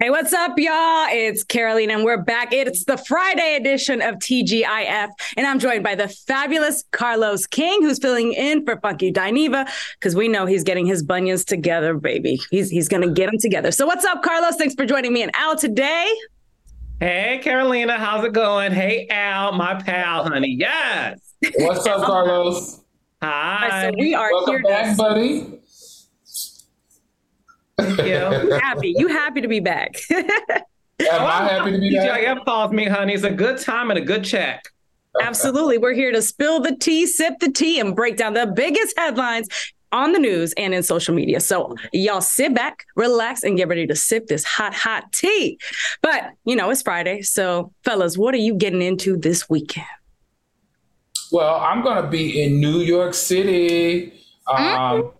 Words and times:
Hey, 0.00 0.10
what's 0.10 0.32
up, 0.32 0.58
y'all? 0.58 1.06
It's 1.08 1.44
Caroline, 1.44 1.88
and 1.88 2.02
we're 2.02 2.20
back. 2.20 2.52
It's 2.52 2.84
the 2.84 2.96
Friday 2.96 3.54
edition 3.54 4.02
of 4.02 4.16
TGIF, 4.16 5.08
and 5.36 5.46
I'm 5.46 5.60
joined 5.60 5.84
by 5.84 5.94
the 5.94 6.08
fabulous 6.08 6.82
Carlos 6.90 7.46
King, 7.46 7.80
who's 7.80 8.00
filling 8.00 8.32
in 8.32 8.64
for 8.64 8.76
Funky 8.80 9.12
Dineva, 9.12 9.70
because 10.00 10.16
we 10.16 10.26
know 10.26 10.46
he's 10.46 10.64
getting 10.64 10.84
his 10.84 11.04
bunions 11.04 11.44
together, 11.44 11.94
baby. 11.94 12.40
He's 12.50 12.70
he's 12.70 12.88
gonna 12.88 13.08
get 13.08 13.26
them 13.26 13.38
together. 13.38 13.70
So, 13.70 13.86
what's 13.86 14.04
up, 14.04 14.24
Carlos? 14.24 14.56
Thanks 14.56 14.74
for 14.74 14.84
joining 14.84 15.12
me 15.12 15.22
and 15.22 15.30
Al 15.36 15.56
today. 15.56 16.12
Hey, 16.98 17.38
Carolina, 17.44 17.96
how's 17.96 18.24
it 18.24 18.32
going? 18.32 18.72
Hey, 18.72 19.06
Al, 19.10 19.52
my 19.52 19.80
pal, 19.80 20.24
honey. 20.24 20.56
Yes. 20.58 21.20
What's 21.58 21.86
up, 21.86 22.02
Carlos? 22.04 22.80
Hi. 23.22 23.68
Right, 23.68 23.90
so 23.92 23.94
we 23.96 24.12
are 24.12 24.32
Welcome 24.32 24.54
here 24.54 24.62
back, 24.64 24.90
to 24.90 24.96
buddy. 24.96 25.60
Thank 27.78 27.98
you. 27.98 28.04
you 28.04 28.58
happy. 28.60 28.94
You 28.96 29.08
happy 29.08 29.40
to 29.40 29.48
be 29.48 29.60
back. 29.60 29.96
Am 30.10 30.26
I 31.00 31.48
happy 31.48 31.72
to 31.72 31.78
be 31.78 31.94
back? 31.96 32.20
TGIF 32.20 32.44
calls 32.44 32.72
me, 32.72 32.86
honey. 32.86 33.14
It's 33.14 33.24
a 33.24 33.30
good 33.30 33.58
time 33.58 33.90
and 33.90 33.98
a 33.98 34.02
good 34.02 34.24
check. 34.24 34.62
Absolutely. 35.20 35.78
We're 35.78 35.94
here 35.94 36.12
to 36.12 36.22
spill 36.22 36.60
the 36.60 36.74
tea, 36.76 37.06
sip 37.06 37.38
the 37.40 37.50
tea, 37.50 37.78
and 37.78 37.94
break 37.94 38.16
down 38.16 38.34
the 38.34 38.46
biggest 38.46 38.98
headlines 38.98 39.48
on 39.92 40.12
the 40.12 40.18
news 40.18 40.52
and 40.56 40.74
in 40.74 40.82
social 40.82 41.14
media. 41.14 41.38
So 41.40 41.76
y'all 41.92 42.20
sit 42.20 42.52
back, 42.52 42.84
relax, 42.96 43.44
and 43.44 43.56
get 43.56 43.68
ready 43.68 43.86
to 43.86 43.94
sip 43.94 44.26
this 44.26 44.44
hot, 44.44 44.74
hot 44.74 45.12
tea. 45.12 45.58
But 46.02 46.30
you 46.44 46.56
know, 46.56 46.70
it's 46.70 46.82
Friday. 46.82 47.22
So 47.22 47.72
fellas, 47.84 48.18
what 48.18 48.34
are 48.34 48.38
you 48.38 48.54
getting 48.54 48.82
into 48.82 49.16
this 49.16 49.48
weekend? 49.48 49.86
Well, 51.30 51.56
I'm 51.56 51.82
going 51.82 52.02
to 52.02 52.08
be 52.08 52.42
in 52.42 52.60
New 52.60 52.78
York 52.78 53.14
City. 53.14 54.12
Um, 54.46 55.12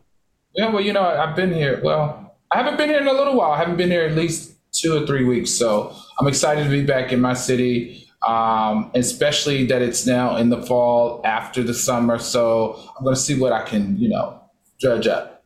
Yeah, 0.55 0.71
well, 0.71 0.81
you 0.81 0.93
know, 0.93 1.03
I've 1.03 1.35
been 1.35 1.53
here. 1.53 1.81
Well, 1.83 2.24
I 2.51 2.59
haven't 2.59 2.77
been 2.77 2.89
here 2.89 3.01
in 3.01 3.09
a 3.09 3.13
little 3.13 3.37
while. 3.37 3.53
I 3.53 3.59
haven't 3.59 3.77
been 3.77 3.91
here 3.91 4.05
at 4.05 4.15
least 4.15 4.55
two 4.73 4.97
or 4.97 5.07
three 5.07 5.25
weeks. 5.25 5.51
So 5.51 5.95
I'm 6.19 6.27
excited 6.27 6.65
to 6.65 6.71
be 6.71 6.85
back 6.85 7.13
in 7.13 7.21
my 7.21 7.35
city, 7.35 8.07
um, 8.27 8.91
especially 8.95 9.67
that 9.67 9.83
it's 9.83 10.07
now 10.07 10.37
in 10.37 10.51
the 10.51 10.63
fall 10.63 11.21
after 11.25 11.63
the 11.63 11.75
summer. 11.75 12.19
So 12.19 12.81
I'm 12.97 13.05
going 13.05 13.15
to 13.15 13.21
see 13.21 13.39
what 13.39 13.53
I 13.53 13.63
can, 13.63 13.97
you 13.99 14.09
know, 14.09 14.41
judge 14.79 15.07
up. 15.07 15.45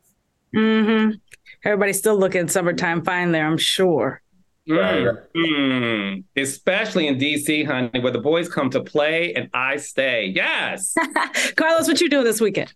Mm-hmm. 0.54 1.16
Everybody's 1.64 1.98
still 1.98 2.18
looking 2.18 2.48
summertime 2.48 3.04
fine 3.04 3.32
there, 3.32 3.46
I'm 3.46 3.58
sure. 3.58 4.22
Mm, 4.68 5.26
mm. 5.34 6.24
Especially 6.36 7.06
in 7.06 7.18
DC, 7.18 7.66
honey, 7.66 8.00
where 8.00 8.12
the 8.12 8.18
boys 8.18 8.48
come 8.48 8.68
to 8.70 8.82
play 8.82 9.32
and 9.34 9.48
I 9.54 9.76
stay. 9.76 10.26
Yes. 10.34 10.94
Carlos, 11.56 11.88
what 11.88 12.00
you 12.00 12.10
doing 12.10 12.24
this 12.24 12.40
weekend? 12.40 12.72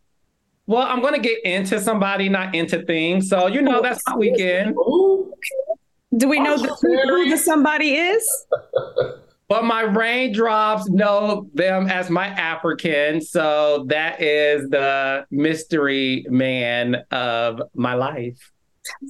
Well, 0.67 0.83
I'm 0.83 1.01
going 1.01 1.15
to 1.15 1.21
get 1.21 1.45
into 1.45 1.81
somebody, 1.81 2.29
not 2.29 2.55
into 2.55 2.85
things. 2.85 3.29
So, 3.29 3.47
you 3.47 3.63
know, 3.63 3.83
that's 3.83 4.01
my 4.09 4.17
weekend. 4.17 4.75
Do 6.17 6.29
we 6.29 6.41
know 6.41 6.57
the, 6.59 6.75
who 6.81 7.31
the 7.31 7.37
somebody 7.37 7.95
is? 7.95 8.27
But 9.53 9.67
my 9.67 9.83
raindrops 9.83 10.89
know 10.89 11.47
them 11.53 11.87
as 11.87 12.09
my 12.09 12.29
African. 12.29 13.21
So 13.21 13.85
that 13.89 14.23
is 14.23 14.71
the 14.71 15.27
mystery 15.31 16.25
man 16.31 17.05
of 17.11 17.61
my 17.75 17.93
life. 17.93 18.51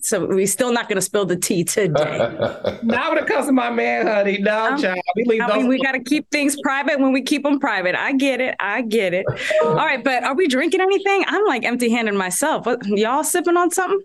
So 0.02 0.26
we 0.26 0.44
still 0.46 0.70
not 0.72 0.88
going 0.88 0.96
to 0.96 1.02
spill 1.02 1.24
the 1.24 1.36
tea 1.36 1.64
today. 1.64 2.18
Not 2.82 3.10
when 3.14 3.18
it 3.18 3.26
comes 3.26 3.46
to 3.46 3.52
my 3.52 3.70
man, 3.70 4.06
honey. 4.06 4.36
No, 4.38 4.66
Um, 4.66 4.80
child. 4.80 4.98
We 5.16 5.24
leave 5.24 5.40
I 5.40 5.46
those. 5.48 5.56
mean, 5.58 5.68
we 5.68 5.80
got 5.80 5.92
to 5.92 6.00
keep 6.00 6.30
things 6.30 6.56
private 6.62 7.00
when 7.00 7.10
we 7.12 7.22
keep 7.22 7.42
them 7.42 7.58
private. 7.58 7.94
I 7.94 8.12
get 8.12 8.40
it. 8.42 8.54
I 8.60 8.82
get 8.82 9.14
it. 9.14 9.24
All 9.62 9.74
right, 9.74 10.02
but 10.04 10.24
are 10.24 10.34
we 10.34 10.46
drinking 10.46 10.82
anything? 10.82 11.24
I'm 11.26 11.46
like 11.46 11.64
empty 11.64 11.88
handed 11.90 12.14
myself. 12.14 12.66
What, 12.66 12.86
y'all 12.86 13.24
sipping 13.24 13.56
on 13.56 13.70
something? 13.70 14.00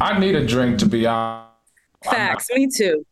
I 0.00 0.16
need 0.18 0.36
a 0.36 0.46
drink 0.46 0.78
to 0.78 0.86
be 0.86 1.06
honest. 1.06 1.48
Facts. 2.04 2.48
Me 2.54 2.68
too. 2.68 3.04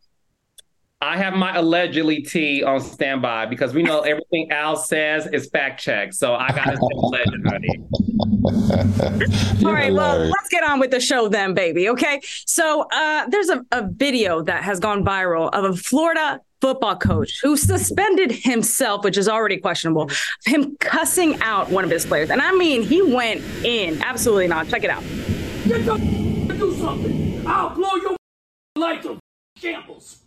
I 1.02 1.16
have 1.16 1.34
my 1.34 1.56
allegedly 1.56 2.22
tea 2.22 2.62
on 2.62 2.80
standby 2.80 3.46
because 3.46 3.74
we 3.74 3.82
know 3.82 4.00
everything 4.12 4.52
Al 4.52 4.76
says 4.76 5.26
is 5.26 5.48
fact 5.48 5.80
checked. 5.82 6.14
So 6.14 6.36
I 6.36 6.52
got 6.52 6.66
to 6.66 6.76
say 6.76 6.88
alleged, 6.94 7.46
honey. 7.46 7.82
All 9.66 9.72
right, 9.72 9.92
well, 9.92 10.18
let's 10.18 10.48
get 10.48 10.62
on 10.62 10.78
with 10.78 10.92
the 10.92 11.00
show 11.00 11.26
then, 11.26 11.54
baby. 11.54 11.88
Okay. 11.88 12.20
So 12.46 12.86
uh, 12.92 13.26
there's 13.28 13.48
a, 13.48 13.64
a 13.72 13.88
video 13.88 14.42
that 14.42 14.62
has 14.62 14.78
gone 14.78 15.04
viral 15.04 15.50
of 15.52 15.64
a 15.64 15.76
Florida 15.76 16.40
football 16.60 16.94
coach 16.94 17.40
who 17.42 17.56
suspended 17.56 18.30
himself, 18.30 19.02
which 19.02 19.19
is 19.19 19.28
already 19.28 19.56
questionable, 19.56 20.08
him 20.44 20.76
cussing 20.78 21.40
out 21.40 21.69
one 21.70 21.82
of 21.82 21.90
his 21.90 22.06
players. 22.06 22.30
And 22.30 22.40
I 22.40 22.52
mean, 22.52 22.84
he 22.84 23.02
went 23.02 23.42
in. 23.64 24.00
Absolutely 24.02 24.46
not. 24.46 24.69
Check 24.69 24.84
it 24.84 24.90
out. 24.90 25.02
Get 25.66 25.84
the 25.84 26.54
do 26.56 26.74
something. 26.76 27.44
I'll 27.44 27.70
blow 27.70 27.96
your 27.96 28.16
life 28.76 29.02
to 29.02 29.19
shambles. 29.56 30.22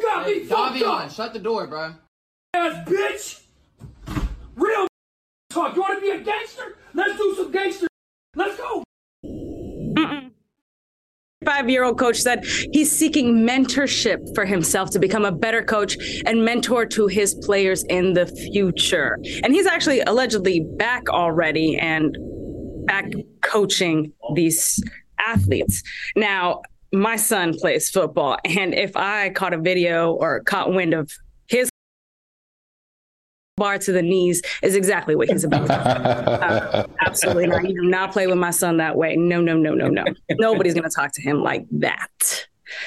You 0.00 0.06
got 0.06 0.26
me 0.26 0.40
fucked 0.44 0.76
Davion, 0.76 1.04
up, 1.04 1.10
shut 1.10 1.34
the 1.34 1.38
door, 1.38 1.66
bro. 1.66 1.92
ass 2.54 2.88
bitch. 2.88 3.42
Real 4.54 4.86
talk. 5.50 5.74
You 5.76 5.82
want 5.82 5.98
to 5.98 6.00
be 6.00 6.10
a 6.10 6.20
gangster? 6.24 6.78
Let's 6.94 7.18
do 7.18 7.34
some 7.36 7.52
gangster. 7.52 7.86
Let's 8.34 8.56
go. 8.56 8.82
Five 11.44 11.68
year 11.68 11.84
old 11.84 11.98
coach 11.98 12.16
said 12.18 12.46
he's 12.72 12.90
seeking 12.90 13.46
mentorship 13.46 14.34
for 14.34 14.46
himself 14.46 14.90
to 14.92 14.98
become 14.98 15.26
a 15.26 15.32
better 15.32 15.62
coach 15.62 15.98
and 16.24 16.46
mentor 16.46 16.86
to 16.86 17.06
his 17.06 17.34
players 17.34 17.84
in 17.90 18.14
the 18.14 18.26
future. 18.26 19.18
And 19.42 19.52
he's 19.52 19.66
actually 19.66 20.00
allegedly 20.00 20.66
back 20.78 21.10
already 21.10 21.76
and 21.76 22.16
back 22.86 23.10
coaching 23.42 24.14
these 24.34 24.82
athletes. 25.18 25.82
Now, 26.16 26.62
my 26.92 27.16
son 27.16 27.54
plays 27.54 27.88
football, 27.88 28.38
and 28.44 28.74
if 28.74 28.96
I 28.96 29.30
caught 29.30 29.54
a 29.54 29.58
video 29.58 30.12
or 30.12 30.40
caught 30.40 30.72
wind 30.72 30.94
of 30.94 31.10
his 31.46 31.70
bar 33.56 33.78
to 33.78 33.92
the 33.92 34.02
knees 34.02 34.42
is 34.62 34.74
exactly 34.74 35.14
what 35.14 35.28
he's 35.28 35.44
about. 35.44 35.70
Uh, 35.70 36.86
absolutely 37.06 37.46
not. 37.46 37.68
You 37.68 37.82
do 37.82 37.88
not 37.88 38.10
play 38.10 38.26
with 38.26 38.38
my 38.38 38.50
son 38.50 38.78
that 38.78 38.96
way. 38.96 39.14
No, 39.16 39.40
no, 39.40 39.56
no, 39.56 39.74
no, 39.74 39.86
no. 39.86 40.04
Nobody's 40.30 40.74
going 40.74 40.88
to 40.88 40.94
talk 40.94 41.12
to 41.12 41.22
him 41.22 41.42
like 41.42 41.66
that. 41.72 42.46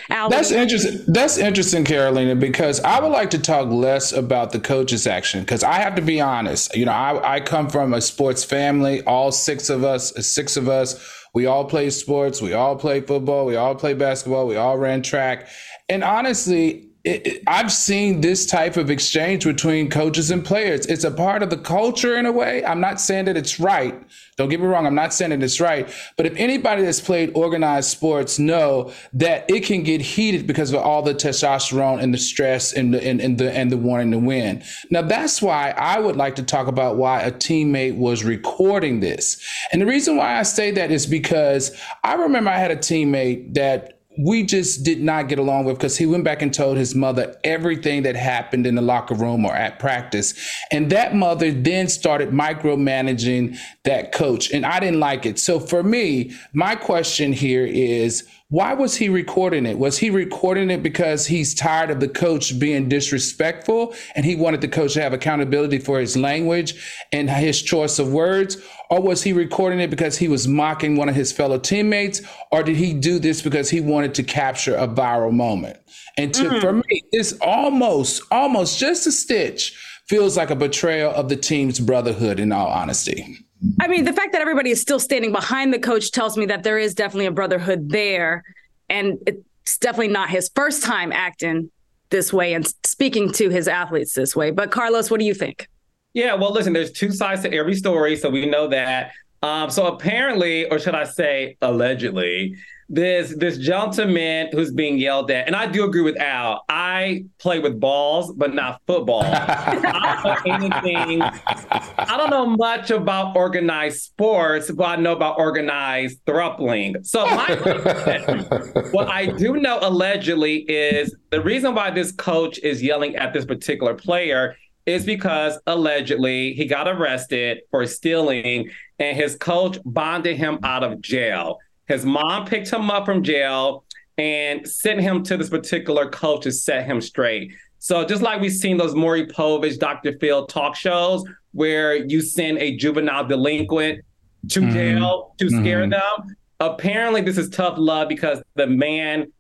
Al, 0.10 0.30
That's 0.30 0.52
interesting. 0.52 1.02
That's 1.08 1.38
interesting, 1.38 1.84
Carolina, 1.84 2.36
because 2.36 2.80
I 2.82 3.00
would 3.00 3.12
like 3.12 3.30
to 3.32 3.40
talk 3.40 3.70
less 3.70 4.14
about 4.14 4.52
the 4.52 4.60
coach's 4.60 5.06
action. 5.06 5.42
Because 5.42 5.64
I 5.64 5.74
have 5.74 5.96
to 5.96 6.02
be 6.02 6.22
honest, 6.22 6.76
you 6.76 6.86
know, 6.86 6.92
I, 6.92 7.36
I 7.36 7.40
come 7.40 7.70
from 7.70 7.94
a 7.94 8.02
sports 8.02 8.44
family. 8.44 9.04
All 9.04 9.32
six 9.32 9.70
of 9.70 9.84
us, 9.84 10.14
six 10.26 10.58
of 10.58 10.70
us, 10.70 11.23
we 11.34 11.46
all 11.48 11.66
play 11.66 11.90
sports. 11.90 12.42
We 12.42 12.54
all 12.54 12.76
play 12.76 13.02
football. 13.02 13.46
We 13.46 13.56
all 13.56 13.76
play 13.76 13.94
basketball. 13.94 14.48
We 14.48 14.56
all 14.56 14.78
ran 14.78 15.02
track. 15.02 15.50
And 15.90 16.04
honestly, 16.04 16.93
it, 17.04 17.28
it- 17.28 17.44
I've 17.48 17.72
seen 17.72 18.22
this 18.22 18.46
type 18.46 18.78
of 18.78 18.90
exchange 18.90 19.44
between 19.44 19.90
coaches 19.90 20.32
and 20.32 20.44
players. 20.44 20.86
It's 20.86 21.04
a 21.04 21.12
part 21.12 21.44
of 21.44 21.50
the 21.50 21.58
culture 21.58 22.18
in 22.18 22.26
a 22.26 22.32
way. 22.32 22.64
I'm 22.66 22.80
not 22.80 23.02
saying 23.02 23.26
that 23.26 23.36
it's 23.38 23.60
right. 23.60 24.02
Don't 24.38 24.50
get 24.50 24.60
me 24.60 24.66
wrong. 24.66 24.88
I'm 24.88 24.96
not 24.96 25.14
saying 25.14 25.30
that 25.32 25.44
it's 25.44 25.60
right. 25.62 25.88
But 26.18 26.26
if 26.26 26.36
anybody 26.38 26.82
that's 26.84 27.02
played 27.02 27.32
organized 27.36 27.90
sports 27.90 28.40
know 28.40 28.92
that 29.14 29.50
it 29.50 29.66
can 29.66 29.84
get 29.84 30.02
heated 30.02 30.48
because 30.48 30.72
of 30.72 30.82
all 30.82 31.02
the 31.02 31.14
testosterone 31.14 32.02
and 32.02 32.14
the 32.14 32.18
stress 32.18 32.74
and 32.74 32.94
the 32.94 33.04
and, 33.06 33.22
and 33.22 33.38
the 33.38 33.52
and 33.52 33.72
the 33.72 33.78
wanting 33.78 34.12
to 34.12 34.18
win. 34.20 34.64
Now 34.90 35.02
that's 35.04 35.42
why 35.42 35.72
I 35.78 36.00
would 36.00 36.16
like 36.16 36.36
to 36.38 36.44
talk 36.44 36.68
about 36.68 36.96
why 36.98 37.22
a 37.22 37.32
teammate 37.32 37.98
was 37.98 38.24
recording 38.24 39.02
this. 39.02 39.38
And 39.72 39.82
the 39.82 39.86
reason 39.86 40.18
why 40.18 40.40
I 40.40 40.44
say 40.44 40.72
that 40.72 40.90
is 40.90 41.06
because 41.06 41.78
I 42.04 42.16
remember 42.16 42.50
I 42.50 42.58
had 42.58 42.72
a 42.72 42.78
teammate 42.78 43.54
that 43.54 44.00
we 44.18 44.44
just 44.44 44.84
did 44.84 45.02
not 45.02 45.28
get 45.28 45.40
along 45.40 45.66
with 45.66 45.78
because 45.78 45.98
he 45.98 46.06
went 46.06 46.24
back 46.24 46.42
and 46.42 46.54
told 46.54 46.78
his 46.78 46.94
mother 46.94 47.36
everything 47.44 48.04
that 48.04 48.16
happened 48.16 48.68
in 48.68 48.76
the 48.76 48.82
locker 48.82 49.16
room 49.16 49.46
or 49.46 49.56
at 49.56 49.80
practice. 49.80 50.34
And 50.72 50.92
that 50.92 51.16
mother 51.16 51.52
then 51.52 51.88
started 51.88 52.30
micromanaging 52.30 53.58
that 53.84 54.12
coach. 54.12 54.52
And 54.52 54.66
I 54.66 54.80
didn't 54.80 55.00
like 55.00 55.26
it. 55.26 55.40
So 55.40 55.60
for 55.60 55.84
me, 55.84 56.34
my 56.54 56.76
question 56.76 57.34
here 57.34 57.66
is 57.66 58.28
why 58.54 58.72
was 58.76 58.96
he 58.96 59.10
recording 59.10 59.66
it? 59.66 59.80
Was 59.80 59.98
he 59.98 60.12
recording 60.12 60.70
it 60.70 60.84
because 60.84 61.26
he's 61.26 61.56
tired 61.56 61.90
of 61.90 62.00
the 62.00 62.08
coach 62.08 62.60
being 62.60 62.88
disrespectful 62.88 63.96
and 64.14 64.24
he 64.24 64.36
wanted 64.36 64.62
the 64.62 64.68
coach 64.68 64.94
to 64.94 65.02
have 65.02 65.12
accountability 65.12 65.80
for 65.80 66.00
his 66.00 66.16
language 66.16 66.76
and 67.12 67.32
his 67.32 67.64
choice 67.64 67.98
of 67.98 68.14
words? 68.14 68.58
Or 68.92 69.02
was 69.02 69.24
he 69.24 69.34
recording 69.34 69.80
it 69.80 69.90
because 69.90 70.20
he 70.20 70.28
was 70.28 70.48
mocking 70.48 70.98
one 70.98 71.10
of 71.10 71.16
his 71.16 71.32
fellow 71.32 71.58
teammates? 71.58 72.22
Or 72.52 72.62
did 72.62 72.76
he 72.76 72.94
do 72.94 73.18
this 73.18 73.42
because 73.42 73.72
he 73.72 73.82
wanted 73.82 74.14
to 74.14 74.24
capture 74.24 74.76
a 74.76 74.88
viral 74.88 75.34
moment? 75.34 75.80
And 76.16 76.32
to, 76.36 76.44
mm. 76.44 76.62
for 76.62 76.74
me, 76.74 77.02
this 77.12 77.36
almost, 77.42 78.22
almost 78.30 78.78
just 78.78 79.08
a 79.08 79.12
stitch 79.12 79.76
feels 80.06 80.38
like 80.38 80.52
a 80.52 80.56
betrayal 80.56 81.12
of 81.12 81.28
the 81.28 81.38
team's 81.38 81.80
brotherhood, 81.80 82.40
in 82.40 82.52
all 82.52 82.68
honesty. 82.68 83.36
I 83.80 83.88
mean, 83.88 84.04
the 84.04 84.14
fact 84.14 84.32
that 84.34 84.42
everybody 84.42 84.72
is 84.72 84.82
still 84.82 85.00
standing 85.00 85.32
behind 85.32 85.74
the 85.74 85.80
coach 85.80 86.12
tells 86.12 86.38
me 86.38 86.46
that 86.48 86.64
there 86.64 86.78
is 86.78 86.94
definitely 86.94 87.28
a 87.28 87.32
brotherhood 87.32 87.90
there. 87.90 88.44
And 88.90 89.18
it's 89.26 89.78
definitely 89.78 90.10
not 90.10 90.30
his 90.30 90.50
first 90.56 90.84
time 90.84 91.12
acting 91.12 91.72
this 92.10 92.32
way 92.32 92.54
and 92.54 92.72
speaking 92.86 93.32
to 93.34 93.50
his 93.50 93.68
athletes 93.68 94.14
this 94.14 94.36
way. 94.36 94.52
But 94.52 94.72
Carlos, 94.72 95.10
what 95.10 95.20
do 95.20 95.26
you 95.26 95.34
think? 95.34 95.68
Yeah, 96.14 96.36
well, 96.36 96.52
listen, 96.52 96.74
there's 96.74 96.92
two 96.92 97.12
sides 97.12 97.42
to 97.42 97.52
every 97.52 97.76
story. 97.76 98.16
So 98.16 98.30
we 98.30 98.46
know 98.46 98.68
that. 98.68 99.12
Um, 99.42 99.70
so 99.70 99.88
apparently, 99.88 100.70
or 100.70 100.80
should 100.80 100.96
I 100.96 101.04
say 101.06 101.58
allegedly, 101.62 102.56
this 102.90 103.36
this 103.38 103.58
gentleman 103.58 104.50
who's 104.52 104.72
being 104.72 104.98
yelled 104.98 105.32
at, 105.32 105.48
and 105.48 105.56
I 105.56 105.68
do 105.68 105.84
agree 105.84 106.02
with 106.02 106.18
Al. 106.18 106.64
I 106.70 107.26
play 107.40 107.60
with 107.60 107.80
balls, 107.80 108.34
but 108.34 108.54
not 108.54 108.82
football. 108.88 109.24
I 109.24 110.40
don't 110.46 110.48
know 110.48 110.54
anything. 110.56 111.22
I 111.22 112.18
don't 112.18 112.30
know 112.30 112.46
much 112.46 112.92
about 112.92 113.36
organized 113.36 114.02
sports, 114.02 114.72
but 114.72 114.84
I 114.84 114.96
know 114.98 115.14
about 115.14 115.40
organized 115.40 116.20
thruppling. 116.26 117.04
So 117.04 117.26
my 117.26 117.56
what 118.92 119.08
I 119.08 119.28
do 119.28 119.58
know 119.58 119.80
allegedly 119.82 120.58
is 120.70 121.16
the 121.32 121.42
reason 121.42 121.76
why 121.76 121.92
this 121.92 122.12
coach 122.12 122.60
is 122.60 122.82
yelling 122.82 123.16
at 123.16 123.34
this 123.34 123.46
particular 123.46 123.94
player 123.94 124.56
is 124.86 125.06
because 125.06 125.58
allegedly 125.66 126.54
he 126.54 126.66
got 126.66 126.88
arrested 126.88 127.60
for 127.72 127.86
stealing 127.86 128.70
and 129.00 129.16
his 129.16 129.36
coach 129.36 129.78
bonded 129.86 130.38
him 130.38 130.60
out 130.64 130.84
of 130.84 131.02
jail. 131.02 131.58
His 131.88 132.06
mom 132.06 132.46
picked 132.46 132.70
him 132.70 132.90
up 132.90 133.06
from 133.06 133.24
jail 133.24 133.84
and 134.18 134.68
sent 134.68 135.02
him 135.02 135.24
to 135.24 135.38
this 135.38 135.50
particular 135.50 136.10
coach 136.10 136.44
to 136.44 136.52
set 136.52 136.86
him 136.86 137.02
straight. 137.02 137.54
So 137.80 138.06
just 138.06 138.22
like 138.22 138.40
we've 138.40 138.54
seen 138.54 138.78
those 138.78 138.96
Maury 138.96 139.28
Povich, 139.28 139.78
Dr. 139.78 140.18
Phil 140.20 140.46
talk 140.48 140.76
shows 140.76 141.26
where 141.52 141.96
you 141.96 142.22
send 142.22 142.58
a 142.60 142.78
juvenile 142.78 143.28
delinquent 143.28 144.04
to 144.50 144.62
mm-hmm. 144.62 144.72
jail 144.72 145.36
to 145.38 145.50
scare 145.50 145.82
mm-hmm. 145.82 145.92
them. 145.92 146.36
Apparently, 146.60 147.22
this 147.22 147.38
is 147.38 147.50
tough 147.50 147.78
love 147.78 148.08
because 148.08 148.42
the 148.56 148.68
man, 148.68 149.32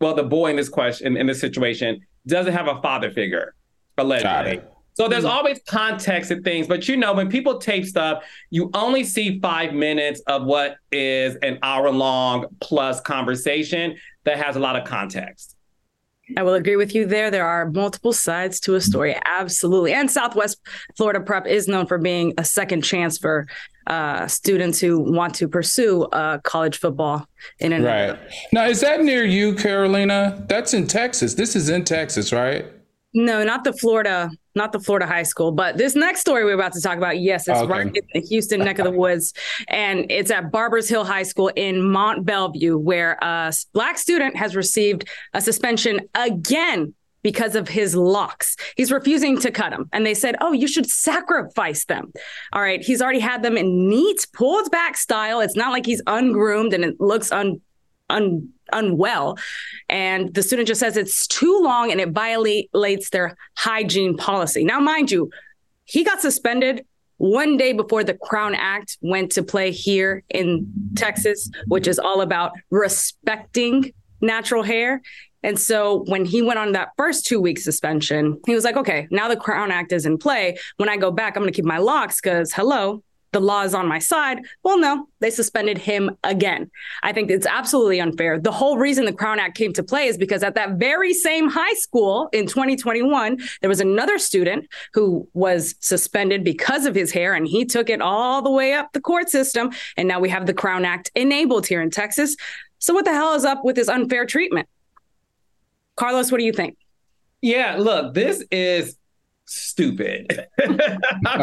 well, 0.00 0.14
the 0.14 0.22
boy 0.22 0.50
in 0.50 0.56
this 0.56 0.68
question, 0.68 1.16
in 1.16 1.26
this 1.26 1.40
situation, 1.40 2.00
doesn't 2.26 2.52
have 2.52 2.68
a 2.68 2.80
father 2.80 3.10
figure, 3.10 3.54
allegedly. 3.98 4.62
So 4.94 5.08
there's 5.08 5.24
hmm. 5.24 5.30
always 5.30 5.60
context 5.66 6.30
and 6.30 6.44
things, 6.44 6.66
but 6.66 6.86
you 6.88 6.96
know, 6.96 7.14
when 7.14 7.30
people 7.30 7.58
tape 7.58 7.86
stuff, 7.86 8.24
you 8.50 8.70
only 8.74 9.04
see 9.04 9.40
five 9.40 9.72
minutes 9.72 10.20
of 10.26 10.44
what 10.44 10.76
is 10.90 11.36
an 11.36 11.58
hour 11.62 11.90
long 11.90 12.46
plus 12.60 13.00
conversation 13.00 13.96
that 14.24 14.38
has 14.38 14.56
a 14.56 14.60
lot 14.60 14.76
of 14.76 14.86
context. 14.86 15.56
I 16.36 16.42
will 16.42 16.54
agree 16.54 16.76
with 16.76 16.94
you 16.94 17.04
there. 17.06 17.30
There 17.30 17.46
are 17.46 17.70
multiple 17.70 18.12
sides 18.12 18.60
to 18.60 18.74
a 18.74 18.80
story. 18.80 19.16
Absolutely. 19.26 19.92
And 19.92 20.10
Southwest 20.10 20.58
Florida 20.96 21.20
Prep 21.20 21.46
is 21.46 21.68
known 21.68 21.86
for 21.86 21.98
being 21.98 22.32
a 22.38 22.44
second 22.44 22.82
chance 22.82 23.18
for 23.18 23.46
uh, 23.86 24.26
students 24.28 24.78
who 24.78 25.00
want 25.00 25.34
to 25.34 25.48
pursue 25.48 26.04
uh, 26.04 26.38
college 26.38 26.78
football 26.78 27.26
in 27.58 27.72
and 27.72 27.84
Right. 27.84 28.18
Now, 28.52 28.66
is 28.66 28.80
that 28.80 29.02
near 29.02 29.24
you, 29.24 29.54
Carolina? 29.54 30.44
That's 30.48 30.72
in 30.72 30.86
Texas. 30.86 31.34
This 31.34 31.56
is 31.56 31.68
in 31.68 31.84
Texas, 31.84 32.32
right? 32.32 32.66
No, 33.14 33.44
not 33.44 33.64
the 33.64 33.72
Florida, 33.72 34.30
not 34.54 34.72
the 34.72 34.80
Florida 34.80 35.06
high 35.06 35.22
school, 35.22 35.52
but 35.52 35.76
this 35.76 35.94
next 35.94 36.20
story 36.20 36.44
we're 36.44 36.54
about 36.54 36.72
to 36.72 36.80
talk 36.80 36.96
about, 36.96 37.20
yes, 37.20 37.46
it's 37.46 37.58
oh, 37.58 37.64
okay. 37.64 37.72
right 37.72 37.86
in 37.86 38.02
the 38.14 38.20
Houston 38.20 38.60
neck 38.60 38.78
of 38.78 38.84
the 38.84 38.90
woods, 38.98 39.34
and 39.68 40.10
it's 40.10 40.30
at 40.30 40.50
Barbers 40.50 40.88
Hill 40.88 41.04
High 41.04 41.24
School 41.24 41.48
in 41.48 41.82
Mont 41.82 42.24
Belvieu, 42.24 42.80
where 42.80 43.18
a 43.20 43.52
black 43.74 43.98
student 43.98 44.36
has 44.36 44.56
received 44.56 45.08
a 45.34 45.42
suspension 45.42 46.00
again 46.14 46.94
because 47.22 47.54
of 47.54 47.68
his 47.68 47.94
locks. 47.94 48.56
He's 48.76 48.90
refusing 48.90 49.38
to 49.40 49.50
cut 49.50 49.70
them. 49.70 49.88
And 49.92 50.04
they 50.04 50.14
said, 50.14 50.34
oh, 50.40 50.52
you 50.52 50.66
should 50.66 50.90
sacrifice 50.90 51.84
them. 51.84 52.12
All 52.52 52.60
right. 52.60 52.82
He's 52.82 53.00
already 53.00 53.20
had 53.20 53.44
them 53.44 53.56
in 53.56 53.88
neat, 53.88 54.26
pulled 54.32 54.70
back 54.72 54.96
style. 54.96 55.40
It's 55.40 55.54
not 55.54 55.70
like 55.70 55.86
he's 55.86 56.02
ungroomed 56.08 56.72
and 56.72 56.84
it 56.84 57.00
looks 57.00 57.30
un 57.30 57.60
un, 58.12 58.48
unwell. 58.72 59.38
And 59.88 60.32
the 60.34 60.42
student 60.42 60.68
just 60.68 60.80
says 60.80 60.96
it's 60.96 61.26
too 61.26 61.60
long 61.62 61.90
and 61.90 62.00
it 62.00 62.10
violates 62.10 63.10
their 63.10 63.36
hygiene 63.56 64.16
policy. 64.16 64.64
Now, 64.64 64.80
mind 64.80 65.10
you, 65.10 65.30
he 65.84 66.04
got 66.04 66.20
suspended 66.20 66.84
one 67.18 67.56
day 67.56 67.72
before 67.72 68.02
the 68.02 68.14
Crown 68.14 68.54
Act 68.54 68.98
went 69.00 69.30
to 69.32 69.42
play 69.42 69.70
here 69.70 70.24
in 70.28 70.66
Texas, 70.96 71.48
which 71.68 71.86
is 71.86 71.98
all 71.98 72.20
about 72.20 72.52
respecting 72.70 73.92
natural 74.20 74.62
hair. 74.62 75.02
And 75.44 75.58
so 75.58 76.04
when 76.06 76.24
he 76.24 76.42
went 76.42 76.58
on 76.58 76.72
that 76.72 76.90
first 76.96 77.26
two 77.26 77.40
week 77.40 77.58
suspension, 77.58 78.40
he 78.46 78.54
was 78.54 78.64
like, 78.64 78.76
okay, 78.76 79.08
now 79.10 79.28
the 79.28 79.36
Crown 79.36 79.70
Act 79.70 79.92
is 79.92 80.06
in 80.06 80.18
play. 80.18 80.56
When 80.78 80.88
I 80.88 80.96
go 80.96 81.10
back, 81.10 81.36
I'm 81.36 81.42
going 81.42 81.52
to 81.52 81.56
keep 81.56 81.64
my 81.64 81.78
locks 81.78 82.20
because, 82.20 82.52
hello, 82.52 83.02
the 83.32 83.40
law 83.40 83.62
is 83.62 83.74
on 83.74 83.88
my 83.88 83.98
side. 83.98 84.40
Well, 84.62 84.78
no, 84.78 85.08
they 85.20 85.30
suspended 85.30 85.78
him 85.78 86.16
again. 86.22 86.70
I 87.02 87.12
think 87.12 87.30
it's 87.30 87.46
absolutely 87.46 88.00
unfair. 88.00 88.38
The 88.38 88.52
whole 88.52 88.78
reason 88.78 89.04
the 89.04 89.12
Crown 89.12 89.38
Act 89.38 89.56
came 89.56 89.72
to 89.72 89.82
play 89.82 90.06
is 90.06 90.18
because 90.18 90.42
at 90.42 90.54
that 90.54 90.72
very 90.72 91.14
same 91.14 91.48
high 91.48 91.74
school 91.74 92.28
in 92.32 92.46
2021, 92.46 93.38
there 93.60 93.68
was 93.68 93.80
another 93.80 94.18
student 94.18 94.68
who 94.92 95.28
was 95.32 95.74
suspended 95.80 96.44
because 96.44 96.86
of 96.86 96.94
his 96.94 97.10
hair, 97.10 97.34
and 97.34 97.46
he 97.46 97.64
took 97.64 97.88
it 97.88 98.00
all 98.00 98.42
the 98.42 98.50
way 98.50 98.74
up 98.74 98.92
the 98.92 99.00
court 99.00 99.28
system. 99.28 99.70
And 99.96 100.06
now 100.06 100.20
we 100.20 100.28
have 100.28 100.46
the 100.46 100.54
Crown 100.54 100.84
Act 100.84 101.10
enabled 101.14 101.66
here 101.66 101.80
in 101.80 101.90
Texas. 101.90 102.36
So, 102.78 102.92
what 102.92 103.04
the 103.04 103.12
hell 103.12 103.34
is 103.34 103.44
up 103.44 103.64
with 103.64 103.76
this 103.76 103.88
unfair 103.88 104.26
treatment? 104.26 104.68
Carlos, 105.96 106.30
what 106.30 106.38
do 106.38 106.44
you 106.44 106.52
think? 106.52 106.76
Yeah, 107.40 107.76
look, 107.78 108.14
this 108.14 108.44
is 108.50 108.96
stupid. 109.52 110.46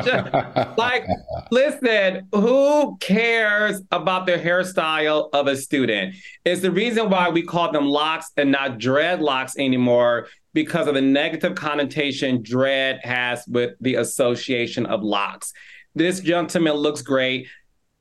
just, 0.04 0.78
like, 0.78 1.06
listen, 1.52 2.28
who 2.34 2.98
cares 2.98 3.82
about 3.92 4.26
the 4.26 4.34
hairstyle 4.34 5.30
of 5.34 5.48
a 5.48 5.56
student? 5.56 6.16
It's 6.46 6.62
the 6.62 6.72
reason 6.72 7.10
why 7.10 7.30
we 7.30 7.44
call 7.44 7.72
them 7.72 7.86
locks 7.86 8.32
and 8.38 8.52
not 8.52 8.80
dreadlocks 8.80 9.58
anymore 9.58 10.28
because 10.54 10.88
of 10.88 10.96
the 10.96 11.02
negative 11.02 11.56
connotation 11.56 12.42
dread 12.42 13.00
has 13.04 13.44
with 13.48 13.76
the 13.82 13.96
association 13.96 14.86
of 14.86 15.04
locks. 15.04 15.54
This 15.96 16.20
gentleman 16.20 16.74
looks 16.74 17.02
great. 17.02 17.48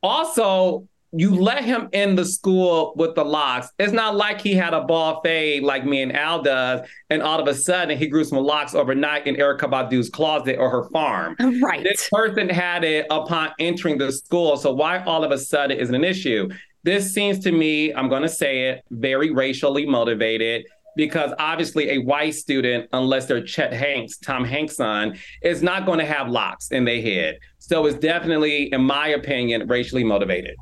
Also, 0.03 0.89
you 1.13 1.31
mm-hmm. 1.31 1.41
let 1.41 1.65
him 1.65 1.89
in 1.93 2.15
the 2.15 2.25
school 2.25 2.93
with 2.97 3.15
the 3.15 3.25
locks. 3.25 3.71
It's 3.79 3.93
not 3.93 4.17
like 4.17 4.41
he 4.41 4.55
had 4.55 4.75
a 4.75 4.83
ball 4.83 5.21
fade 5.23 5.63
like 5.63 5.85
me 5.85 6.03
and 6.03 6.15
Al 6.15 6.43
does, 6.43 6.87
and 7.11 7.23
all 7.23 7.41
of 7.41 7.49
a 7.49 7.55
sudden 7.55 7.97
he 7.97 8.07
grew 8.07 8.25
some 8.25 8.39
locks 8.39 8.75
overnight 8.75 9.27
in 9.27 9.37
Erykah 9.37 9.71
Badu's 9.71 10.11
closet 10.11 10.57
or 10.59 10.71
her 10.71 10.89
farm. 10.91 11.37
Right. 11.61 11.83
This 11.83 12.09
person 12.09 12.49
had 12.49 12.85
it 12.85 13.07
upon 13.11 13.51
entering 13.59 13.99
the 13.99 14.13
school. 14.13 14.57
So 14.57 14.73
why 14.73 15.03
all 15.05 15.25
of 15.25 15.33
a 15.33 15.39
sudden 15.39 15.77
is 15.77 15.91
an 15.91 16.05
issue? 16.05 16.49
This 16.85 17.13
seems 17.13 17.41
to 17.41 17.53
me, 17.53 17.93
I'm 17.93 18.09
going 18.09 18.23
to 18.23 18.29
say 18.29 18.69
it, 18.69 18.85
very 18.91 19.31
racially 19.31 19.87
motivated 19.87 20.67
because 20.99 21.33
obviously 21.39 21.91
a 21.91 21.99
white 21.99 22.35
student, 22.35 22.89
unless 22.93 23.27
they're 23.27 23.43
Chet 23.43 23.73
Hanks, 23.73 24.19
Tom 24.19 24.45
Hanks' 24.45 24.77
son, 24.77 25.17
is 25.43 25.63
not 25.63 25.87
going 25.87 26.01
to 26.01 26.05
have 26.05 26.29
locks 26.29 26.73
in 26.73 26.85
their 26.85 27.01
head. 27.01 27.39
So 27.69 27.85
it's 27.85 27.99
definitely, 27.99 28.73
in 28.73 28.83
my 28.83 29.09
opinion, 29.09 29.69
racially 29.69 30.03
motivated. 30.03 30.57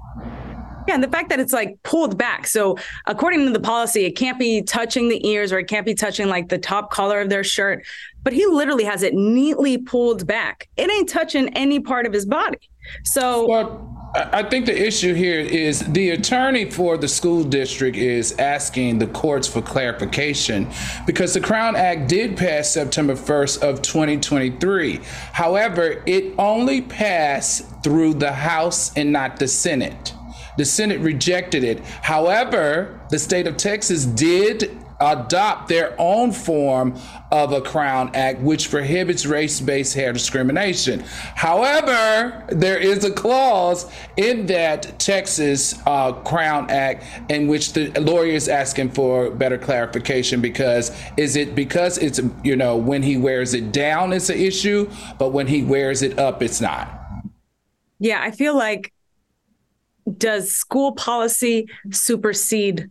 Yeah, 0.89 0.95
and 0.95 1.03
the 1.03 1.09
fact 1.09 1.29
that 1.31 1.41
it's 1.41 1.53
like 1.53 1.81
pulled 1.83 2.19
back. 2.19 2.47
So 2.47 2.77
according 3.07 3.45
to 3.47 3.53
the 3.53 3.61
policy, 3.61 4.05
it 4.05 4.13
can't 4.13 4.39
be 4.39 4.63
touching 4.63 5.09
the 5.09 5.25
ears 5.27 5.53
or 5.53 5.59
it 5.59 5.69
can't 5.69 5.87
be 5.87 5.95
touching 5.95 6.29
like 6.29 6.49
the 6.49 6.59
top 6.59 6.91
collar 6.91 7.21
of 7.21 7.29
their 7.29 7.45
shirt. 7.45 7.85
But 8.23 8.33
he 8.33 8.45
literally 8.47 8.85
has 8.85 9.03
it 9.03 9.15
neatly 9.15 9.79
pulled 9.79 10.27
back. 10.27 10.69
It 10.77 10.91
ain't 10.91 11.09
touching 11.09 11.49
any 11.57 11.81
part 11.81 12.07
of 12.07 12.13
his 12.13 12.27
body. 12.27 12.59
So 13.05 13.49
well, 13.49 14.06
I 14.17 14.43
think 14.45 14.65
the 14.65 14.87
issue 14.87 15.13
here 15.13 15.41
is 15.41 15.81
the 15.81 16.11
attorney 16.11 16.71
for 16.71 16.97
the 16.97 17.07
school 17.07 17.45
district 17.45 17.99
is 17.99 18.35
asking 18.39 18.99
the 18.99 19.09
courts 19.09 19.47
for 19.47 19.61
clarification 19.61 20.69
because 21.07 21.35
the 21.35 21.41
Crown 21.41 21.77
Act 21.77 22.09
did 22.09 22.35
pass 22.35 22.71
September 22.71 23.15
1st 23.15 23.63
of 23.63 23.83
2023. 23.83 25.01
However, 25.33 26.03
it 26.07 26.35
only 26.39 26.81
passed 26.81 27.67
through 27.83 28.15
the 28.15 28.33
House 28.33 28.97
and 28.97 29.13
not 29.13 29.39
the 29.39 29.49
Senate. 29.49 30.15
The 30.57 30.65
Senate 30.65 31.01
rejected 31.01 31.63
it. 31.63 31.81
However, 31.85 32.99
the 33.11 33.19
state 33.19 33.47
of 33.47 33.59
Texas 33.59 34.07
did 34.07 34.79
adopt 35.01 35.69
their 35.69 35.95
own 35.99 36.33
form 36.33 36.99
of 37.31 37.53
a 37.53 37.61
Crown 37.61 38.11
Act, 38.15 38.41
which 38.41 38.71
prohibits 38.71 39.27
race 39.27 39.61
based 39.61 39.95
hair 39.95 40.13
discrimination. 40.13 41.01
However, 41.35 42.45
there 42.49 42.79
is 42.79 43.05
a 43.05 43.11
clause 43.11 43.91
in 44.17 44.47
that 44.47 44.99
Texas 44.99 45.81
uh, 45.87 46.13
Crown 46.13 46.71
Act 46.71 47.05
in 47.31 47.47
which 47.47 47.73
the 47.73 47.89
lawyer 48.01 48.33
is 48.33 48.49
asking 48.49 48.91
for 48.91 49.31
better 49.31 49.59
clarification 49.59 50.41
because 50.41 50.91
is 51.17 51.37
it 51.37 51.55
because 51.55 51.99
it's, 51.99 52.21
you 52.43 52.57
know, 52.57 52.77
when 52.77 53.03
he 53.03 53.17
wears 53.17 53.55
it 53.55 53.73
down, 53.73 54.13
it's 54.13 54.31
an 54.31 54.39
issue, 54.39 54.91
but 55.19 55.31
when 55.31 55.47
he 55.47 55.63
wears 55.63 56.03
it 56.03 56.19
up, 56.19 56.43
it's 56.43 56.61
not. 56.61 56.89
Yeah, 57.99 58.21
I 58.23 58.31
feel 58.31 58.57
like 58.57 58.93
does 60.19 60.53
school 60.53 60.93
policy 60.93 61.69
supersede 61.91 62.91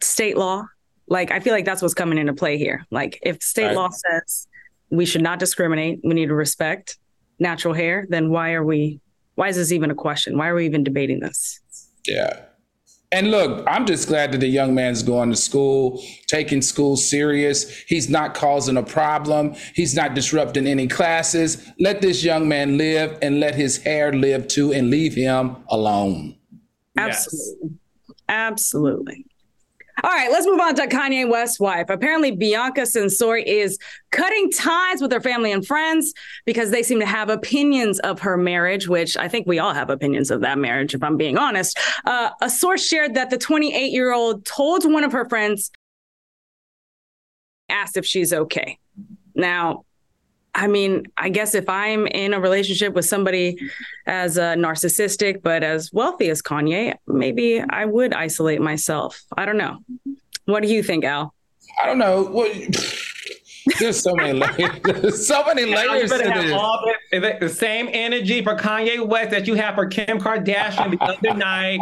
state 0.00 0.36
law? 0.36 0.66
Like, 1.08 1.30
I 1.30 1.40
feel 1.40 1.52
like 1.52 1.64
that's 1.64 1.82
what's 1.82 1.94
coming 1.94 2.18
into 2.18 2.34
play 2.34 2.58
here. 2.58 2.84
Like, 2.90 3.18
if 3.22 3.42
state 3.42 3.66
right. 3.66 3.76
law 3.76 3.90
says 3.90 4.48
we 4.90 5.06
should 5.06 5.22
not 5.22 5.38
discriminate, 5.38 6.00
we 6.02 6.14
need 6.14 6.26
to 6.26 6.34
respect 6.34 6.98
natural 7.38 7.74
hair, 7.74 8.06
then 8.08 8.30
why 8.30 8.52
are 8.52 8.64
we, 8.64 9.00
why 9.34 9.48
is 9.48 9.56
this 9.56 9.72
even 9.72 9.90
a 9.90 9.94
question? 9.94 10.36
Why 10.36 10.48
are 10.48 10.54
we 10.54 10.66
even 10.66 10.82
debating 10.84 11.20
this? 11.20 11.60
Yeah. 12.06 12.40
And 13.12 13.30
look, 13.30 13.64
I'm 13.68 13.86
just 13.86 14.08
glad 14.08 14.32
that 14.32 14.38
the 14.38 14.48
young 14.48 14.74
man's 14.74 15.02
going 15.02 15.30
to 15.30 15.36
school, 15.36 16.02
taking 16.26 16.60
school 16.60 16.96
serious. 16.96 17.82
He's 17.82 18.10
not 18.10 18.34
causing 18.34 18.76
a 18.76 18.82
problem. 18.82 19.54
He's 19.74 19.94
not 19.94 20.14
disrupting 20.14 20.66
any 20.66 20.88
classes. 20.88 21.70
Let 21.78 22.00
this 22.00 22.24
young 22.24 22.48
man 22.48 22.76
live 22.76 23.16
and 23.22 23.38
let 23.38 23.54
his 23.54 23.76
hair 23.78 24.12
live 24.12 24.48
too 24.48 24.72
and 24.72 24.90
leave 24.90 25.14
him 25.14 25.56
alone. 25.68 26.36
Absolutely. 26.98 27.70
Yes. 27.70 28.18
Absolutely. 28.28 29.24
All 30.04 30.10
right, 30.10 30.30
let's 30.30 30.46
move 30.46 30.60
on 30.60 30.74
to 30.74 30.86
Kanye 30.86 31.28
West's 31.28 31.58
wife. 31.58 31.86
Apparently, 31.88 32.30
Bianca 32.30 32.82
Censori 32.82 33.42
is 33.44 33.78
cutting 34.12 34.50
ties 34.50 35.00
with 35.00 35.10
her 35.10 35.22
family 35.22 35.52
and 35.52 35.66
friends 35.66 36.12
because 36.44 36.70
they 36.70 36.82
seem 36.82 37.00
to 37.00 37.06
have 37.06 37.30
opinions 37.30 37.98
of 38.00 38.20
her 38.20 38.36
marriage, 38.36 38.88
which 38.88 39.16
I 39.16 39.26
think 39.28 39.46
we 39.46 39.58
all 39.58 39.72
have 39.72 39.88
opinions 39.88 40.30
of 40.30 40.42
that 40.42 40.58
marriage, 40.58 40.94
if 40.94 41.02
I'm 41.02 41.16
being 41.16 41.38
honest. 41.38 41.78
Uh, 42.04 42.28
a 42.42 42.50
source 42.50 42.86
shared 42.86 43.14
that 43.14 43.30
the 43.30 43.38
28 43.38 43.90
year 43.90 44.12
old 44.12 44.44
told 44.44 44.84
one 44.90 45.02
of 45.02 45.12
her 45.12 45.26
friends, 45.30 45.70
asked 47.70 47.96
if 47.96 48.04
she's 48.04 48.34
okay. 48.34 48.78
Now, 49.34 49.85
I 50.56 50.68
mean, 50.68 51.04
I 51.18 51.28
guess 51.28 51.54
if 51.54 51.68
I'm 51.68 52.06
in 52.06 52.32
a 52.32 52.40
relationship 52.40 52.94
with 52.94 53.04
somebody 53.04 53.58
as 54.06 54.38
uh, 54.38 54.54
narcissistic 54.54 55.42
but 55.42 55.62
as 55.62 55.92
wealthy 55.92 56.30
as 56.30 56.40
Kanye, 56.40 56.94
maybe 57.06 57.60
I 57.60 57.84
would 57.84 58.14
isolate 58.14 58.62
myself. 58.62 59.22
I 59.36 59.44
don't 59.44 59.58
know. 59.58 59.78
What 60.46 60.62
do 60.62 60.68
you 60.68 60.82
think, 60.82 61.04
Al? 61.04 61.34
I 61.82 61.86
don't 61.86 61.98
know. 61.98 62.22
What 62.22 62.52
there's 63.78 64.00
so 64.00 64.14
many 64.14 64.38
layers. 64.38 65.26
so 65.26 65.44
many 65.44 65.64
layers 65.64 66.10
to 66.10 66.18
this. 66.18 66.52
All 66.52 66.80
the, 67.10 67.36
the, 67.40 67.48
same 67.48 67.88
energy 67.92 68.42
for 68.42 68.54
Kanye 68.54 69.06
West 69.06 69.30
that 69.30 69.46
you 69.46 69.54
have 69.54 69.74
for 69.74 69.86
Kim 69.86 70.18
Kardashian 70.18 70.92
the 70.92 71.04
other 71.04 71.34
night. 71.34 71.80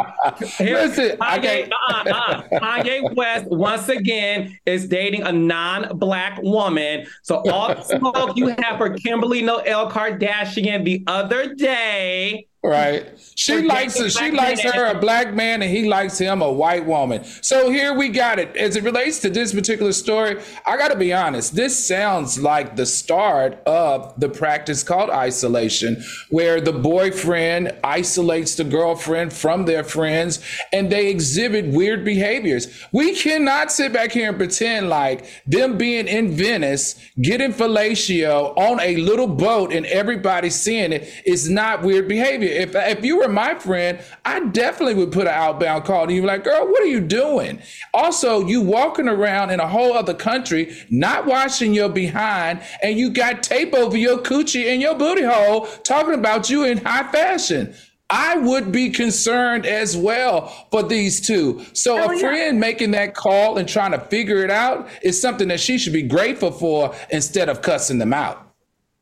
Listen, 0.61 1.17
Kanye, 1.19 1.71
uh, 1.91 2.05
uh, 2.11 2.43
Kanye 2.53 3.15
West 3.15 3.47
once 3.47 3.89
again 3.89 4.59
is 4.67 4.89
dating 4.89 5.23
a 5.23 5.33
non-black 5.33 6.41
woman. 6.43 7.07
So 7.23 7.43
all 7.51 7.75
the 7.75 7.83
smoke 7.83 8.37
you 8.37 8.49
have 8.59 8.79
for 8.79 8.91
Kimberly 8.91 9.43
Noel 9.43 9.91
Kardashian 9.91 10.85
the 10.85 11.03
other 11.07 11.55
day 11.55 12.47
Right. 12.65 13.19
She 13.35 13.61
likes. 13.61 13.95
She 13.95 14.31
likes 14.31 14.63
her 14.63 14.87
a 14.87 14.99
black 14.99 15.35
man 15.35 15.61
and 15.61 15.71
he 15.71 15.87
likes 15.87 16.17
him 16.17 16.41
a 16.41 16.51
white 16.51 16.87
woman. 16.87 17.23
So 17.43 17.69
here 17.69 17.93
we 17.93 18.09
got 18.09 18.39
it. 18.39 18.57
As 18.57 18.75
it 18.77 18.85
relates 18.85 19.19
to 19.21 19.29
this 19.29 19.53
particular 19.53 19.93
story, 19.93 20.41
I 20.65 20.79
got 20.79 20.89
to 20.89 20.97
be 20.97 21.13
honest. 21.13 21.55
This 21.55 21.87
sounds 21.87 22.41
like 22.41 22.75
the 22.75 22.87
start 22.87 23.63
of 23.67 24.19
the 24.19 24.31
practice 24.31 24.83
called 24.83 25.11
isolation, 25.11 26.03
where 26.31 26.59
the 26.59 26.73
boyfriend 26.73 27.73
isolates 27.85 28.55
the 28.55 28.65
girlfriend 28.65 29.35
from 29.35 29.67
their 29.67 29.85
friends 29.85 30.41
and 30.73 30.91
they 30.91 31.09
exhibit 31.09 31.67
weird 31.67 32.03
behaviors. 32.03 32.69
We 32.93 33.15
cannot 33.15 33.73
sit 33.73 33.93
back 33.93 34.13
here 34.13 34.31
and 34.31 34.39
pretend 34.39 34.89
like 34.89 35.27
them 35.47 35.77
being 35.77 36.09
in 36.09 36.33
Venice, 36.33 36.99
getting 37.21 37.53
fellatio 37.53 38.57
on 38.57 38.81
a 38.81 38.97
little 38.97 39.27
boat 39.27 39.71
and 39.71 39.85
everybody 39.85 40.49
seeing 40.49 40.93
it 40.93 41.13
is 41.27 41.51
not 41.51 41.83
weird 41.83 42.09
behavior 42.09 42.54
if 42.55 42.75
if 42.75 43.05
you 43.05 43.19
were 43.19 43.29
my 43.29 43.55
friend, 43.55 43.99
I 44.25 44.41
definitely 44.41 44.95
would 44.95 45.13
put 45.13 45.27
an 45.27 45.35
outbound 45.35 45.85
call 45.85 46.07
to 46.07 46.13
you, 46.13 46.25
like, 46.25 46.45
girl, 46.45 46.67
what 46.67 46.83
are 46.83 46.87
you 46.87 47.01
doing? 47.01 47.61
Also, 47.93 48.47
you 48.47 48.61
walking 48.61 49.09
around 49.09 49.51
in 49.51 49.61
a 49.61 49.69
whole 49.69 49.93
other 49.93 50.15
country, 50.15 50.77
not 50.91 51.27
washing 51.27 51.75
your 51.75 51.89
behind, 51.89 52.63
and 52.83 52.99
you 52.99 53.11
got 53.11 53.43
tape 53.43 53.75
over 53.75 53.97
your 53.97 54.19
coochie 54.19 54.73
and 54.73 54.81
your 54.81 54.95
booty 54.95 55.23
hole, 55.23 55.67
talking 55.83 56.15
about 56.15 56.51
you 56.51 56.65
in 56.65 56.79
high 56.79 57.11
fashion. 57.11 57.75
I 58.11 58.37
would 58.37 58.71
be 58.71 58.91
concerned 58.91 59.67
as 59.67 59.97
well 59.97 60.69
for 60.71 60.83
these 60.83 61.21
two. 61.21 61.65
So 61.73 61.99
oh, 61.99 62.15
a 62.15 62.19
friend 62.19 62.57
yeah. 62.57 62.61
making 62.61 62.91
that 62.93 63.15
call 63.15 63.57
and 63.57 63.69
trying 63.69 63.93
to 63.93 63.99
figure 63.99 64.45
it 64.45 64.51
out 64.51 64.89
is 65.03 65.21
something 65.21 65.49
that 65.49 65.59
she 65.59 65.79
should 65.79 65.95
be 65.95 66.03
grateful 66.03 66.53
for 66.53 66.95
instead 67.11 67.49
of 67.49 67.63
cussing 67.63 67.99
them 67.99 68.13
out. 68.13 68.45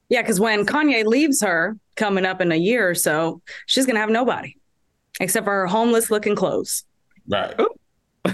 Yeah, 0.09 0.23
because 0.23 0.39
when 0.39 0.65
Kanye 0.65 1.05
leaves 1.05 1.43
her, 1.43 1.77
coming 1.97 2.25
up 2.25 2.41
in 2.41 2.53
a 2.53 2.57
year 2.57 2.89
or 2.89 2.95
so, 2.95 3.43
she's 3.67 3.87
going 3.87 3.97
to 3.97 4.01
have 4.01 4.11
nobody 4.11 4.57
except 5.21 5.45
for 5.45 5.53
her 5.53 5.67
homeless 5.67 6.11
looking 6.11 6.35
clothes. 6.35 6.85
Right. 7.29 7.55
All 8.25 8.33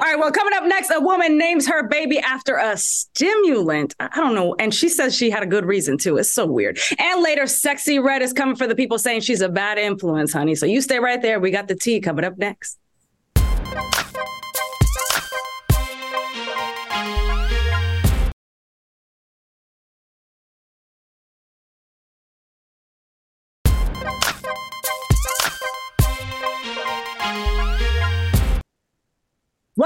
right. 0.00 0.18
Well, 0.18 0.30
coming 0.30 0.52
up 0.54 0.64
next, 0.64 0.90
a 0.90 1.00
woman 1.00 1.38
names 1.38 1.66
her 1.66 1.88
baby 1.88 2.18
after 2.18 2.56
a 2.56 2.76
stimulant. 2.76 3.94
I 3.98 4.08
don't 4.14 4.34
know. 4.34 4.54
And 4.58 4.74
she 4.74 4.88
says 4.88 5.16
she 5.16 5.30
had 5.30 5.42
a 5.42 5.46
good 5.46 5.64
reason 5.64 5.96
too. 5.96 6.18
It's 6.18 6.32
so 6.32 6.46
weird. 6.46 6.78
And 6.98 7.22
later, 7.22 7.44
Sexyy 7.44 8.02
Red 8.02 8.22
is 8.22 8.32
coming 8.32 8.56
for 8.56 8.66
the 8.66 8.74
people 8.74 8.98
saying 8.98 9.22
she's 9.22 9.40
a 9.40 9.48
bad 9.48 9.78
influence, 9.78 10.32
honey. 10.32 10.54
So 10.54 10.66
you 10.66 10.80
stay 10.82 10.98
right 10.98 11.20
there. 11.20 11.40
We 11.40 11.50
got 11.50 11.68
the 11.68 11.74
tea 11.74 12.00
coming 12.00 12.24
up 12.24 12.36
next. 12.36 12.78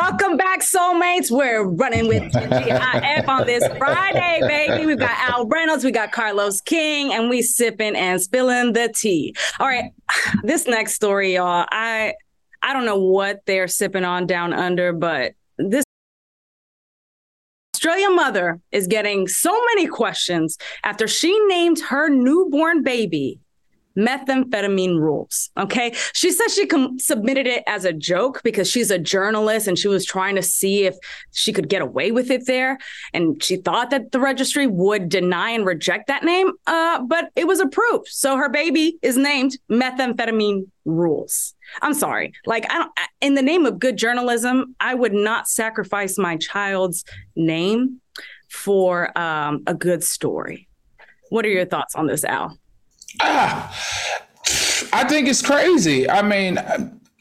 Welcome 0.08 0.36
back, 0.36 0.60
soulmates. 0.60 1.32
We're 1.32 1.64
running 1.64 2.06
with 2.06 2.22
TGIF 2.32 3.26
on 3.26 3.44
this 3.44 3.66
Friday, 3.76 4.38
baby. 4.46 4.86
We've 4.86 5.00
got 5.00 5.10
Al 5.18 5.48
Reynolds, 5.48 5.82
we 5.82 5.90
got 5.90 6.12
Carlos 6.12 6.60
King, 6.60 7.12
and 7.12 7.28
we 7.28 7.42
sipping 7.42 7.96
and 7.96 8.22
spilling 8.22 8.72
the 8.72 8.88
tea. 8.94 9.34
All 9.58 9.66
right, 9.66 9.90
this 10.44 10.68
next 10.68 10.94
story, 10.94 11.34
y'all. 11.34 11.66
I 11.72 12.14
I 12.62 12.72
don't 12.72 12.84
know 12.84 13.00
what 13.00 13.40
they're 13.46 13.66
sipping 13.66 14.04
on 14.04 14.28
down 14.28 14.52
under, 14.52 14.92
but 14.92 15.32
this 15.58 15.82
Australian 17.74 18.14
mother 18.14 18.60
is 18.70 18.86
getting 18.86 19.26
so 19.26 19.60
many 19.74 19.88
questions 19.88 20.56
after 20.84 21.08
she 21.08 21.36
named 21.48 21.80
her 21.80 22.08
newborn 22.08 22.84
baby 22.84 23.40
methamphetamine 23.96 24.98
rules. 24.98 25.50
Okay. 25.56 25.94
She 26.12 26.30
says 26.30 26.54
she 26.54 26.66
com- 26.66 26.98
submitted 26.98 27.46
it 27.46 27.64
as 27.66 27.84
a 27.84 27.92
joke 27.92 28.40
because 28.44 28.70
she's 28.70 28.90
a 28.90 28.98
journalist 28.98 29.66
and 29.66 29.78
she 29.78 29.88
was 29.88 30.04
trying 30.04 30.36
to 30.36 30.42
see 30.42 30.84
if 30.84 30.96
she 31.32 31.52
could 31.52 31.68
get 31.68 31.82
away 31.82 32.12
with 32.12 32.30
it 32.30 32.46
there. 32.46 32.78
And 33.12 33.42
she 33.42 33.56
thought 33.56 33.90
that 33.90 34.12
the 34.12 34.20
registry 34.20 34.66
would 34.66 35.08
deny 35.08 35.50
and 35.50 35.64
reject 35.64 36.08
that 36.08 36.24
name, 36.24 36.52
uh, 36.66 37.02
but 37.02 37.30
it 37.36 37.46
was 37.46 37.60
approved. 37.60 38.08
So 38.08 38.36
her 38.36 38.48
baby 38.48 38.98
is 39.02 39.16
named 39.16 39.58
methamphetamine 39.70 40.68
rules. 40.84 41.54
I'm 41.82 41.94
sorry. 41.94 42.32
Like, 42.44 42.70
I 42.70 42.78
don't, 42.78 42.92
in 43.20 43.34
the 43.34 43.42
name 43.42 43.66
of 43.66 43.78
good 43.78 43.96
journalism, 43.96 44.76
I 44.80 44.94
would 44.94 45.12
not 45.12 45.48
sacrifice 45.48 46.16
my 46.18 46.36
child's 46.36 47.04
name 47.34 48.00
for 48.48 49.16
um, 49.18 49.62
a 49.66 49.74
good 49.74 50.04
story. 50.04 50.68
What 51.30 51.44
are 51.44 51.50
your 51.50 51.64
thoughts 51.64 51.96
on 51.96 52.06
this, 52.06 52.24
Al? 52.24 52.56
Ah, 53.20 53.74
I 54.92 55.04
think 55.04 55.28
it's 55.28 55.42
crazy. 55.42 56.08
I 56.08 56.22
mean, 56.22 56.58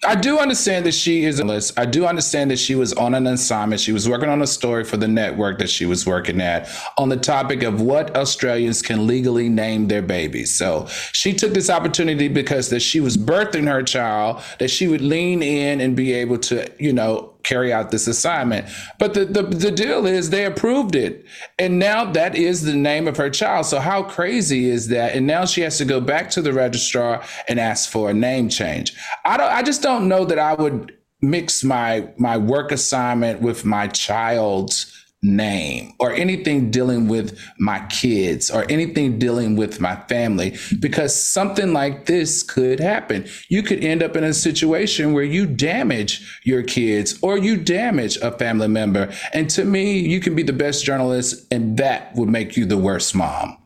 I 0.06 0.16
do 0.16 0.38
understand 0.38 0.86
that 0.86 0.94
she 0.94 1.26
is 1.26 1.40
a 1.40 1.44
list. 1.44 1.80
I 1.80 1.86
do 1.86 2.06
understand 2.06 2.52
that 2.52 2.60
she 2.60 2.76
was 2.76 2.94
on 2.94 3.16
an 3.16 3.26
assignment. 3.26 3.82
She 3.82 3.92
was 3.92 4.08
working 4.08 4.30
on 4.30 4.42
a 4.42 4.48
story 4.48 4.84
for 4.84 4.98
the 4.98 5.08
network 5.08 5.58
that 5.60 5.70
she 5.70 5.86
was 5.86 6.06
working 6.06 6.42
at 6.42 6.70
on 6.98 7.10
the 7.10 7.18
topic 7.18 7.64
of 7.64 7.82
what 7.82 8.16
Australians 8.16 8.82
can 8.82 9.08
legally 9.08 9.50
name 9.50 9.88
their 9.88 10.02
babies. 10.02 10.54
So 10.54 10.88
she 11.12 11.34
took 11.34 11.54
this 11.54 11.70
opportunity 11.70 12.28
because 12.28 12.70
that 12.70 12.82
she 12.82 13.00
was 13.00 13.18
birthing 13.18 13.68
her 13.68 13.82
child, 13.82 14.42
that 14.60 14.70
she 14.70 14.88
would 14.88 15.02
lean 15.02 15.42
in 15.42 15.82
and 15.82 15.96
be 15.96 16.14
able 16.14 16.38
to, 16.40 16.70
you 16.78 16.94
know, 16.94 17.35
carry 17.46 17.72
out 17.72 17.92
this 17.92 18.08
assignment. 18.08 18.68
But 19.00 19.14
the, 19.14 19.26
the, 19.26 19.44
the 19.44 19.72
deal 19.72 20.06
is 20.06 20.30
they 20.30 20.46
approved 20.46 20.96
it. 20.96 21.26
And 21.58 21.80
now 21.80 22.12
that 22.12 22.36
is 22.36 22.64
the 22.64 22.76
name 22.76 23.08
of 23.08 23.18
her 23.18 23.30
child. 23.30 23.68
So 23.68 23.80
how 23.80 24.04
crazy 24.04 24.70
is 24.70 24.90
that? 24.90 25.16
And 25.16 25.26
now 25.26 25.46
she 25.46 25.62
has 25.62 25.78
to 25.78 25.86
go 25.86 26.02
back 26.02 26.30
to 26.32 26.42
the 26.42 26.52
registrar 26.52 27.24
and 27.48 27.60
ask 27.60 27.90
for 27.90 28.10
a 28.10 28.14
name 28.14 28.50
change. 28.50 28.94
I 29.24 29.38
don't 29.38 29.52
I 29.52 29.62
just 29.62 29.82
don't 29.82 30.08
know 30.08 30.26
that 30.26 30.40
I 30.40 30.54
would 30.56 30.94
mix 31.22 31.64
my 31.64 32.10
my 32.18 32.38
work 32.38 32.72
assignment 32.72 33.42
with 33.42 33.64
my 33.64 33.88
child's 33.88 34.92
name 35.26 35.94
or 36.00 36.12
anything 36.12 36.70
dealing 36.70 37.08
with 37.08 37.38
my 37.60 37.80
kids 37.88 38.50
or 38.52 38.66
anything 38.70 39.18
dealing 39.18 39.56
with 39.56 39.82
my 39.82 39.96
family 40.08 40.56
because 40.80 41.20
something 41.20 41.74
like 41.74 42.06
this 42.06 42.44
could 42.44 42.80
happen. 42.80 43.26
You 43.50 43.64
could 43.64 43.84
end 43.84 44.04
up 44.04 44.16
in 44.16 44.24
a 44.24 44.34
situation 44.34 45.14
where 45.14 45.24
you 45.24 45.46
damage 45.46 46.40
your 46.44 46.64
kids 46.64 47.18
or 47.22 47.38
you 47.38 47.58
damage 47.58 48.18
a 48.18 48.32
family 48.32 48.68
member. 48.68 49.12
And 49.34 49.50
to 49.52 49.66
me, 49.66 50.00
you 50.00 50.20
can 50.20 50.36
be 50.36 50.44
the 50.44 50.54
best 50.54 50.86
journalist 50.86 51.46
and 51.52 51.78
that 51.78 52.16
would 52.16 52.30
make 52.30 52.56
you 52.56 52.66
the 52.66 52.78
worst 52.78 53.16
mom. 53.16 53.58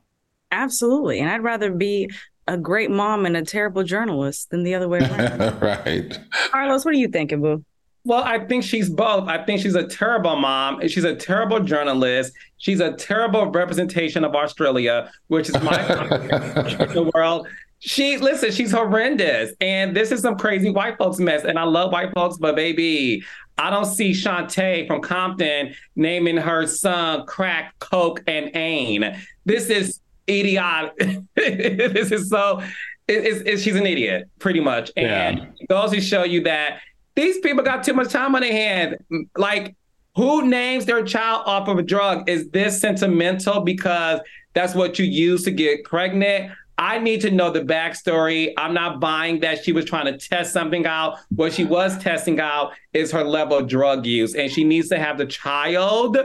Absolutely. 0.51 1.19
And 1.19 1.29
I'd 1.29 1.43
rather 1.43 1.71
be 1.71 2.09
a 2.47 2.57
great 2.57 2.89
mom 2.89 3.25
and 3.25 3.37
a 3.37 3.43
terrible 3.43 3.83
journalist 3.83 4.49
than 4.49 4.63
the 4.63 4.73
other 4.73 4.87
way 4.87 4.99
around. 5.01 5.61
right. 5.61 6.19
Carlos, 6.51 6.83
what 6.83 6.93
are 6.93 6.97
you 6.97 7.07
thinking, 7.07 7.41
Boo? 7.41 7.63
Well, 8.09 8.23
I 8.23 8.39
think 8.39 8.63
she's 8.63 8.89
both. 8.89 9.27
I 9.27 9.45
think 9.45 9.61
she's 9.61 9.75
a 9.75 9.85
terrible 9.85 10.35
mom. 10.35 10.81
She's 10.87 11.03
a 11.03 11.15
terrible 11.15 11.59
journalist. 11.59 12.33
She's 12.57 12.79
a 12.79 12.93
terrible 12.93 13.45
representation 13.51 14.23
of 14.23 14.33
Australia, 14.33 15.11
which 15.27 15.47
is 15.47 15.53
my 15.61 15.77
the 15.77 17.11
world. 17.13 17.47
She 17.77 18.17
listen, 18.17 18.51
she's 18.51 18.71
horrendous. 18.71 19.53
And 19.61 19.95
this 19.95 20.11
is 20.11 20.23
some 20.23 20.39
crazy 20.39 20.71
white 20.71 20.97
folks 20.97 21.19
mess. 21.19 21.43
And 21.43 21.59
I 21.59 21.65
love 21.65 21.91
white 21.91 22.11
folks, 22.15 22.37
but 22.37 22.55
baby, 22.55 23.23
I 23.59 23.69
don't 23.69 23.85
see 23.85 24.09
Shantae 24.09 24.87
from 24.87 25.01
Compton 25.01 25.75
naming 25.95 26.37
her 26.37 26.65
son 26.65 27.27
crack, 27.27 27.77
coke, 27.77 28.23
and 28.25 28.49
ain. 28.55 29.21
This 29.45 29.69
is 29.69 29.99
idiotic. 30.27 31.19
this 31.35 32.11
is 32.11 32.27
so 32.27 32.63
she's 33.07 33.75
an 33.75 33.85
idiot, 33.85 34.29
pretty 34.39 34.59
much. 34.59 34.91
And 34.97 35.37
yeah. 35.37 35.45
it 35.59 35.69
goes 35.69 35.91
to 35.91 36.01
show 36.01 36.23
you 36.23 36.41
that 36.43 36.79
these 37.15 37.39
people 37.39 37.63
got 37.63 37.83
too 37.83 37.93
much 37.93 38.11
time 38.11 38.35
on 38.35 38.41
their 38.41 38.51
hands. 38.51 38.95
Like, 39.35 39.75
who 40.15 40.47
names 40.47 40.85
their 40.85 41.03
child 41.03 41.43
off 41.45 41.67
of 41.67 41.77
a 41.77 41.83
drug? 41.83 42.29
Is 42.29 42.49
this 42.49 42.79
sentimental 42.79 43.61
because 43.61 44.19
that's 44.53 44.75
what 44.75 44.99
you 44.99 45.05
use 45.05 45.43
to 45.43 45.51
get 45.51 45.83
pregnant? 45.83 46.51
I 46.77 46.97
need 46.97 47.19
to 47.21 47.31
know 47.31 47.51
the 47.51 47.59
backstory. 47.59 48.53
I'm 48.57 48.73
not 48.73 49.01
buying 49.01 49.41
that 49.41 49.63
she 49.63 49.73
was 49.73 49.83
trying 49.83 50.05
to 50.05 50.17
test 50.17 50.53
something 50.53 50.85
out. 50.85 51.17
What 51.35 51.51
she 51.51 51.65
was 51.65 51.97
testing 51.97 52.39
out 52.39 52.71
is 52.93 53.11
her 53.11 53.23
level 53.23 53.57
of 53.57 53.67
drug 53.67 54.05
use, 54.05 54.33
and 54.33 54.49
she 54.49 54.63
needs 54.63 54.87
to 54.89 54.97
have 54.97 55.17
the 55.17 55.25
child 55.25 56.17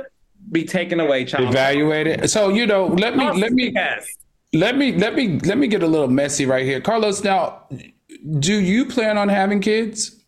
be 0.53 0.65
taken 0.65 1.01
away. 1.01 1.25
Child 1.25 1.49
evaluated. 1.49 2.31
So 2.31 2.51
you 2.51 2.67
know, 2.67 2.87
let 2.87 3.17
me 3.17 3.31
let 3.33 3.53
me 3.53 3.73
yes. 3.75 4.07
let 4.53 4.77
me 4.79 4.93
let 4.93 5.17
me 5.17 5.41
let 5.41 5.59
me 5.59 5.67
get 5.67 5.83
a 5.83 5.89
little 5.89 6.09
messy 6.09 6.47
right 6.47 6.65
here, 6.65 6.81
Carlos. 6.81 7.25
Now, 7.25 7.67
do 8.39 8.55
you 8.55 8.87
plan 8.87 9.19
on 9.19 9.29
having 9.29 9.61
kids? 9.61 10.24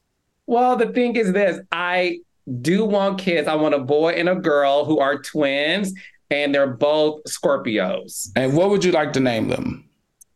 Well, 0.47 0.77
the 0.77 0.87
thing 0.87 1.17
is 1.17 1.33
this 1.33 1.61
I 1.73 2.21
do 2.61 2.85
want 2.85 3.19
kids. 3.19 3.49
I 3.49 3.55
want 3.55 3.75
a 3.75 3.81
boy 3.81 4.11
and 4.11 4.29
a 4.29 4.37
girl 4.37 4.85
who 4.85 4.99
are 4.99 5.19
twins, 5.19 5.93
and 6.31 6.55
they're 6.55 6.67
both 6.67 7.23
Scorpios. 7.25 8.31
And 8.37 8.57
what 8.57 8.71
would 8.71 8.85
you 8.85 8.93
like 8.93 9.13
to 9.15 9.21
name 9.21 9.49
them? 9.49 9.89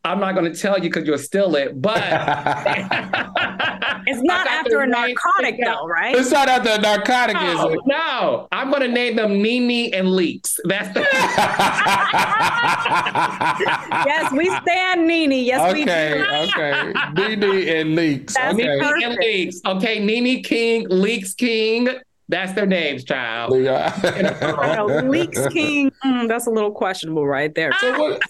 I'm 0.03 0.19
not 0.19 0.33
going 0.35 0.51
to 0.51 0.59
tell 0.59 0.77
you 0.77 0.89
because 0.89 1.05
you'll 1.05 1.19
steal 1.19 1.55
it, 1.55 1.79
but 1.79 2.01
it's 4.21 4.27
not 4.27 4.47
after 4.47 4.81
a 4.81 4.87
narcotic, 4.87 5.59
though, 5.63 5.87
right? 5.87 6.15
It's 6.15 6.31
not 6.31 6.47
after 6.47 6.69
a 6.69 6.77
narcotic, 6.77 7.35
no, 7.35 7.69
is 7.69 7.73
it? 7.73 7.79
No, 7.85 8.47
I'm 8.51 8.69
going 8.69 8.83
to 8.83 8.87
name 8.87 9.15
them 9.15 9.41
Nini 9.41 9.93
and 9.93 10.15
Leaks. 10.15 10.59
That's 10.65 10.93
the. 10.93 11.01
yes, 14.05 14.31
we 14.31 14.49
stand 14.61 15.07
Nini. 15.07 15.43
Yes, 15.43 15.61
okay, 15.71 15.73
we 15.73 15.85
do. 15.85 15.91
okay, 16.51 16.93
Nini 17.13 17.69
and 17.69 17.95
Leaks. 17.95 18.33
That's 18.35 18.53
okay, 18.53 18.79
Nini 18.79 19.03
and 19.03 19.15
Leaks. 19.15 19.61
Okay, 19.65 19.99
Nini 19.99 20.41
King, 20.41 20.87
Leaks 20.89 21.33
King. 21.33 21.89
That's 22.29 22.53
their 22.53 22.65
names, 22.65 23.03
child. 23.03 23.51
Leaks 23.51 25.47
King. 25.47 25.91
Mm, 26.05 26.29
that's 26.29 26.47
a 26.47 26.49
little 26.49 26.71
questionable 26.71 27.27
right 27.27 27.53
there. 27.53 27.73
So 27.81 27.99
what? 27.99 28.21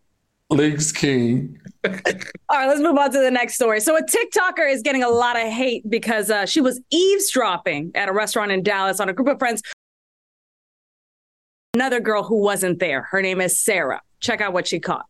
Leaks 0.50 0.92
King. 0.92 1.60
All 2.48 2.58
right, 2.58 2.66
let's 2.66 2.80
move 2.80 2.96
on 2.96 3.10
to 3.12 3.20
the 3.20 3.30
next 3.30 3.54
story. 3.54 3.80
So, 3.80 3.96
a 3.96 4.02
TikToker 4.02 4.70
is 4.70 4.82
getting 4.82 5.02
a 5.02 5.08
lot 5.08 5.36
of 5.36 5.48
hate 5.48 5.88
because 5.88 6.30
uh, 6.30 6.46
she 6.46 6.60
was 6.60 6.80
eavesdropping 6.90 7.92
at 7.94 8.08
a 8.08 8.12
restaurant 8.12 8.52
in 8.52 8.62
Dallas 8.62 9.00
on 9.00 9.08
a 9.08 9.12
group 9.12 9.28
of 9.28 9.38
friends. 9.38 9.62
Another 11.74 12.00
girl 12.00 12.22
who 12.22 12.36
wasn't 12.36 12.78
there. 12.78 13.02
Her 13.02 13.20
name 13.20 13.40
is 13.40 13.58
Sarah. 13.58 14.00
Check 14.20 14.40
out 14.40 14.52
what 14.52 14.66
she 14.66 14.80
caught. 14.80 15.06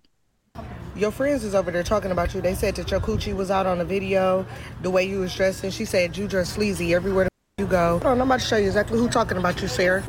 Your 0.97 1.11
friends 1.11 1.45
is 1.45 1.55
over 1.55 1.71
there 1.71 1.83
talking 1.83 2.11
about 2.11 2.35
you. 2.35 2.41
They 2.41 2.55
said 2.55 2.75
that 2.77 2.91
your 2.91 3.01
coochie 3.01 3.35
was 3.35 3.51
out 3.51 3.67
on 3.67 3.79
the 3.79 3.85
video, 3.85 4.47
the 4.83 4.91
way 4.91 5.05
you 5.05 5.21
was 5.21 5.35
dressing. 5.35 5.71
She 5.71 5.85
said 5.85 6.17
you 6.17 6.27
dress 6.27 6.51
sleazy 6.51 6.95
everywhere 6.95 7.29
you 7.59 7.67
go. 7.67 8.01
On, 8.05 8.21
I'm 8.21 8.23
about 8.23 8.41
to 8.41 8.47
show 8.47 8.57
you 8.57 8.67
exactly 8.67 8.99
who 8.99 9.09
talking 9.09 9.37
about 9.37 9.61
you, 9.61 9.69
Sarah. 9.69 10.03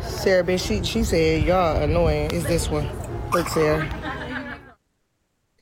Sarah, 0.00 0.44
bitch, 0.44 0.66
she, 0.66 0.82
she 0.84 1.02
said, 1.02 1.44
y'all 1.44 1.82
annoying. 1.82 2.30
Is 2.30 2.44
this 2.44 2.68
one. 2.68 2.88
Look, 3.32 3.48
Sarah. 3.48 4.05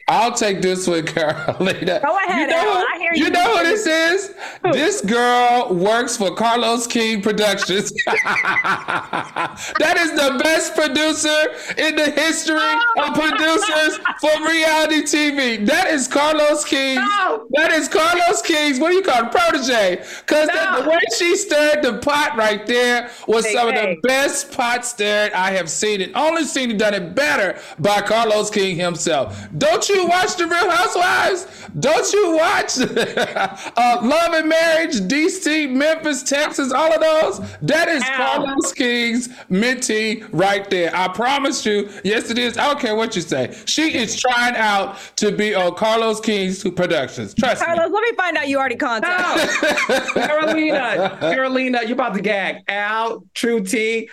I'll 0.07 0.33
take 0.33 0.61
this 0.61 0.87
one, 0.87 1.07
Carolina. 1.07 2.01
Go 2.05 2.19
ahead. 2.19 2.40
You 2.40 2.47
know, 2.49 2.85
I 2.93 2.99
hear 2.99 3.11
you. 3.14 3.25
You 3.25 3.31
know 3.31 3.57
who 3.57 3.64
this 3.64 3.87
is? 3.87 4.35
This 4.73 5.01
girl 5.01 5.75
works 5.75 6.17
for 6.17 6.35
Carlos 6.35 6.87
King 6.87 7.23
Productions. 7.23 7.90
that 8.07 9.95
is 9.99 10.12
the 10.12 10.38
best 10.43 10.75
producer 10.75 11.81
in 11.81 11.97
the 11.97 12.11
history 12.11 12.57
of 12.99 13.14
producers 13.14 13.99
for 14.21 14.31
reality 14.47 15.03
TV. 15.03 15.64
That 15.64 15.88
is 15.88 16.07
Carlos 16.07 16.64
King. 16.64 16.97
No. 16.97 17.47
That 17.53 17.73
is 17.73 17.88
Carlos 17.88 18.43
King's. 18.43 18.79
What 18.79 18.90
do 18.90 18.97
you 18.97 19.03
call 19.03 19.25
it? 19.25 19.31
Protege. 19.31 19.97
Because 20.21 20.49
no. 20.49 20.77
the, 20.77 20.83
the, 20.83 20.90
way 20.90 21.01
she 21.17 21.37
stirred 21.37 21.83
the 21.83 21.99
pot 21.99 22.37
right 22.37 22.67
there 22.67 23.11
was 23.27 23.47
hey, 23.47 23.53
some 23.55 23.73
hey. 23.73 23.93
of 23.93 23.97
the 24.03 24.09
best 24.09 24.53
pot 24.53 24.85
stirred 24.85 25.33
I 25.33 25.53
have 25.53 25.71
seen 25.71 26.03
it. 26.03 26.12
Only 26.14 26.45
seen 26.45 26.71
it 26.71 26.79
done 26.79 26.95
it 26.95 27.14
better 27.14 27.59
by 27.79 28.03
Carlos 28.03 28.51
King 28.51 28.77
himself. 28.77 29.49
Don't 29.57 29.88
you? 29.88 29.93
You 29.94 30.07
watch 30.07 30.37
The 30.37 30.46
Real 30.46 30.70
Housewives? 30.70 31.46
Don't 31.78 32.12
you 32.12 32.37
watch 32.37 32.78
uh, 33.76 33.98
Love 34.02 34.33
and 34.35 34.48
Marriage, 34.48 34.94
DC, 35.00 35.70
Memphis, 35.70 36.22
Texas, 36.22 36.72
all 36.72 36.92
of 36.92 37.00
those? 37.00 37.40
That 37.62 37.88
is 37.88 38.02
Ow. 38.02 38.16
Carlos 38.16 38.72
King's 38.72 39.28
mentee 39.50 40.28
right 40.33 40.68
there. 40.70 40.94
I 40.94 41.09
promise 41.09 41.66
you. 41.66 41.90
Yes, 42.04 42.30
it 42.30 42.38
is. 42.38 42.57
I 42.57 42.66
don't 42.66 42.78
care 42.78 42.94
what 42.94 43.16
you 43.16 43.22
say. 43.22 43.57
She 43.66 43.94
is 43.94 44.20
trying 44.20 44.54
out 44.54 44.98
to 45.16 45.33
be 45.33 45.54
on 45.54 45.74
Carlos 45.74 46.20
King's 46.20 46.62
productions. 46.62 47.35
Trust 47.35 47.64
Carlos, 47.64 47.88
me. 47.88 47.94
let 47.94 48.02
me 48.11 48.16
find 48.16 48.37
out 48.37 48.48
you 48.48 48.59
already 48.59 48.76
contacted. 48.76 49.50
No. 49.88 50.26
Carolina, 50.26 51.18
Carolina, 51.20 51.80
you're 51.83 51.92
about 51.92 52.14
to 52.14 52.20
gag. 52.20 52.62
Al, 52.68 53.24
True 53.35 53.61
T, 53.61 54.09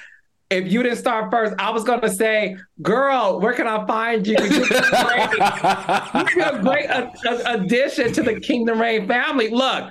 if 0.51 0.71
you 0.71 0.83
didn't 0.83 0.97
start 0.97 1.31
first, 1.31 1.55
I 1.57 1.71
was 1.71 1.83
gonna 1.83 2.09
say, 2.09 2.57
"Girl, 2.81 3.39
where 3.39 3.53
can 3.53 3.67
I 3.67 3.85
find 3.87 4.27
you? 4.27 4.35
You're 4.39 4.49
a 6.45 6.61
great 6.61 6.89
a, 6.89 7.11
a, 7.27 7.53
addition 7.55 8.11
to 8.13 8.21
the 8.21 8.39
Kingdom 8.39 8.79
Reign 8.79 9.07
family." 9.07 9.49
Look, 9.49 9.89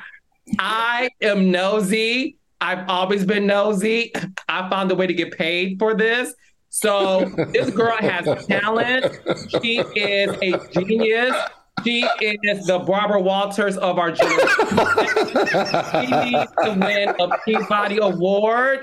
I 0.59 1.09
am 1.23 1.51
nosy. 1.51 2.37
I've 2.61 2.88
always 2.88 3.25
been 3.25 3.46
nosy. 3.46 4.12
I 4.49 4.68
found 4.68 4.92
a 4.92 4.94
way 4.94 5.07
to 5.07 5.14
get 5.14 5.37
paid 5.37 5.79
for 5.79 5.94
this. 5.94 6.35
So 6.68 7.25
this 7.53 7.70
girl 7.70 7.96
has 7.96 8.46
talent. 8.46 9.07
She 9.62 9.79
is 9.96 10.37
a 10.42 10.68
genius. 10.73 11.35
She 11.85 12.07
is 12.21 12.66
the 12.66 12.79
Barbara 12.79 13.21
Walters 13.21 13.77
of 13.77 13.99
our 13.99 14.12
generation. 14.12 14.49
she 15.90 16.31
needs 16.31 16.53
to 16.62 16.77
win 16.79 17.14
a 17.19 17.38
Peabody 17.45 17.99
Award. 17.99 18.81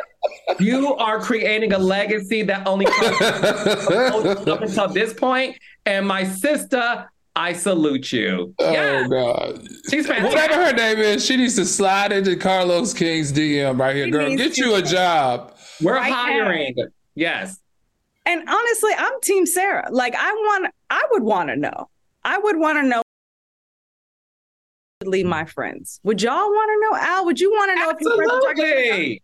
You 0.59 0.95
are 0.95 1.19
creating 1.19 1.73
a 1.73 1.77
legacy 1.77 2.43
that 2.43 2.67
only 2.67 2.85
up 2.87 4.61
until 4.61 4.87
this 4.89 5.13
point. 5.13 5.57
And 5.85 6.07
my 6.07 6.23
sister, 6.23 7.09
I 7.35 7.53
salute 7.53 8.11
you. 8.11 8.53
Oh 8.59 8.71
yeah. 8.71 9.07
God. 9.07 9.67
She's 9.89 10.07
fantastic. 10.07 10.39
Whatever 10.39 10.65
her 10.65 10.73
name 10.73 10.97
is, 10.97 11.25
she 11.25 11.37
needs 11.37 11.55
to 11.55 11.65
slide 11.65 12.11
into 12.11 12.35
Carlos 12.35 12.93
King's 12.93 13.31
DM 13.31 13.79
right 13.79 13.95
here. 13.95 14.05
She 14.05 14.11
Girl, 14.11 14.35
get 14.35 14.57
you 14.57 14.75
a 14.75 14.81
job. 14.81 15.55
We're 15.81 15.95
right 15.95 16.11
hiring. 16.11 16.73
Now. 16.75 16.85
Yes. 17.15 17.59
And 18.25 18.47
honestly, 18.47 18.91
I'm 18.97 19.21
Team 19.21 19.45
Sarah. 19.45 19.87
Like 19.91 20.15
I 20.17 20.31
want 20.31 20.73
I 20.89 21.07
would 21.11 21.23
want 21.23 21.49
to 21.49 21.55
know 21.55 21.89
I 22.27 22.37
would 22.37 22.57
want 22.57 22.77
to 22.77 22.83
know 22.83 23.01
leave 25.05 25.25
my 25.25 25.45
friends. 25.45 26.01
Would 26.03 26.21
y'all 26.21 26.33
want 26.33 26.69
to 26.69 26.81
know, 26.81 27.07
Al? 27.07 27.25
Would 27.25 27.39
you 27.39 27.49
want 27.51 27.71
to 27.71 27.75
know 27.75 27.89
Absolutely. 27.91 28.25
if 28.25 28.57
your 28.57 28.87
friends 28.87 29.19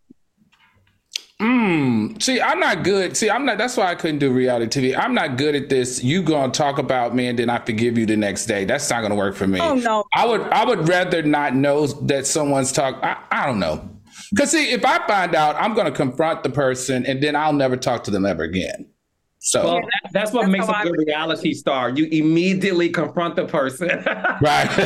Mm. 1.42 2.22
See, 2.22 2.40
I'm 2.40 2.60
not 2.60 2.84
good. 2.84 3.16
See, 3.16 3.28
I'm 3.28 3.44
not. 3.44 3.58
That's 3.58 3.76
why 3.76 3.90
I 3.90 3.96
couldn't 3.96 4.20
do 4.20 4.32
reality 4.32 4.92
TV. 4.92 4.96
I'm 4.96 5.14
not 5.14 5.36
good 5.36 5.56
at 5.56 5.68
this. 5.68 6.02
You 6.02 6.22
gonna 6.22 6.52
talk 6.52 6.78
about 6.78 7.14
me 7.14 7.26
and 7.26 7.36
then 7.38 7.50
I 7.50 7.58
forgive 7.58 7.98
you 7.98 8.06
the 8.06 8.16
next 8.16 8.46
day. 8.46 8.64
That's 8.64 8.88
not 8.88 9.02
gonna 9.02 9.16
work 9.16 9.34
for 9.34 9.48
me. 9.48 9.60
Oh 9.60 9.74
no. 9.74 10.04
I 10.14 10.26
would. 10.26 10.42
I 10.42 10.64
would 10.64 10.88
rather 10.88 11.22
not 11.22 11.54
know 11.54 11.86
that 11.86 12.26
someone's 12.26 12.70
talk. 12.70 13.00
I, 13.02 13.18
I 13.32 13.46
don't 13.46 13.58
know. 13.58 13.90
Because 14.30 14.52
see, 14.52 14.70
if 14.70 14.84
I 14.84 15.04
find 15.06 15.34
out, 15.34 15.56
I'm 15.56 15.74
going 15.74 15.86
to 15.86 15.92
confront 15.92 16.44
the 16.44 16.50
person, 16.50 17.04
and 17.04 17.22
then 17.22 17.36
I'll 17.36 17.52
never 17.52 17.76
talk 17.76 18.04
to 18.04 18.10
them 18.10 18.24
ever 18.24 18.44
again. 18.44 18.86
So 19.46 19.62
well, 19.62 19.74
that, 19.82 20.10
that's 20.12 20.32
what 20.32 20.42
That's 20.46 20.52
makes 20.52 20.68
a 20.68 20.72
good 20.84 20.96
would- 20.96 21.06
reality 21.06 21.52
star. 21.52 21.90
You 21.90 22.06
immediately 22.06 22.88
confront 22.88 23.36
the 23.36 23.44
person. 23.44 23.88
right, 24.40 24.68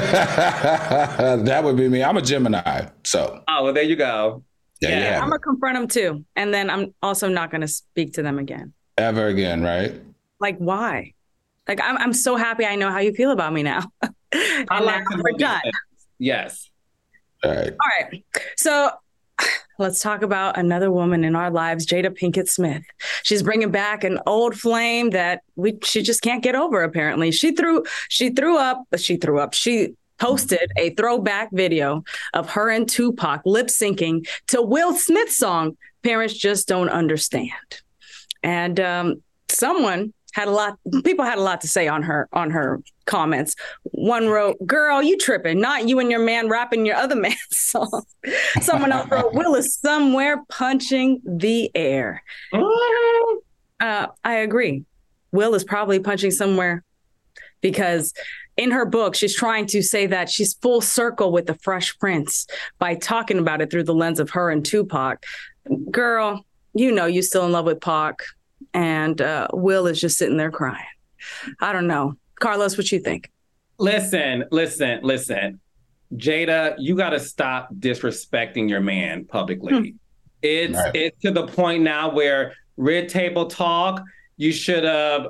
that 1.44 1.60
would 1.62 1.76
be 1.76 1.88
me. 1.88 2.02
I'm 2.02 2.16
a 2.16 2.22
Gemini, 2.22 2.86
so 3.04 3.40
oh, 3.46 3.64
well, 3.64 3.72
there 3.72 3.84
you 3.84 3.94
go. 3.94 4.42
yeah, 4.80 4.88
Yeah, 4.88 5.16
you 5.16 5.22
I'm 5.22 5.28
gonna 5.28 5.38
confront 5.38 5.76
them 5.76 5.86
too, 5.86 6.24
and 6.34 6.52
then 6.52 6.70
I'm 6.70 6.92
also 7.04 7.28
not 7.28 7.52
gonna 7.52 7.68
speak 7.68 8.14
to 8.14 8.22
them 8.22 8.40
again. 8.40 8.72
ever 8.96 9.28
again, 9.28 9.62
right? 9.62 9.94
Like, 10.40 10.58
why? 10.58 11.14
Like, 11.68 11.80
I'm 11.80 11.96
I'm 11.96 12.12
so 12.12 12.34
happy 12.34 12.66
I 12.66 12.74
know 12.74 12.90
how 12.90 12.98
you 12.98 13.12
feel 13.12 13.30
about 13.30 13.52
me 13.52 13.62
now. 13.62 13.84
and 14.02 14.68
I 14.70 14.80
like 14.80 15.04
now 15.08 15.16
to 15.18 15.22
we're 15.22 15.38
done. 15.38 15.60
Yes. 16.18 16.68
All 17.44 17.52
right. 17.54 17.70
All 17.70 17.90
right. 18.10 18.24
So 18.56 18.90
let's 19.78 20.00
talk 20.00 20.22
about 20.22 20.58
another 20.58 20.90
woman 20.90 21.24
in 21.24 21.34
our 21.36 21.50
lives, 21.50 21.86
Jada 21.86 22.10
Pinkett 22.10 22.48
Smith. 22.48 22.82
She's 23.22 23.42
bringing 23.42 23.70
back 23.70 24.04
an 24.04 24.18
old 24.26 24.58
flame 24.58 25.10
that 25.10 25.42
we 25.56 25.78
she 25.82 26.02
just 26.02 26.22
can't 26.22 26.42
get 26.42 26.54
over. 26.54 26.82
Apparently, 26.82 27.30
she 27.30 27.52
threw 27.52 27.84
she 28.08 28.30
threw 28.30 28.58
up. 28.58 28.84
She 28.96 29.16
threw 29.16 29.38
up. 29.38 29.54
She 29.54 29.94
posted 30.18 30.70
a 30.76 30.90
throwback 30.90 31.50
video 31.52 32.02
of 32.34 32.50
her 32.50 32.70
and 32.70 32.88
Tupac 32.88 33.42
lip 33.46 33.68
syncing 33.68 34.28
to 34.48 34.60
Will 34.60 34.94
Smith's 34.94 35.36
song 35.36 35.76
"Parents 36.02 36.34
Just 36.34 36.68
Don't 36.68 36.90
Understand," 36.90 37.82
and 38.42 38.78
um, 38.80 39.22
someone 39.48 40.12
had 40.34 40.48
a 40.48 40.50
lot 40.50 40.78
people 41.04 41.24
had 41.24 41.38
a 41.38 41.42
lot 41.42 41.60
to 41.62 41.68
say 41.68 41.88
on 41.88 42.02
her 42.02 42.28
on 42.32 42.50
her 42.50 42.80
comments. 43.06 43.54
One 43.84 44.28
wrote 44.28 44.56
girl 44.66 45.02
you 45.02 45.16
tripping. 45.16 45.60
Not 45.60 45.88
you 45.88 45.98
and 45.98 46.10
your 46.10 46.20
man 46.20 46.48
rapping 46.48 46.86
your 46.86 46.96
other 46.96 47.16
man's 47.20 47.38
song. 47.50 48.04
Someone 48.60 48.92
else 48.92 49.10
wrote 49.10 49.34
will 49.34 49.54
is 49.54 49.74
somewhere 49.74 50.44
punching 50.48 51.22
the 51.24 51.70
air. 51.74 52.22
Uh, 53.80 54.06
i 54.24 54.34
agree. 54.34 54.84
Will 55.32 55.54
is 55.54 55.64
probably 55.64 56.00
punching 56.00 56.30
somewhere 56.30 56.82
because 57.60 58.12
in 58.56 58.70
her 58.70 58.84
book 58.84 59.14
she's 59.14 59.36
trying 59.36 59.66
to 59.66 59.82
say 59.82 60.06
that 60.06 60.28
she's 60.28 60.54
full 60.54 60.80
circle 60.80 61.32
with 61.32 61.46
the 61.46 61.54
fresh 61.54 61.96
prince 61.98 62.46
by 62.78 62.94
talking 62.94 63.38
about 63.38 63.60
it 63.60 63.70
through 63.70 63.84
the 63.84 63.94
lens 63.94 64.20
of 64.20 64.30
her 64.30 64.50
and 64.50 64.64
tupac. 64.64 65.24
Girl 65.90 66.44
you 66.74 66.92
know 66.92 67.06
you 67.06 67.22
still 67.22 67.44
in 67.44 67.52
love 67.52 67.64
with 67.64 67.80
pac 67.80 68.20
and 68.74 69.20
uh, 69.20 69.48
will 69.52 69.86
is 69.86 70.00
just 70.00 70.18
sitting 70.18 70.36
there 70.36 70.50
crying 70.50 70.84
i 71.60 71.72
don't 71.72 71.86
know 71.86 72.14
carlos 72.40 72.76
what 72.76 72.90
you 72.92 72.98
think 73.00 73.30
Listen, 73.78 74.44
listen, 74.50 75.00
listen. 75.02 75.60
Jada, 76.14 76.74
you 76.78 76.96
got 76.96 77.10
to 77.10 77.20
stop 77.20 77.68
disrespecting 77.74 78.68
your 78.68 78.80
man 78.80 79.24
publicly. 79.24 79.94
It's 80.42 80.74
Right. 80.74 80.96
it's 80.96 81.22
to 81.22 81.30
the 81.30 81.46
point 81.46 81.82
now 81.82 82.10
where 82.10 82.54
red 82.76 83.08
table 83.08 83.46
talk, 83.46 84.02
you 84.36 84.50
should 84.52 84.84
have 84.84 85.28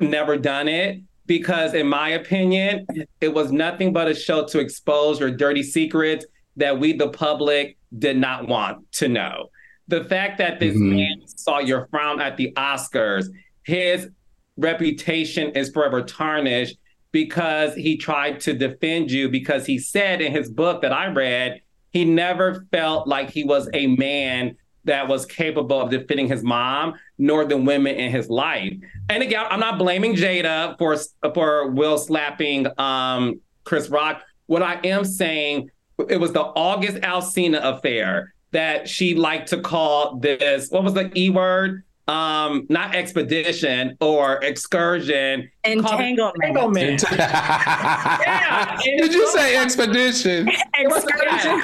never 0.00 0.36
done 0.36 0.68
it 0.68 1.00
because 1.26 1.74
in 1.74 1.86
my 1.86 2.10
opinion, 2.10 2.86
it 3.20 3.32
was 3.32 3.50
nothing 3.52 3.92
but 3.92 4.08
a 4.08 4.14
show 4.14 4.44
to 4.46 4.58
expose 4.58 5.20
your 5.20 5.30
dirty 5.30 5.62
secrets 5.62 6.26
that 6.56 6.78
we 6.78 6.92
the 6.92 7.08
public 7.08 7.76
did 7.98 8.16
not 8.16 8.46
want 8.48 8.90
to 8.92 9.08
know. 9.08 9.48
The 9.88 10.04
fact 10.04 10.38
that 10.38 10.58
this 10.60 10.76
Mhm. 10.76 10.96
man 10.96 11.26
saw 11.26 11.58
your 11.58 11.86
frown 11.90 12.20
at 12.20 12.36
the 12.36 12.52
Oscars, 12.56 13.26
his 13.64 14.08
reputation 14.56 15.50
is 15.50 15.70
forever 15.70 16.02
tarnished 16.02 16.76
because 17.12 17.74
he 17.74 17.96
tried 17.96 18.40
to 18.40 18.52
defend 18.52 19.10
you 19.10 19.28
because 19.28 19.66
he 19.66 19.78
said 19.78 20.20
in 20.20 20.32
his 20.32 20.50
book 20.50 20.82
that 20.82 20.92
I 20.92 21.06
read, 21.06 21.60
he 21.92 22.04
never 22.04 22.66
felt 22.72 23.06
like 23.06 23.30
he 23.30 23.44
was 23.44 23.68
a 23.72 23.86
man 23.86 24.56
that 24.84 25.08
was 25.08 25.26
capable 25.26 25.80
of 25.80 25.90
defending 25.90 26.28
his 26.28 26.42
mom 26.42 26.94
nor 27.18 27.44
the 27.44 27.56
women 27.56 27.96
in 27.96 28.10
his 28.10 28.28
life. 28.28 28.72
And 29.08 29.22
again, 29.22 29.44
I'm 29.50 29.60
not 29.60 29.78
blaming 29.78 30.14
Jada 30.14 30.76
for 30.78 30.96
for 31.34 31.70
Will 31.70 31.98
slapping 31.98 32.66
um, 32.78 33.40
Chris 33.64 33.88
Rock. 33.88 34.22
What 34.46 34.62
I 34.62 34.78
am 34.84 35.04
saying, 35.04 35.70
it 36.08 36.20
was 36.20 36.32
the 36.32 36.42
August 36.42 36.98
Alsina 36.98 37.60
affair 37.62 38.32
that 38.52 38.88
she 38.88 39.14
liked 39.14 39.48
to 39.48 39.60
call 39.60 40.16
this. 40.16 40.70
What 40.70 40.84
was 40.84 40.94
the 40.94 41.10
e 41.16 41.30
word? 41.30 41.82
Um, 42.08 42.66
not 42.68 42.94
expedition 42.94 43.96
or 44.00 44.36
excursion. 44.44 45.50
Entanglement. 45.64 46.36
entanglement. 46.40 47.04
Yeah, 47.10 48.78
Did 48.84 49.12
you 49.12 49.28
say 49.32 49.56
expedition? 49.56 50.48
Excursion. 50.78 51.62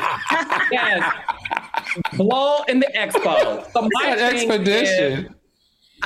yes. 0.72 1.14
Blow 2.14 2.62
in 2.64 2.80
the 2.80 2.90
expo. 2.96 3.70
So 3.72 3.88
my 3.92 4.16
thing 4.16 4.50
expedition. 4.50 5.34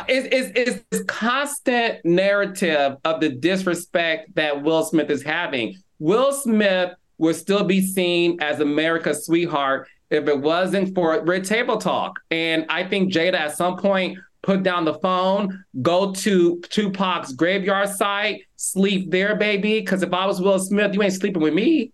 is, 0.06 0.26
is, 0.26 0.50
is 0.50 0.82
this 0.90 1.02
constant 1.04 2.04
narrative 2.04 2.96
of 3.04 3.20
the 3.20 3.30
disrespect 3.30 4.34
that 4.34 4.62
Will 4.62 4.84
Smith 4.84 5.08
is 5.08 5.22
having. 5.22 5.78
Will 5.98 6.34
Smith 6.34 6.92
would 7.16 7.36
still 7.36 7.64
be 7.64 7.80
seen 7.80 8.38
as 8.42 8.60
America's 8.60 9.24
sweetheart 9.24 9.88
if 10.10 10.28
it 10.28 10.40
wasn't 10.40 10.94
for 10.94 11.20
Red 11.24 11.44
Table 11.44 11.78
Talk. 11.78 12.20
And 12.30 12.66
I 12.68 12.84
think 12.84 13.12
Jada 13.12 13.34
at 13.34 13.56
some 13.56 13.76
point 13.76 14.18
put 14.42 14.62
down 14.62 14.84
the 14.84 14.94
phone, 14.94 15.64
go 15.82 16.12
to 16.12 16.60
Tupac's 16.68 17.32
graveyard 17.32 17.88
site, 17.88 18.42
sleep 18.56 19.10
there, 19.10 19.34
baby. 19.36 19.80
Because 19.80 20.02
if 20.02 20.12
I 20.12 20.26
was 20.26 20.40
Will 20.40 20.58
Smith, 20.58 20.94
you 20.94 21.02
ain't 21.02 21.12
sleeping 21.12 21.42
with 21.42 21.52
me. 21.52 21.92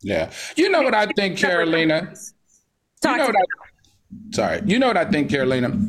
Yeah. 0.00 0.30
You 0.56 0.70
know 0.70 0.82
what 0.82 0.94
I 0.94 1.06
think, 1.06 1.38
Carolina? 1.38 2.14
Talk 3.02 3.12
you 3.12 3.18
know 3.18 3.26
what 3.26 3.36
I, 3.36 4.34
sorry. 4.34 4.62
You 4.64 4.78
know 4.78 4.86
what 4.86 4.96
I 4.96 5.04
think, 5.04 5.30
Carolina? 5.30 5.76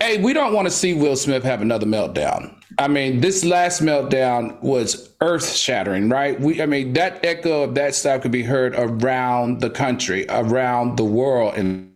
Hey, 0.00 0.22
we 0.22 0.32
don't 0.32 0.52
want 0.52 0.66
to 0.66 0.70
see 0.70 0.94
Will 0.94 1.16
Smith 1.16 1.42
have 1.42 1.62
another 1.62 1.86
meltdown. 1.86 2.59
I 2.80 2.88
mean, 2.88 3.20
this 3.20 3.44
last 3.44 3.82
meltdown 3.82 4.58
was 4.62 5.10
earth 5.20 5.54
shattering, 5.54 6.08
right? 6.08 6.40
We, 6.40 6.62
I 6.62 6.66
mean, 6.66 6.94
that 6.94 7.22
echo 7.22 7.64
of 7.64 7.74
that 7.74 7.94
stuff 7.94 8.22
could 8.22 8.30
be 8.30 8.42
heard 8.42 8.74
around 8.74 9.60
the 9.60 9.68
country, 9.68 10.24
around 10.30 10.96
the 10.96 11.04
world, 11.04 11.56
and 11.56 11.89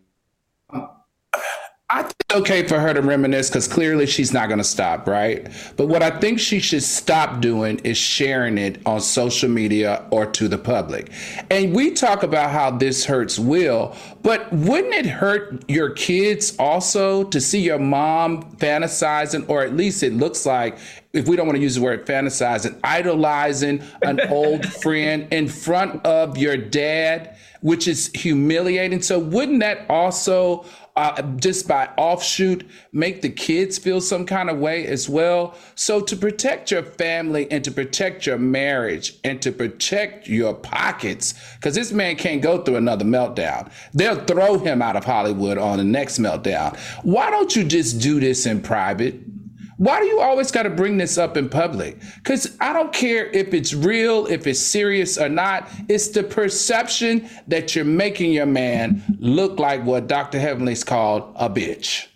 I 1.94 2.02
think 2.02 2.14
it's 2.28 2.34
okay 2.40 2.66
for 2.66 2.80
her 2.80 2.92
to 2.92 3.00
reminisce 3.00 3.48
because 3.48 3.68
clearly 3.68 4.06
she's 4.06 4.32
not 4.32 4.48
going 4.48 4.58
to 4.58 4.64
stop, 4.64 5.06
right? 5.06 5.46
But 5.76 5.86
what 5.86 6.02
I 6.02 6.10
think 6.10 6.40
she 6.40 6.58
should 6.58 6.82
stop 6.82 7.40
doing 7.40 7.78
is 7.84 7.96
sharing 7.96 8.58
it 8.58 8.82
on 8.84 9.00
social 9.00 9.48
media 9.48 10.04
or 10.10 10.26
to 10.26 10.48
the 10.48 10.58
public. 10.58 11.12
And 11.52 11.72
we 11.72 11.92
talk 11.92 12.24
about 12.24 12.50
how 12.50 12.72
this 12.72 13.04
hurts 13.04 13.38
Will, 13.38 13.94
but 14.24 14.52
wouldn't 14.52 14.92
it 14.92 15.06
hurt 15.06 15.70
your 15.70 15.90
kids 15.90 16.56
also 16.58 17.22
to 17.24 17.40
see 17.40 17.60
your 17.60 17.78
mom 17.78 18.42
fantasizing, 18.56 19.48
or 19.48 19.62
at 19.62 19.76
least 19.76 20.02
it 20.02 20.14
looks 20.14 20.44
like, 20.44 20.78
if 21.12 21.28
we 21.28 21.36
don't 21.36 21.46
want 21.46 21.58
to 21.58 21.62
use 21.62 21.76
the 21.76 21.80
word 21.80 22.04
fantasizing, 22.06 22.76
idolizing 22.82 23.80
an 24.02 24.18
old 24.30 24.66
friend 24.66 25.32
in 25.32 25.46
front 25.46 26.04
of 26.04 26.36
your 26.36 26.56
dad, 26.56 27.36
which 27.60 27.86
is 27.86 28.10
humiliating. 28.14 29.00
So 29.00 29.18
wouldn't 29.18 29.60
that 29.60 29.86
also 29.88 30.66
uh, 30.96 31.20
just 31.36 31.66
by 31.66 31.88
offshoot 31.96 32.64
make 32.92 33.20
the 33.20 33.28
kids 33.28 33.78
feel 33.78 34.00
some 34.00 34.24
kind 34.24 34.48
of 34.48 34.58
way 34.58 34.86
as 34.86 35.08
well. 35.08 35.56
So 35.74 36.00
to 36.00 36.16
protect 36.16 36.70
your 36.70 36.84
family 36.84 37.50
and 37.50 37.64
to 37.64 37.72
protect 37.72 38.26
your 38.26 38.38
marriage 38.38 39.18
and 39.24 39.42
to 39.42 39.50
protect 39.50 40.28
your 40.28 40.54
pockets 40.54 41.34
because 41.56 41.74
this 41.74 41.90
man 41.90 42.16
can't 42.16 42.42
go 42.42 42.62
through 42.62 42.76
another 42.76 43.04
meltdown. 43.04 43.72
They'll 43.92 44.24
throw 44.24 44.58
him 44.58 44.82
out 44.82 44.96
of 44.96 45.04
hollywood 45.04 45.58
on 45.58 45.78
the 45.78 45.84
next 45.84 46.18
meltdown. 46.18 46.76
Why 47.02 47.30
don't 47.30 47.54
you 47.56 47.64
just 47.64 48.00
do 48.00 48.20
this 48.20 48.46
in 48.46 48.62
private 48.62 49.33
why 49.76 50.00
do 50.00 50.06
you 50.06 50.20
always 50.20 50.50
got 50.50 50.64
to 50.64 50.70
bring 50.70 50.98
this 50.98 51.18
up 51.18 51.36
in 51.36 51.48
public? 51.48 52.00
Because 52.16 52.56
I 52.60 52.72
don't 52.72 52.92
care 52.92 53.26
if 53.26 53.52
it's 53.52 53.74
real, 53.74 54.26
if 54.26 54.46
it's 54.46 54.60
serious 54.60 55.18
or 55.18 55.28
not. 55.28 55.68
It's 55.88 56.08
the 56.08 56.22
perception 56.22 57.28
that 57.48 57.74
you're 57.74 57.84
making 57.84 58.32
your 58.32 58.46
man 58.46 59.02
look 59.18 59.58
like 59.58 59.84
what 59.84 60.06
Dr. 60.06 60.38
Heavenly's 60.38 60.84
called 60.84 61.34
a 61.36 61.50
bitch. 61.50 62.06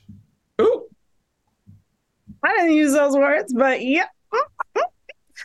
Ooh. 0.60 0.86
I 2.44 2.56
didn't 2.56 2.76
use 2.76 2.92
those 2.92 3.16
words, 3.16 3.52
but 3.52 3.82
yeah. 3.82 4.06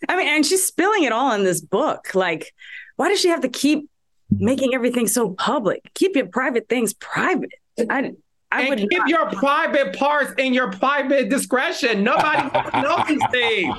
I 0.09 0.17
mean, 0.17 0.27
and 0.27 0.45
she's 0.45 0.65
spilling 0.65 1.03
it 1.03 1.11
all 1.11 1.31
in 1.33 1.43
this 1.43 1.61
book. 1.61 2.13
Like, 2.13 2.53
why 2.97 3.09
does 3.09 3.19
she 3.19 3.29
have 3.29 3.41
to 3.41 3.49
keep 3.49 3.89
making 4.29 4.73
everything 4.73 5.07
so 5.07 5.31
public? 5.31 5.81
Keep 5.93 6.15
your 6.15 6.27
private 6.27 6.67
things 6.69 6.93
private. 6.93 7.51
I, 7.89 8.13
I 8.53 8.61
and 8.61 8.69
would 8.69 8.79
keep 8.89 8.99
not. 8.99 9.09
your 9.09 9.29
private 9.31 9.97
parts 9.97 10.33
in 10.37 10.53
your 10.53 10.71
private 10.71 11.29
discretion. 11.29 12.03
Nobody 12.03 12.49
wants 12.53 12.71
to 12.71 12.81
know 12.81 13.03
these 13.07 13.21
things. 13.31 13.75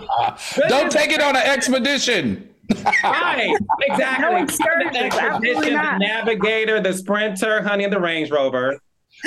Don't 0.68 0.90
take 0.90 1.12
it 1.12 1.22
on 1.22 1.36
an 1.36 1.42
expedition. 1.42 2.48
Right, 3.04 3.56
exactly. 3.82 4.24
No 4.24 4.46
the 4.46 5.04
expedition, 5.04 5.74
the 5.74 5.98
navigator, 5.98 6.80
the 6.80 6.92
sprinter, 6.92 7.62
honey, 7.62 7.84
and 7.84 7.92
the 7.92 8.00
Range 8.00 8.30
Rover. 8.30 8.78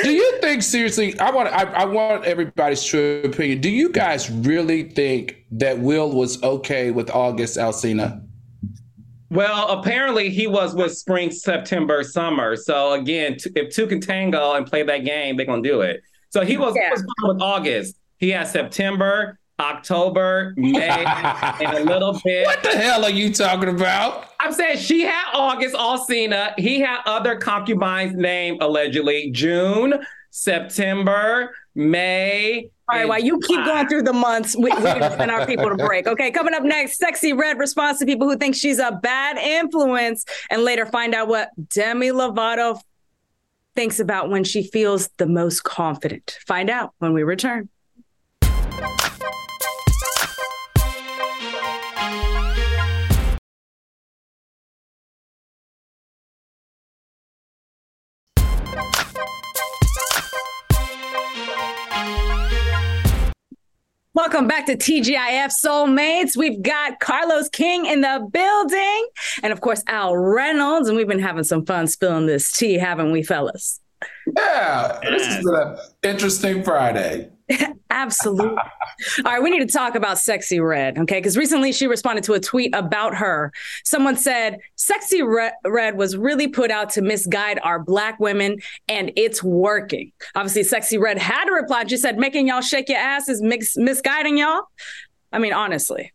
Do 0.04 0.12
you 0.12 0.40
think 0.42 0.64
seriously? 0.64 1.18
I 1.20 1.32
want 1.32 1.50
I, 1.50 1.64
I 1.64 1.86
want 1.86 2.26
everybody's 2.26 2.84
true 2.84 3.22
opinion. 3.24 3.62
Do 3.62 3.70
you 3.70 3.90
guys 3.90 4.30
really 4.30 4.84
think 4.84 5.38
that 5.52 5.80
Will 5.80 6.12
was 6.12 6.42
okay 6.44 6.92
with 6.92 7.10
August 7.10 7.58
Alsina? 7.58 8.27
Well, 9.30 9.68
apparently 9.70 10.30
he 10.30 10.48
was 10.48 10.74
with 10.74 10.96
spring, 10.96 11.32
September, 11.32 12.04
summer. 12.04 12.56
So 12.56 12.94
again, 12.94 13.38
t- 13.38 13.50
if 13.56 13.74
two 13.74 13.86
can 13.88 14.00
tango 14.00 14.54
and 14.54 14.66
play 14.66 14.84
that 14.84 15.04
game, 15.06 15.36
they're 15.38 15.46
gonna 15.46 15.62
do 15.62 15.82
it. 15.82 16.02
So 16.30 16.46
he 16.46 16.58
was, 16.58 16.76
Yeah. 16.76 16.86
he 16.88 16.92
was 16.92 17.06
with 17.24 17.42
August. 17.42 17.96
He 18.18 18.30
had 18.30 18.48
September, 18.48 19.38
October, 19.60 20.54
May, 20.58 21.04
and 21.06 21.78
a 21.78 21.84
little 21.84 22.20
bit. 22.24 22.46
What 22.46 22.64
the 22.64 22.70
hell 22.78 23.04
are 23.04 23.10
you 23.10 23.34
talking 23.34 23.70
about? 23.70 24.30
I'm 24.40 24.54
saying 24.54 24.78
she 24.78 25.02
had 25.02 25.26
August, 25.34 25.76
Alsina. 25.76 26.54
He 26.58 26.80
had 26.80 27.00
other 27.06 27.36
concubines 27.38 28.16
named 28.16 28.62
allegedly 28.62 29.32
June, 29.32 29.94
September, 30.32 31.54
May. 31.76 32.70
All 32.90 32.98
right, 32.98 33.08
while 33.08 33.20
you 33.22 33.40
keep 33.40 33.66
going 33.66 33.90
through 33.90 34.04
the 34.04 34.14
months, 34.14 34.56
we, 34.56 34.72
to 34.72 34.82
send 34.82 35.30
our 35.30 35.46
people 35.46 35.70
to 35.70 35.76
break. 35.76 36.08
Okay, 36.08 36.32
coming 36.32 36.54
up 36.54 36.64
next, 36.64 37.02
Sexyy 37.02 37.38
Red 37.38 37.60
responds 37.60 38.00
to 38.00 38.06
people 38.06 38.30
who 38.30 38.38
think 38.38 38.56
she's 38.56 38.80
a 38.80 38.94
bad 39.04 39.38
influence 39.38 40.24
and 40.50 40.64
later 40.64 40.86
find 40.86 41.14
out 41.14 41.28
what 41.28 41.50
Demi 41.70 42.08
Lovato 42.08 42.80
thinks 43.76 44.00
about 44.00 44.30
when 44.30 44.46
she 44.46 44.64
feels 44.64 45.10
the 45.18 45.28
most 45.28 45.66
confident. 45.66 46.40
Find 46.48 46.70
out 46.70 46.94
when 47.00 47.12
we 47.12 47.24
return. 47.24 47.68
Welcome 64.38 64.50
back 64.50 64.68
to 64.68 64.78
TGIF 64.78 65.52
Soulmates. 65.66 66.38
We've 66.38 66.62
got 66.62 67.00
Carlos 67.00 67.50
King 67.50 67.88
in 67.88 68.02
the 68.02 68.30
building, 68.32 69.08
and 69.42 69.52
of 69.52 69.62
course, 69.62 69.84
Al 69.88 70.16
Reynolds. 70.16 70.88
And 70.88 70.96
we've 70.96 71.08
been 71.08 71.18
having 71.18 71.44
some 71.44 71.66
fun 71.66 71.88
spilling 71.88 72.28
this 72.28 72.52
tea, 72.52 72.76
haven't 72.76 73.12
we, 73.12 73.24
fellas? 73.24 73.80
Yeah, 74.36 75.00
this 75.04 75.28
is 75.28 75.46
an 75.46 75.78
interesting 76.04 76.64
Friday. 76.64 77.30
Absolutely. 77.90 78.58
All 78.58 79.24
right, 79.24 79.42
we 79.42 79.50
need 79.50 79.68
to 79.68 79.74
talk 79.74 79.96
about 79.96 80.18
Sexyy 80.18 80.66
Red, 80.66 80.98
okay? 80.98 81.20
Because 81.20 81.38
recently 81.38 81.72
she 81.72 81.88
responded 81.88 82.24
to 82.26 82.34
a 82.34 82.40
tweet 82.40 82.76
about 82.76 83.16
her. 83.16 83.54
Someone 83.84 84.18
said, 84.18 84.60
Sexyy 84.78 85.54
Red 85.66 85.98
was 85.98 86.18
really 86.18 86.48
put 86.48 86.72
out 86.72 86.90
to 86.92 87.02
misguide 87.02 87.60
our 87.64 87.80
Black 87.80 88.20
women, 88.20 88.58
and 88.88 89.12
it's 89.16 89.42
working. 89.42 90.12
Obviously, 90.36 90.64
Sexyy 90.64 91.00
Red 91.00 91.18
had 91.18 91.46
to 91.46 91.54
reply. 91.54 91.86
She 91.88 91.98
said, 91.98 92.18
making 92.18 92.48
y'all 92.48 92.62
shake 92.62 92.90
your 92.90 92.98
ass 92.98 93.30
is 93.30 93.42
mix- 93.42 93.78
misguiding 93.78 94.38
y'all. 94.38 94.64
I 95.32 95.40
mean, 95.40 95.54
honestly, 95.54 96.12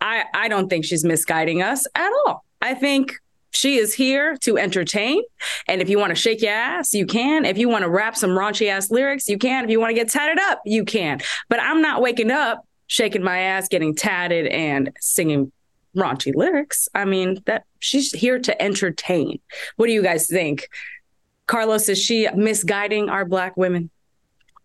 I, 0.00 0.24
I 0.34 0.48
don't 0.48 0.68
think 0.68 0.84
she's 0.84 1.04
misguiding 1.04 1.62
us 1.62 1.84
at 1.94 2.10
all. 2.26 2.44
I 2.62 2.74
think 2.74 3.18
she 3.56 3.78
is 3.78 3.94
here 3.94 4.36
to 4.42 4.58
entertain. 4.58 5.22
And 5.66 5.80
if 5.80 5.88
you 5.88 5.98
want 5.98 6.10
to 6.10 6.14
shake 6.14 6.42
your 6.42 6.52
ass, 6.52 6.92
you 6.92 7.06
can. 7.06 7.44
If 7.44 7.56
you 7.58 7.68
want 7.68 7.82
to 7.82 7.90
rap 7.90 8.16
some 8.16 8.30
raunchy 8.30 8.68
ass 8.68 8.90
lyrics, 8.90 9.28
you 9.28 9.38
can. 9.38 9.64
If 9.64 9.70
you 9.70 9.80
want 9.80 9.90
to 9.90 9.94
get 9.94 10.10
tatted 10.10 10.38
up, 10.38 10.60
you 10.64 10.84
can. 10.84 11.20
But 11.48 11.60
I'm 11.60 11.80
not 11.80 12.02
waking 12.02 12.30
up, 12.30 12.66
shaking 12.86 13.22
my 13.22 13.38
ass, 13.38 13.68
getting 13.68 13.94
tatted, 13.94 14.46
and 14.46 14.92
singing 15.00 15.52
raunchy 15.96 16.34
lyrics. 16.34 16.88
I 16.94 17.06
mean, 17.06 17.42
that 17.46 17.64
she's 17.78 18.12
here 18.12 18.38
to 18.38 18.62
entertain. 18.62 19.40
What 19.76 19.86
do 19.86 19.92
you 19.92 20.02
guys 20.02 20.26
think? 20.26 20.68
Carlos, 21.46 21.88
is 21.88 21.98
she 21.98 22.28
misguiding 22.34 23.08
our 23.08 23.24
black 23.24 23.56
women? 23.56 23.90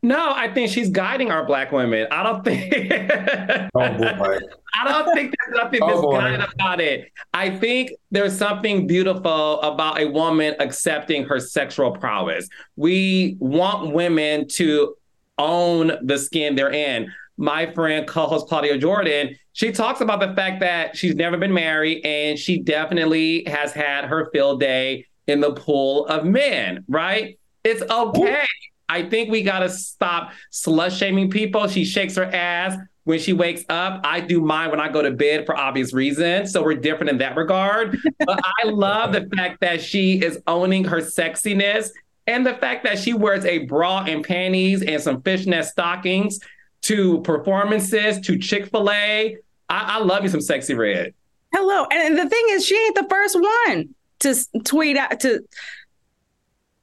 No, 0.04 0.34
I 0.36 0.52
think 0.52 0.72
she's 0.72 0.90
guiding 0.90 1.30
our 1.30 1.46
black 1.46 1.72
women. 1.72 2.08
I 2.12 2.24
don't 2.24 2.44
think. 2.44 2.72
Oh 3.74 3.88
boy. 4.18 4.40
I 4.74 4.88
don't 4.88 5.14
think 5.14 5.34
there's 5.38 5.64
nothing 5.64 5.80
Oh, 5.84 6.12
misguided 6.12 6.42
about 6.54 6.82
it. 6.82 7.12
I 7.34 7.50
think 7.52 7.92
there's 8.10 8.36
something 8.38 8.88
beautiful 8.88 9.62
about 9.62 10.00
a 10.00 10.06
woman 10.10 10.56
accepting 10.60 11.26
her 11.26 11.40
sexual 11.40 11.92
prowess. 11.92 12.48
We 12.76 13.36
want 13.40 13.94
women 13.94 14.48
to 14.54 14.96
own 15.38 15.92
the 16.02 16.18
skin 16.18 16.56
they're 16.56 16.72
in. 16.72 17.12
My 17.38 17.72
friend, 17.74 18.08
co-host 18.08 18.48
Claudia 18.48 18.78
Jordan, 18.78 19.36
she 19.54 19.72
talks 19.72 20.02
about 20.02 20.20
the 20.20 20.34
fact 20.36 20.62
that 20.62 20.96
she's 20.98 21.16
never 21.16 21.38
been 21.38 21.54
married 21.54 22.06
and 22.06 22.38
she 22.40 22.60
definitely 22.60 23.44
has 23.48 23.74
had 23.74 24.06
her 24.06 24.30
field 24.32 24.60
day 24.62 25.06
in 25.28 25.42
the 25.42 25.54
pool 25.54 26.06
of 26.08 26.26
men, 26.26 26.86
right? 26.88 27.38
It's 27.64 27.82
okay. 27.84 28.46
I 28.92 29.04
think 29.04 29.32
we 29.32 29.42
got 29.42 29.60
to 29.60 29.70
stop 29.70 30.34
slut 30.52 30.98
shaming 30.98 31.30
people. 31.30 31.66
She 31.70 31.86
shakes 31.86 32.18
her 32.18 32.26
ass 32.26 32.78
when 33.06 33.20
she 33.20 33.32
wakes 33.32 33.64
up. 33.70 34.02
I 34.04 34.20
do 34.20 34.42
mine 34.42 34.70
when 34.70 34.82
I 34.82 34.90
go 34.90 35.02
to 35.02 35.12
bed 35.12 35.46
for 35.46 35.56
obvious 35.58 35.94
reasons. 35.94 36.52
So 36.52 36.62
we're 36.62 36.76
different 36.76 37.10
in 37.10 37.18
that 37.20 37.38
regard. 37.38 37.98
but 38.20 38.40
I 38.62 38.68
love 38.68 39.14
the 39.14 39.30
fact 39.34 39.62
that 39.62 39.82
she 39.82 40.22
is 40.22 40.40
owning 40.46 40.84
her 40.84 40.98
sexiness 40.98 41.92
and 42.28 42.46
the 42.46 42.56
fact 42.56 42.84
that 42.84 43.00
she 43.00 43.14
wears 43.14 43.46
a 43.46 43.60
bra 43.60 44.04
and 44.04 44.26
panties 44.26 44.82
and 44.84 45.02
some 45.02 45.22
fishnet 45.22 45.64
stockings 45.66 46.42
to 46.82 47.22
performances, 47.22 48.20
to 48.20 48.38
Chick 48.38 48.68
fil 48.68 48.92
A. 48.92 49.38
I, 49.70 49.98
I 49.98 50.00
love 50.00 50.24
you 50.24 50.30
some 50.30 50.42
Sexyy 50.42 50.78
Red. 50.78 51.14
Hello. 51.54 51.86
And 51.92 52.18
the 52.18 52.28
thing 52.28 52.46
is, 52.50 52.66
she 52.66 52.76
ain't 52.76 52.96
the 52.96 53.08
first 53.10 53.40
one 53.40 53.96
to 54.20 54.36
tweet 54.66 54.98
out 54.98 55.20
to 55.22 55.44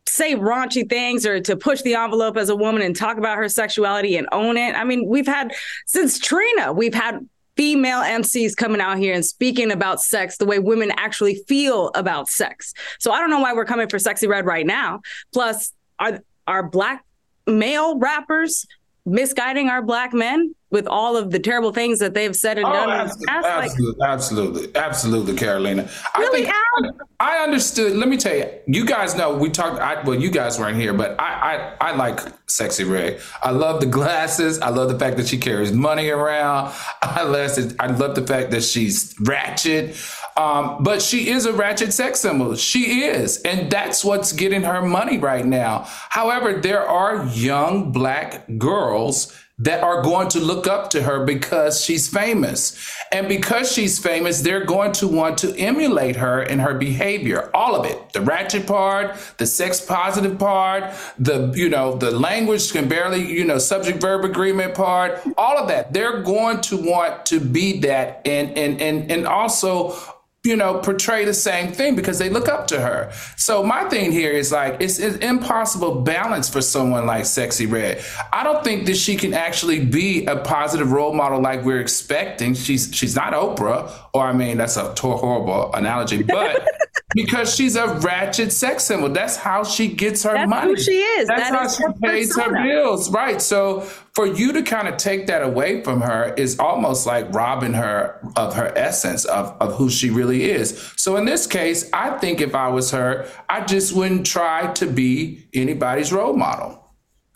say 0.09 0.35
raunchy 0.35 0.89
things 0.89 1.27
or 1.27 1.41
to 1.41 1.57
push 1.57 1.83
the 1.83 1.95
envelope 1.95 2.37
as 2.37 2.49
a 2.49 2.57
woman 2.57 2.83
and 2.83 2.97
talk 2.97 3.19
about 3.19 3.37
her 3.39 3.49
sexuality 3.49 4.17
and 4.17 4.29
own 4.33 4.57
it. 4.57 4.75
I 4.75 4.85
mean, 4.85 5.07
we've 5.07 5.27
had 5.27 5.53
since 5.87 6.19
Trina, 6.19 6.73
we've 6.73 6.95
had 6.95 7.27
female 7.57 8.01
MCs 8.01 8.57
coming 8.57 8.81
out 8.81 8.99
here 8.99 9.13
and 9.13 9.25
speaking 9.25 9.73
about 9.73 10.01
sex 10.01 10.37
the 10.37 10.47
way 10.47 10.61
women 10.61 10.93
actually 10.97 11.43
feel 11.49 11.91
about 11.95 12.29
sex. 12.29 12.73
So 13.01 13.11
I 13.11 13.19
don't 13.19 13.31
know 13.31 13.41
why 13.41 13.53
we're 13.53 13.65
coming 13.65 13.89
for 13.89 13.99
Sexyy 13.99 14.29
Red 14.29 14.47
right 14.47 14.67
now. 14.67 15.01
Plus, 15.33 15.73
are 15.99 16.21
are 16.47 16.63
black 16.63 17.05
male 17.47 17.99
rappers 17.99 18.67
misguiding 19.05 19.69
our 19.69 19.83
black 19.83 20.13
men 20.13 20.55
with 20.71 20.87
all 20.87 21.17
of 21.17 21.31
the 21.31 21.39
terrible 21.39 21.73
things 21.73 21.99
that 21.99 22.15
they've 22.15 22.37
said 22.37 22.59
and 22.59 22.67
Oh, 22.67 22.73
done 22.73 22.89
the 22.89 23.27
absolutely. 23.31 23.53
Like, 23.53 23.71
absolutely, 23.71 24.05
absolutely, 24.05 24.77
absolutely, 24.77 25.35
Carolina. 25.35 25.89
Really, 26.17 26.47
I 26.47 26.53
think 26.81 26.95
I 27.21 27.39
understood. 27.39 27.97
Let 27.97 28.09
me 28.09 28.17
tell 28.17 28.37
you, 28.37 28.49
you 28.67 28.85
guys 28.85 29.17
know 29.17 29.35
we 29.35 29.49
talked. 29.51 29.81
I, 29.81 30.03
well, 30.03 30.21
you 30.21 30.31
guys 30.31 30.59
weren't 30.59 30.77
here, 30.77 30.93
but 30.93 31.19
I, 31.19 31.75
I, 31.81 31.91
I 31.91 31.97
like 31.97 32.19
Sexyy 32.47 32.89
Red. 32.89 33.21
I 33.43 33.51
love 33.51 33.81
the 33.81 33.87
glasses. 33.87 34.61
I 34.61 34.69
love 34.69 34.89
the 34.89 34.99
fact 34.99 35.17
that 35.17 35.27
she 35.27 35.39
carries 35.39 35.73
money 35.73 36.11
around. 36.11 36.75
I 37.03 37.23
love, 37.23 37.75
I 37.81 37.87
love 37.87 38.15
the 38.15 38.27
fact 38.27 38.51
that 38.51 38.63
she's 38.63 39.17
ratchet. 39.21 39.97
Um, 40.37 40.85
but 40.85 41.03
she 41.03 41.31
is 41.31 41.47
a 41.47 41.53
ratchet 41.53 41.93
sex 41.93 42.21
symbol. 42.21 42.55
She 42.55 43.03
is, 43.03 43.43
and 43.43 43.71
that's 43.73 44.05
what's 44.05 44.33
getting 44.33 44.63
her 44.63 44.83
money 44.83 45.19
right 45.19 45.45
now. 45.45 45.85
However, 46.11 46.61
there 46.61 46.87
are 46.87 47.27
young 47.27 47.91
black 47.91 48.47
girls 48.59 49.35
that 49.59 49.83
are 49.83 50.03
going 50.03 50.29
to 50.29 50.41
look 50.41 50.67
up 50.67 50.91
to 50.91 51.03
her 51.03 51.25
because 51.25 51.85
she's 51.85 52.09
famous. 52.09 52.95
And 53.11 53.29
because 53.29 53.73
she's 53.73 53.99
famous, 53.99 54.41
they're 54.41 54.65
going 54.65 54.93
to 54.93 55.09
want 55.09 55.39
to 55.39 55.57
emulate 55.57 56.17
her 56.17 56.43
in 56.43 56.61
her 56.61 56.75
behavior. 56.75 57.51
All 57.55 57.75
of 57.75 57.85
it. 57.85 58.13
The 58.13 58.21
ratchet 58.21 58.67
part, 58.67 59.17
the 59.39 59.47
sex 59.47 59.81
positive 59.81 60.39
part, 60.39 60.95
the, 61.19 61.53
you 61.55 61.69
know, 61.69 61.97
the 61.97 62.11
language 62.11 62.73
can 62.73 62.89
barely, 62.89 63.27
you 63.27 63.45
know, 63.45 63.59
subject 63.59 64.01
verb 64.01 64.25
agreement 64.25 64.75
part, 64.75 65.21
all 65.37 65.59
of 65.59 65.69
that. 65.69 65.93
They're 65.93 66.23
going 66.23 66.61
to 66.63 66.77
want 66.77 67.27
to 67.27 67.41
be 67.41 67.81
that 67.81 68.23
and 68.27 68.57
and 68.57 68.81
and 68.81 69.11
and 69.11 69.27
also 69.27 69.97
you 70.45 70.57
know, 70.57 70.79
portray 70.79 71.25
the 71.25 71.35
same 71.35 71.73
thing 71.73 71.97
because 71.97 72.19
they 72.19 72.31
look 72.31 72.49
up 72.49 72.69
to 72.69 72.81
her. 72.81 73.13
So 73.37 73.63
my 73.63 73.89
thing 73.89 74.13
here 74.13 74.31
is 74.31 74.53
like 74.53 74.81
it's 74.81 74.99
an 75.01 75.21
impossible 75.21 76.03
balance 76.03 76.49
for 76.49 76.63
someone 76.63 77.07
like 77.07 77.25
Sexyy 77.25 77.71
Red. 77.71 78.03
I 78.33 78.45
don't 78.45 78.63
think 78.63 78.87
that 78.87 78.97
she 78.97 79.17
can 79.17 79.35
actually 79.35 79.85
be 79.85 80.27
a 80.27 80.37
positive 80.37 80.93
role 80.93 81.13
model 81.13 81.41
like 81.41 81.65
we're 81.65 81.81
expecting. 81.81 82.55
She's 82.55 82.89
she's 82.95 83.17
not 83.17 83.33
Oprah, 83.33 83.93
or 84.15 84.23
I 84.23 84.33
mean 84.33 84.59
that's 84.59 84.77
a 84.77 84.95
horrible 84.95 85.73
analogy, 85.75 86.23
but 86.23 86.67
because 87.15 87.55
she's 87.55 87.75
a 87.75 87.87
ratchet 87.99 88.53
sex 88.53 88.85
symbol, 88.85 89.09
that's 89.09 89.37
how 89.37 89.65
she 89.65 89.89
gets 89.89 90.23
her 90.23 90.35
That's 90.35 90.49
money. 90.49 90.71
who 90.71 90.77
she 90.81 90.93
is. 90.93 91.27
That's 91.29 91.51
That 91.51 91.59
how 91.59 91.65
is 91.67 91.77
she 91.77 91.85
pays 92.01 92.37
her 92.37 92.53
bills, 92.63 93.11
right? 93.11 93.43
So 93.43 93.89
for 94.19 94.27
you 94.27 94.53
to 94.53 94.65
kind 94.65 94.89
of 94.89 94.97
take 94.97 95.29
that 95.29 95.43
away 95.43 95.81
from 95.85 96.01
her 96.01 96.35
is 96.37 96.59
almost 96.59 97.07
like 97.07 97.33
robbing 97.33 97.73
her 97.73 98.19
of 98.35 98.53
her 98.53 98.77
essence 98.77 99.25
of, 99.27 99.57
of 99.61 99.77
who 99.77 99.89
she 99.89 100.11
really 100.11 100.51
is. 100.51 100.93
So 100.97 101.15
in 101.19 101.25
this 101.25 101.47
case, 101.47 101.89
I 101.93 102.19
think 102.19 102.41
if 102.41 102.53
I 102.53 102.67
was 102.67 102.91
her, 102.91 103.29
I 103.49 103.65
just 103.65 103.95
wouldn't 103.95 104.27
try 104.27 104.73
to 104.73 104.87
be 104.89 105.47
anybody's 105.55 106.13
role 106.13 106.35
model, 106.37 106.85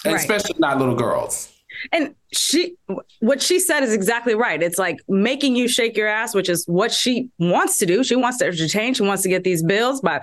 and 0.05 0.15
Right. 0.15 0.21
especially 0.21 0.57
not 0.59 0.79
little 0.81 0.97
girls. 0.97 1.53
and 1.93 2.17
she 2.33 2.75
what 3.21 3.41
she 3.41 3.61
said 3.61 3.83
is 3.85 3.93
exactly 3.95 4.35
right 4.35 4.61
it's 4.63 4.79
like 4.79 4.99
making 5.09 5.55
you 5.57 5.67
shake 5.69 5.97
your 5.97 6.07
ass 6.09 6.35
which 6.35 6.49
is 6.49 6.65
what 6.67 6.91
she 6.93 7.29
wants 7.39 7.79
to 7.79 7.87
do 7.87 8.03
she 8.05 8.15
wants 8.17 8.39
to 8.39 8.47
entertain 8.47 8.93
she 8.93 9.03
wants 9.03 9.23
to 9.23 9.29
get 9.29 9.43
these 9.43 9.63
bills 9.63 10.01
by 10.01 10.17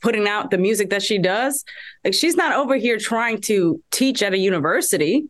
putting 0.00 0.26
out 0.26 0.50
the 0.50 0.58
music 0.58 0.88
that 0.90 1.02
she 1.02 1.18
does 1.18 1.64
like 2.04 2.14
she's 2.14 2.36
not 2.36 2.52
over 2.56 2.74
here 2.76 2.98
trying 2.98 3.38
to 3.40 3.80
teach 3.90 4.22
at 4.22 4.32
a 4.32 4.38
university 4.38 5.24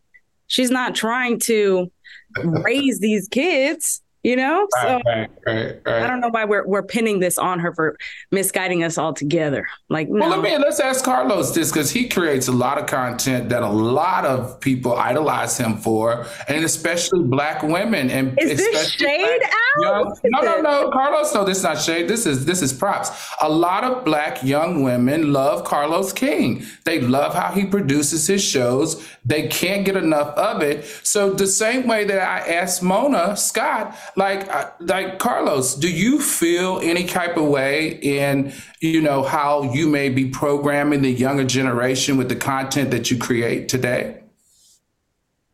she's 0.49 0.69
not 0.69 0.93
trying 0.93 1.39
to 1.39 1.89
raise 2.43 2.99
these 2.99 3.29
kids 3.29 4.01
you 4.23 4.35
know? 4.35 4.67
So 4.81 5.01
right, 5.05 5.29
right, 5.45 5.81
right, 5.85 6.03
I 6.03 6.07
don't 6.07 6.19
know 6.19 6.29
why 6.29 6.45
we're 6.45 6.65
we're 6.67 6.83
pinning 6.83 7.19
this 7.19 7.37
on 7.37 7.59
her 7.59 7.73
for 7.73 7.97
misguiding 8.31 8.83
us 8.83 8.97
all 8.97 9.13
together. 9.13 9.67
Like, 9.89 10.09
no. 10.09 10.27
well, 10.27 10.29
let 10.29 10.41
me 10.41 10.57
let's 10.57 10.79
ask 10.79 11.03
Carlos 11.03 11.51
this 11.51 11.71
because 11.71 11.91
he 11.91 12.07
creates 12.09 12.47
a 12.47 12.51
lot 12.51 12.77
of 12.77 12.85
content 12.85 13.49
that 13.49 13.63
a 13.63 13.69
lot 13.69 14.25
of 14.25 14.59
people 14.59 14.95
idolize 14.95 15.57
him 15.57 15.77
for, 15.77 16.25
and 16.47 16.63
especially 16.65 17.23
black 17.23 17.63
women. 17.63 18.09
And 18.09 18.37
is 18.39 18.57
this 18.57 18.91
shade 18.91 19.41
out? 19.77 20.19
no, 20.25 20.41
no, 20.41 20.61
no, 20.61 20.89
Carlos. 20.91 21.33
No, 21.33 21.45
this 21.45 21.59
is 21.59 21.63
not 21.63 21.79
shade. 21.79 22.07
This 22.07 22.25
is 22.25 22.45
this 22.45 22.61
is 22.61 22.73
props. 22.73 23.11
A 23.41 23.49
lot 23.49 23.83
of 23.83 24.03
black 24.03 24.43
young 24.43 24.83
women 24.83 25.31
love 25.31 25.63
Carlos 25.63 26.11
King. 26.11 26.65
They 26.83 26.99
love 26.99 27.33
how 27.33 27.51
he 27.51 27.65
produces 27.65 28.27
his 28.27 28.43
shows. 28.43 29.05
They 29.25 29.47
can't 29.47 29.85
get 29.85 29.95
enough 29.95 30.29
of 30.37 30.61
it. 30.61 30.85
So 31.03 31.31
the 31.31 31.47
same 31.47 31.87
way 31.87 32.03
that 32.05 32.19
I 32.19 32.53
asked 32.53 32.81
Mona 32.81 33.37
Scott, 33.37 33.95
like 34.15 34.47
uh, 34.53 34.71
like 34.79 35.19
Carlos, 35.19 35.75
do 35.75 35.89
you 35.89 36.21
feel 36.21 36.79
any 36.81 37.05
type 37.05 37.37
of 37.37 37.45
way 37.45 37.99
in 38.01 38.53
you 38.81 39.01
know 39.01 39.23
how 39.23 39.63
you 39.63 39.87
may 39.87 40.09
be 40.09 40.29
programming 40.29 41.01
the 41.01 41.11
younger 41.11 41.43
generation 41.43 42.17
with 42.17 42.29
the 42.29 42.35
content 42.35 42.91
that 42.91 43.11
you 43.11 43.17
create 43.17 43.69
today? 43.69 44.19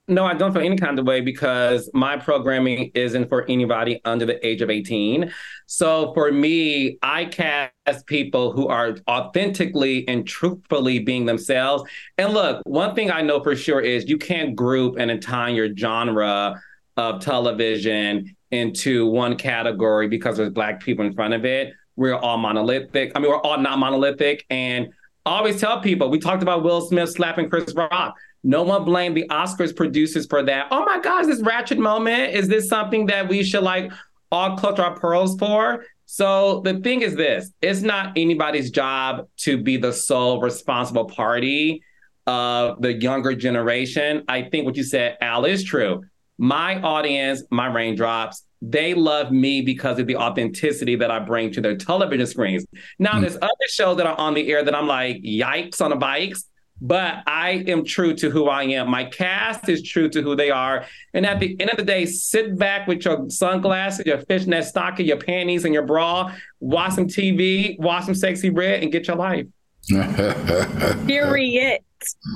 No, 0.08 0.24
I 0.24 0.36
don't 0.36 0.54
feel 0.54 0.62
any 0.62 0.78
kind 0.78 1.00
of 1.00 1.08
way 1.08 1.22
because 1.22 1.90
my 1.96 2.16
programming 2.16 2.92
isn't 2.94 3.28
for 3.28 3.44
anybody 3.50 4.02
under 4.06 4.24
the 4.24 4.46
age 4.46 4.62
of 4.62 4.70
18. 4.70 5.34
So 5.66 6.14
for 6.14 6.32
me, 6.32 7.00
I 7.02 7.26
cast 7.26 8.06
people 8.06 8.52
who 8.52 8.68
are 8.68 8.98
authentically 9.10 10.08
and 10.08 10.28
truthfully 10.28 11.00
being 11.00 11.26
themselves. 11.26 11.90
And 12.20 12.34
look, 12.34 12.62
one 12.68 12.94
thing 12.94 13.10
I 13.10 13.22
know 13.22 13.42
for 13.42 13.56
sure 13.56 13.82
is 13.82 14.08
you 14.08 14.20
can't 14.20 14.56
group 14.56 14.98
an 14.98 15.10
entire 15.10 15.76
genre 15.76 16.62
of 16.98 17.20
television 17.20 18.36
into 18.56 19.06
one 19.08 19.36
category 19.36 20.08
because 20.08 20.38
there's 20.38 20.52
black 20.52 20.80
people 20.80 21.06
in 21.06 21.14
front 21.14 21.34
of 21.34 21.46
it. 21.46 21.74
We're 21.96 22.16
all 22.16 22.38
monolithic. 22.38 23.12
I 23.16 23.20
mean, 23.20 23.30
we're 23.30 23.42
all 23.42 23.60
not 23.60 23.78
monolithic. 23.80 24.46
And 24.50 24.90
I 25.26 25.38
always 25.38 25.60
tell 25.60 25.80
people, 25.82 26.10
we 26.10 26.20
talked 26.20 26.42
about 26.42 26.64
Will 26.64 26.82
Smith 26.82 27.12
slapping 27.12 27.50
Chris 27.50 27.74
Rock 27.74 28.16
no 28.46 28.62
one 28.62 28.86
blamed 28.86 29.18
the 29.18 29.28
Oscars 29.30 29.76
producers 29.76 30.28
for 30.28 30.44
that. 30.44 30.68
Oh 30.70 30.86
my 30.86 31.00
gosh, 31.00 31.26
this 31.26 31.42
ratchet 31.42 31.80
moment. 31.80 32.36
Is 32.36 32.48
this 32.48 32.70
something 32.70 33.08
that 33.08 33.28
we 33.28 33.44
should 33.44 33.64
like 33.64 33.92
all 34.32 34.56
clutch 34.56 34.78
our 34.78 34.96
pearls 34.96 35.36
for? 35.40 35.84
So 36.06 36.62
the 36.62 36.80
thing 36.80 37.02
is 37.02 37.16
this 37.16 37.52
it's 37.64 37.82
not 37.82 38.14
anybody's 38.16 38.70
job 38.70 39.28
to 39.38 39.58
be 39.58 39.78
the 39.78 39.92
sole 39.92 40.40
responsible 40.40 41.06
party 41.06 41.82
of 42.28 42.80
the 42.84 42.94
younger 42.94 43.34
generation. 43.34 44.24
I 44.28 44.44
think 44.44 44.66
what 44.66 44.78
you 44.78 44.84
said, 44.84 45.18
Al, 45.22 45.46
is 45.46 45.64
true. 45.64 46.04
My 46.38 46.80
audience, 46.82 47.42
my 47.50 47.66
raindrops, 47.66 48.45
they 48.62 48.94
love 48.94 49.32
me 49.32 49.62
because 49.62 50.00
of 50.00 50.08
the 50.08 50.16
authenticity 50.16 50.96
that 50.96 51.12
I 51.12 51.20
bring 51.20 51.52
to 51.54 51.62
their 51.62 51.76
television 51.76 52.26
screens. 52.26 52.66
Now, 53.00 53.12
mm-hmm. 53.12 53.22
there's 53.22 53.38
other 53.38 53.68
shows 53.70 53.98
that 53.98 54.08
are 54.08 54.18
on 54.18 54.34
the 54.34 54.52
air 54.52 54.64
that 54.64 54.74
I'm 54.74 54.88
like, 54.88 55.18
yikes 55.24 55.82
on 55.82 55.92
the 55.92 55.96
bikes 55.96 56.46
but 56.82 57.24
I 57.26 57.64
am 57.68 57.86
true 57.86 58.14
to 58.16 58.30
who 58.30 58.48
I 58.48 58.64
am. 58.64 58.90
My 58.90 59.06
cast 59.06 59.70
is 59.70 59.82
true 59.82 60.10
to 60.10 60.22
who 60.22 60.36
they 60.36 60.52
are. 60.52 60.86
And 61.14 61.26
at 61.26 61.40
the 61.40 61.56
end 61.60 61.70
of 61.70 61.78
the 61.78 61.84
day, 61.84 62.06
sit 62.06 62.58
back 62.58 62.88
with 62.88 63.06
your 63.06 63.30
sunglasses, 63.30 64.06
your 64.06 64.20
fishnet 64.20 64.66
stocking, 64.66 65.06
your 65.06 65.18
panties, 65.18 65.66
and 65.66 65.74
your 65.74 65.86
bra, 65.86 66.34
watch 66.60 66.94
some 66.94 67.08
TV, 67.08 67.80
watch 67.80 68.06
some 68.06 68.14
Sexyy 68.14 68.56
Red, 68.56 68.84
and 68.84 68.92
get 68.92 69.08
your 69.08 69.16
life. 69.16 69.46
Period. 71.08 71.82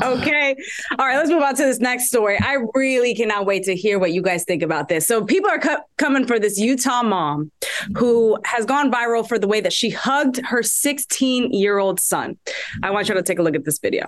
Okay. 0.03 0.55
All 0.97 1.05
right, 1.05 1.17
let's 1.17 1.29
move 1.29 1.43
on 1.43 1.55
to 1.55 1.63
this 1.63 1.79
next 1.79 2.07
story. 2.07 2.37
I 2.39 2.57
really 2.73 3.13
cannot 3.13 3.45
wait 3.45 3.63
to 3.63 3.75
hear 3.75 3.99
what 3.99 4.11
you 4.11 4.21
guys 4.21 4.43
think 4.43 4.63
about 4.63 4.87
this. 4.87 5.07
So, 5.07 5.23
people 5.23 5.49
are 5.49 5.59
co- 5.59 5.81
coming 5.97 6.25
for 6.25 6.39
this 6.39 6.57
Utah 6.57 7.03
mom 7.03 7.51
who 7.95 8.37
has 8.45 8.65
gone 8.65 8.91
viral 8.91 9.27
for 9.27 9.37
the 9.37 9.47
way 9.47 9.61
that 9.61 9.73
she 9.73 9.89
hugged 9.89 10.43
her 10.45 10.63
16 10.63 11.51
year 11.51 11.77
old 11.77 11.99
son. 11.99 12.37
I 12.83 12.91
want 12.91 13.09
you 13.09 13.15
to 13.15 13.23
take 13.23 13.39
a 13.39 13.43
look 13.43 13.55
at 13.55 13.65
this 13.65 13.79
video. 13.79 14.07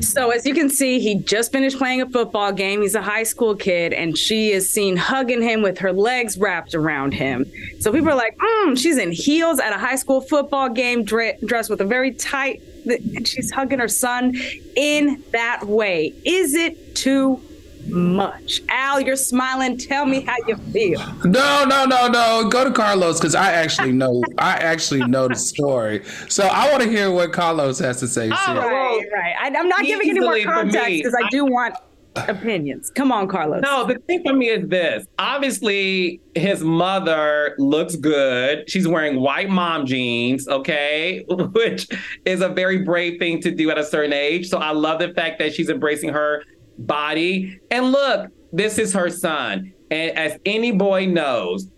So, 0.00 0.30
as 0.30 0.46
you 0.46 0.54
can 0.54 0.70
see, 0.70 0.98
he 0.98 1.16
just 1.16 1.52
finished 1.52 1.78
playing 1.78 2.00
a 2.00 2.08
football 2.08 2.52
game. 2.52 2.82
He's 2.82 2.94
a 2.94 3.02
high 3.02 3.22
school 3.22 3.54
kid, 3.54 3.92
and 3.92 4.16
she 4.16 4.50
is 4.50 4.68
seen 4.68 4.96
hugging 4.96 5.42
him 5.42 5.62
with 5.62 5.78
her 5.78 5.92
legs 5.92 6.38
wrapped 6.38 6.74
around 6.74 7.12
him. 7.12 7.44
So, 7.80 7.92
people 7.92 8.08
are 8.08 8.16
like, 8.16 8.36
mm, 8.38 8.78
she's 8.78 8.96
in 8.96 9.12
heels 9.12 9.60
at 9.60 9.72
a 9.72 9.78
high 9.78 9.96
school 9.96 10.20
football 10.20 10.68
game, 10.70 11.04
dressed 11.04 11.70
with 11.70 11.80
a 11.80 11.84
very 11.84 12.12
tight, 12.12 12.62
and 12.86 13.28
she's 13.28 13.50
hugging 13.50 13.78
her 13.78 13.88
son 13.88 14.34
in 14.74 15.22
that 15.32 15.64
way. 15.64 16.14
Is 16.24 16.54
it 16.54 16.96
too 16.96 17.40
much. 17.88 18.62
Al, 18.68 19.00
you're 19.00 19.16
smiling. 19.16 19.76
Tell 19.76 20.06
me 20.06 20.20
how 20.20 20.36
you 20.46 20.56
feel. 20.72 21.00
No, 21.24 21.64
no, 21.64 21.84
no, 21.84 22.08
no. 22.08 22.48
Go 22.50 22.64
to 22.64 22.72
Carlos 22.72 23.18
because 23.18 23.34
I 23.34 23.52
actually 23.52 23.92
know. 23.92 24.22
I 24.38 24.52
actually 24.52 25.04
know 25.06 25.28
the 25.28 25.36
story. 25.36 26.04
So 26.28 26.44
I 26.46 26.70
want 26.70 26.82
to 26.82 26.88
hear 26.88 27.10
what 27.10 27.32
Carlos 27.32 27.78
has 27.78 28.00
to 28.00 28.08
say. 28.08 28.30
All 28.30 28.54
right, 28.56 29.02
right. 29.12 29.34
I, 29.40 29.48
am 29.48 29.68
not 29.68 29.84
giving 29.84 30.10
any 30.10 30.20
more 30.20 30.40
context 30.42 30.88
because 30.88 31.14
I 31.14 31.28
do 31.30 31.44
want 31.44 31.74
opinions. 32.16 32.90
Come 32.90 33.12
on, 33.12 33.28
Carlos. 33.28 33.62
No, 33.62 33.86
the 33.86 33.98
thing 34.00 34.22
for 34.24 34.32
me 34.32 34.48
is 34.48 34.68
this. 34.68 35.06
Obviously, 35.18 36.20
his 36.34 36.62
mother 36.62 37.54
looks 37.58 37.96
good. 37.96 38.68
She's 38.68 38.86
wearing 38.86 39.20
white 39.20 39.48
mom 39.48 39.86
jeans, 39.86 40.48
okay, 40.48 41.24
which 41.28 41.88
is 42.24 42.40
a 42.40 42.48
very 42.48 42.78
brave 42.78 43.18
thing 43.18 43.40
to 43.42 43.50
do 43.50 43.70
at 43.70 43.78
a 43.78 43.84
certain 43.84 44.12
age. 44.12 44.48
So 44.48 44.58
I 44.58 44.72
love 44.72 44.98
the 44.98 45.12
fact 45.14 45.38
that 45.38 45.54
she's 45.54 45.68
embracing 45.68 46.10
her 46.10 46.44
body. 46.86 47.60
And 47.70 47.92
look, 47.92 48.30
this 48.52 48.78
is 48.78 48.92
her 48.92 49.10
son. 49.10 49.72
And 49.90 50.16
as 50.16 50.38
any 50.44 50.72
boy 50.72 51.06
knows, 51.06 51.68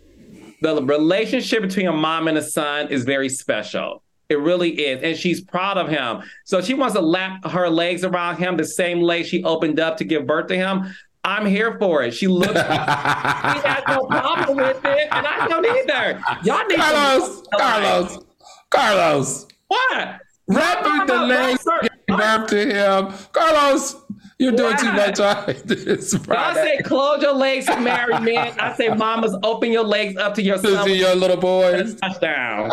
the 0.61 0.83
relationship 0.83 1.63
between 1.63 1.87
a 1.87 1.93
mom 1.93 2.29
and 2.29 2.39
a 2.39 2.43
son 2.43 2.89
is 2.89 3.05
very 3.05 3.29
special. 3.29 4.03
It 4.29 4.39
really 4.39 4.71
is. 4.71 5.03
And 5.03 5.17
she's 5.17 5.41
proud 5.43 5.77
of 5.77 5.89
him. 5.89 6.23
So 6.45 6.63
she 6.63 6.75
wants 6.75 6.95
to 6.95 7.03
lap 7.03 7.45
her 7.51 7.69
legs 7.69 8.05
around 8.05 8.37
him, 8.37 8.57
the 8.57 8.65
same 8.65 9.01
leg 9.01 9.27
she 9.27 9.43
opened 9.45 9.81
up 9.81 9.97
to 9.99 10.05
give 10.05 10.27
birth 10.27 10.47
to 10.49 10.57
him. 10.57 10.95
I'm 11.25 11.47
here 11.47 11.79
for 11.79 12.03
it. 12.03 12.13
She 12.15 12.27
looks, 12.27 12.49
she 12.53 12.55
has 12.57 13.85
no 13.89 14.07
problem 14.07 14.57
with 14.57 14.85
it, 14.85 15.09
and 15.13 15.27
I 15.27 15.47
don't 15.49 15.65
either. 15.65 16.21
Y'all 16.43 16.67
need 16.67 16.79
Carlos, 16.79 17.43
Carlos, 17.57 18.19
Carlos. 18.71 19.47
What? 19.69 20.21
Wrapping 20.49 21.07
the 21.07 21.23
legs, 21.23 21.65
give 21.83 22.17
birth 22.17 22.51
to 22.51 22.67
him. 22.67 23.15
Carlos, 23.33 23.97
you're 24.39 24.53
doing 24.53 24.77
too 24.77 24.93
much. 24.93 25.21
I 25.21 26.55
say 26.55 26.79
close 26.85 27.23
your 27.23 27.35
legs 27.35 27.67
to 27.67 27.81
marry 27.81 28.19
men. 28.21 28.55
I 28.61 28.75
say 28.75 28.89
mamas 28.89 29.37
open 29.43 29.71
your 29.71 29.85
legs 29.85 30.17
up 30.17 30.35
to 30.35 30.43
your 30.43 30.59
son. 30.59 30.87
To 30.87 30.95
your 30.95 31.15
little 31.15 31.37
boys. 31.37 31.95
Touchdown. 31.97 32.71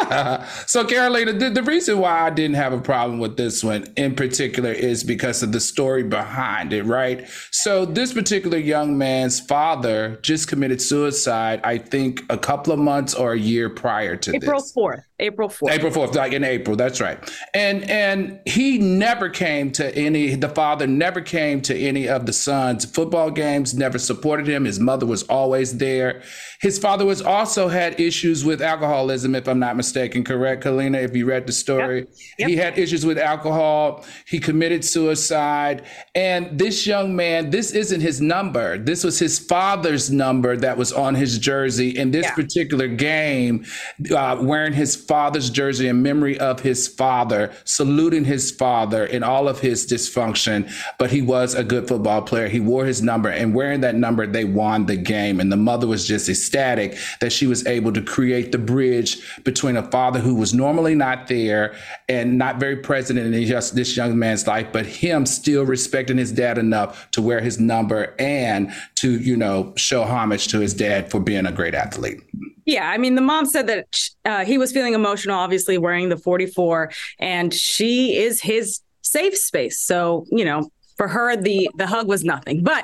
so 0.67 0.85
Carolina, 0.85 1.33
the, 1.33 1.49
the 1.49 1.63
reason 1.63 1.99
why 1.99 2.21
I 2.21 2.29
didn't 2.29 2.55
have 2.55 2.73
a 2.73 2.81
problem 2.81 3.19
with 3.19 3.37
this 3.37 3.63
one 3.63 3.85
in 3.97 4.15
particular 4.15 4.71
is 4.71 5.03
because 5.03 5.43
of 5.43 5.51
the 5.51 5.59
story 5.59 6.03
behind 6.03 6.73
it, 6.73 6.83
right? 6.83 7.27
So 7.51 7.85
this 7.85 8.13
particular 8.13 8.57
young 8.57 8.97
man's 8.97 9.39
father 9.39 10.19
just 10.21 10.47
committed 10.47 10.81
suicide, 10.81 11.61
I 11.63 11.77
think 11.77 12.23
a 12.29 12.37
couple 12.37 12.73
of 12.73 12.79
months 12.79 13.13
or 13.13 13.33
a 13.33 13.39
year 13.39 13.69
prior 13.69 14.15
to 14.15 14.35
April 14.35 14.59
this. 14.59 14.71
April 14.71 14.91
4th. 14.91 15.03
April 15.19 15.49
4th. 15.49 15.71
April 15.71 15.91
4th, 15.91 16.15
like 16.15 16.33
in 16.33 16.43
April, 16.43 16.75
that's 16.75 17.01
right. 17.01 17.17
And 17.53 17.89
and 17.89 18.39
he 18.45 18.77
never 18.77 19.29
came 19.29 19.71
to 19.73 19.95
any 19.95 20.35
the 20.35 20.49
father 20.49 20.87
never 20.87 21.21
came 21.21 21.61
to 21.61 21.77
any 21.77 22.07
of 22.07 22.25
the 22.25 22.33
son's 22.33 22.85
football 22.85 23.31
games, 23.31 23.73
never 23.73 23.97
supported 23.97 24.47
him. 24.47 24.65
His 24.65 24.79
mother 24.79 25.05
was 25.05 25.23
always 25.23 25.77
there. 25.77 26.21
His 26.61 26.77
father 26.77 27.05
was 27.05 27.21
also 27.21 27.69
had 27.69 27.99
issues 27.99 28.43
with 28.43 28.61
alcoholism, 28.61 29.33
if 29.33 29.47
I'm 29.47 29.59
not 29.59 29.77
mistaken, 29.77 30.25
correct, 30.25 30.63
Kalina? 30.63 31.01
If 31.01 31.15
you 31.15 31.25
read 31.25 31.47
the 31.47 31.53
story, 31.53 31.99
yep. 31.99 32.09
Yep. 32.39 32.49
he 32.49 32.55
had 32.57 32.77
issues 32.77 33.05
with 33.05 33.17
alcohol. 33.17 34.05
He 34.27 34.39
committed 34.39 34.83
suicide. 34.83 35.85
And 36.15 36.59
this 36.59 36.85
young 36.85 37.15
man, 37.15 37.49
this 37.49 37.71
isn't 37.71 38.01
his 38.01 38.19
number. 38.19 38.77
This 38.77 39.05
was 39.05 39.17
his 39.17 39.39
father's 39.39 40.11
number 40.11 40.57
that 40.57 40.77
was 40.77 40.91
on 40.91 41.15
his 41.15 41.39
jersey 41.39 41.97
in 41.97 42.11
this 42.11 42.25
yeah. 42.25 42.35
particular 42.35 42.89
game, 42.89 43.65
uh, 44.13 44.37
wearing 44.41 44.73
his 44.73 44.97
father's 45.09 45.49
jersey 45.49 45.87
in 45.87 46.03
memory 46.03 46.39
of 46.39 46.59
his 46.59 46.87
father, 46.87 47.51
saluting 47.63 48.23
his 48.23 48.51
father 48.51 49.03
in 49.07 49.23
all 49.23 49.47
of 49.47 49.59
his 49.59 49.87
dysfunction. 49.87 50.71
But 50.99 51.09
he 51.09 51.23
was 51.23 51.55
a 51.55 51.63
good 51.63 51.87
football 51.87 52.21
player. 52.21 52.47
He 52.47 52.59
wore 52.59 52.85
his 52.85 53.01
number, 53.01 53.29
and 53.29 53.55
wearing 53.55 53.81
that 53.81 53.95
number, 53.95 54.27
they 54.27 54.45
won 54.45 54.85
the 54.85 54.95
game. 54.95 55.39
And 55.39 55.51
the 55.51 55.57
mother 55.57 55.87
was 55.87 56.07
just 56.07 56.29
ecstatic 56.29 56.95
that 57.21 57.33
she 57.33 57.47
was 57.47 57.65
able 57.65 57.91
to 57.93 58.03
create 58.03 58.51
the 58.51 58.59
bridge 58.59 59.17
between 59.43 59.77
a 59.77 59.89
father 59.89 60.19
who 60.19 60.35
was 60.35 60.53
normally 60.53 60.93
not 60.93 61.25
there 61.27 61.75
and 62.07 62.37
not 62.37 62.59
very 62.59 62.75
present 62.75 63.17
in 63.17 63.31
this, 63.31 63.97
young 63.97 64.19
man's 64.19 64.45
life, 64.45 64.67
but 64.71 64.85
him 64.85 65.25
still 65.25 65.65
respecting 65.65 66.19
his 66.19 66.31
dad 66.31 66.59
enough 66.59 67.09
to 67.09 67.21
wear 67.23 67.39
his 67.39 67.59
number 67.59 68.13
and 68.19 68.71
to, 68.93 69.17
you 69.19 69.35
know, 69.35 69.73
show 69.75 70.03
homage 70.03 70.49
to 70.49 70.59
his 70.59 70.75
dad 70.75 71.09
for 71.09 71.19
being 71.19 71.47
a 71.47 71.51
great 71.51 71.73
athlete. 71.73 72.21
Yeah, 72.69 72.87
I 72.87 72.99
mean, 72.99 73.15
the 73.15 73.21
mom 73.21 73.45
said 73.47 73.65
that 73.65 73.85
uh, 74.25 74.45
he 74.45 74.59
was 74.59 74.71
feeling 74.71 74.93
emotional, 74.93 75.39
obviously 75.39 75.79
wearing 75.79 76.09
the 76.09 76.17
44, 76.17 76.91
and 77.17 77.51
she 77.51 78.15
is 78.15 78.39
his 78.41 78.81
safe 79.01 79.35
space. 79.35 79.79
So, 79.81 80.25
you 80.31 80.45
know, 80.45 80.69
For 80.97 81.07
her, 81.07 81.35
the 81.35 81.67
the 81.77 81.87
hug 81.87 82.07
was 82.07 82.23
nothing. 82.23 82.61
But 82.61 82.83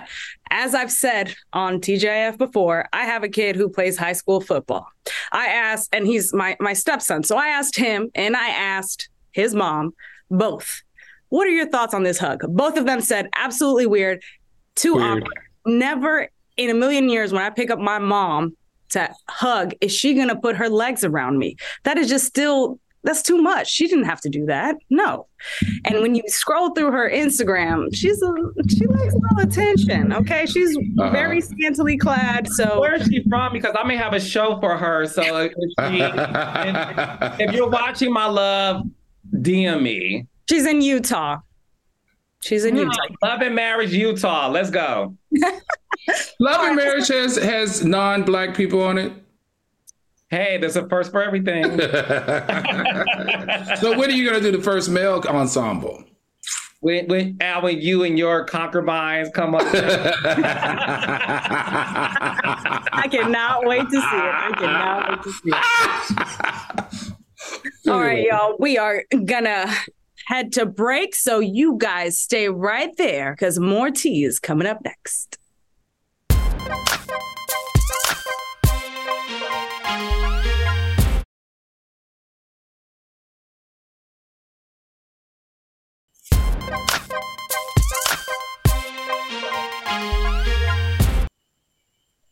as 0.49 0.73
I've 0.73 0.91
said 0.91 1.36
on 1.51 1.81
TGIF 1.81 2.38
before, 2.38 2.88
I 2.93 3.03
have 3.05 3.23
a 3.23 3.29
kid 3.29 3.55
who 3.57 3.67
plays 3.69 3.95
high 3.97 4.13
school 4.21 4.39
football. 4.41 4.88
I 5.33 5.47
asked, 5.47 5.89
and 5.93 6.07
he's 6.07 6.33
my 6.33 6.55
my 6.59 6.73
stepson. 6.73 7.23
So 7.23 7.36
I 7.38 7.47
asked 7.49 7.75
him 7.75 8.09
and 8.15 8.36
I 8.36 8.49
asked 8.49 9.09
his 9.33 9.53
mom 9.53 9.93
both. 10.31 10.81
What 11.29 11.45
are 11.45 11.51
your 11.51 11.67
thoughts 11.67 11.93
on 11.93 12.03
this 12.03 12.17
hug? 12.17 12.39
Both 12.47 12.77
of 12.77 12.86
them 12.86 13.01
said 13.01 13.27
absolutely 13.36 13.86
weird, 13.86 14.23
too 14.75 14.95
weird. 14.95 15.21
awkward. 15.23 15.39
Never 15.65 16.29
in 16.57 16.69
a 16.69 16.73
million 16.73 17.09
years 17.09 17.33
when 17.33 17.43
I 17.43 17.49
pick 17.49 17.69
up 17.69 17.79
my 17.79 17.99
mom 17.99 18.55
to 18.95 19.13
hug, 19.29 19.73
is 19.81 19.93
she 19.93 20.13
going 20.13 20.27
to 20.27 20.35
put 20.35 20.55
her 20.57 20.69
legs 20.69 21.03
around 21.03 21.37
me? 21.37 21.55
That 21.83 21.97
is 21.97 22.09
just 22.09 22.25
still 22.25 22.79
that's 23.05 23.21
too 23.21 23.39
much. 23.39 23.69
She 23.69 23.87
didn't 23.87 24.05
have 24.05 24.19
to 24.21 24.29
do 24.29 24.47
that. 24.47 24.77
No. 24.89 25.27
And 25.85 26.01
when 26.01 26.15
you 26.15 26.23
scroll 26.25 26.71
through 26.71 26.91
her 26.91 27.07
Instagram, 27.07 27.95
she's 27.95 28.19
a 28.23 28.33
she 28.67 28.87
likes 28.87 29.13
a 29.13 29.17
little 29.17 29.39
attention. 29.41 30.11
Okay. 30.11 30.47
She's 30.47 30.75
uh-huh. 30.75 31.11
very 31.11 31.39
scantily 31.39 31.97
clad. 31.97 32.47
So 32.49 32.81
where 32.81 32.95
is 32.95 33.07
she 33.07 33.23
from? 33.29 33.53
Because 33.53 33.75
I 33.79 33.85
may 33.85 33.95
have 33.95 34.13
a 34.13 34.19
show 34.19 34.59
for 34.59 34.75
her. 34.75 35.05
So 35.05 35.21
if, 35.21 35.51
she, 35.53 36.01
if, 36.01 37.39
if 37.39 37.53
you're 37.53 37.69
watching 37.69 38.11
my 38.11 38.25
love, 38.25 38.87
DM 39.35 39.83
me. 39.83 40.25
She's 40.49 40.65
in 40.65 40.81
Utah. 40.81 41.37
She's 42.41 42.65
in 42.65 42.75
Utah. 42.75 42.91
Love 43.23 43.41
and 43.41 43.55
Marriage, 43.55 43.93
Utah. 43.93 44.49
Let's 44.49 44.69
go. 44.69 45.15
Love 46.39 46.62
and 46.62 46.76
Marriage 46.76 47.08
has 47.08 47.38
has 47.38 47.84
non-black 47.84 48.56
people 48.56 48.82
on 48.82 48.97
it. 48.97 49.14
Hey, 50.30 50.58
there's 50.58 50.76
a 50.76 50.88
first 50.89 51.12
for 51.12 51.24
everything. 51.24 51.64
so 53.78 53.97
when 53.97 54.10
are 54.10 54.14
you 54.14 54.28
gonna 54.30 54.41
do 54.41 54.51
the 54.51 54.62
first 54.62 54.89
male 54.89 55.24
ensemble? 55.28 56.03
When 56.82 57.08
when 57.08 57.38
Al, 57.41 57.62
when 57.64 57.80
you 57.80 58.03
and 58.03 58.18
your 58.18 58.45
concubines 58.45 59.30
come 59.34 59.56
up. 59.56 59.62
I 62.93 63.08
cannot 63.10 63.66
wait 63.66 63.89
to 63.89 63.89
see 63.89 63.97
it. 63.97 64.03
I 64.03 64.51
cannot 64.58 65.10
wait 65.10 65.24
to 65.24 65.32
see 65.32 65.51
it. 67.86 67.91
All 67.91 67.99
right, 67.99 68.24
y'all. 68.24 68.56
We 68.60 68.78
are 68.78 69.03
gonna 69.26 69.74
head 70.28 70.51
to 70.53 70.66
break. 70.66 71.16
So 71.16 71.39
you 71.39 71.78
guys 71.78 72.20
stay 72.20 72.49
right 72.49 72.95
there 72.97 73.34
because 73.34 73.60
more 73.60 73.89
tea 73.89 74.24
is 74.24 74.39
coming 74.39 74.68
up 74.68 74.80
next. 74.84 75.38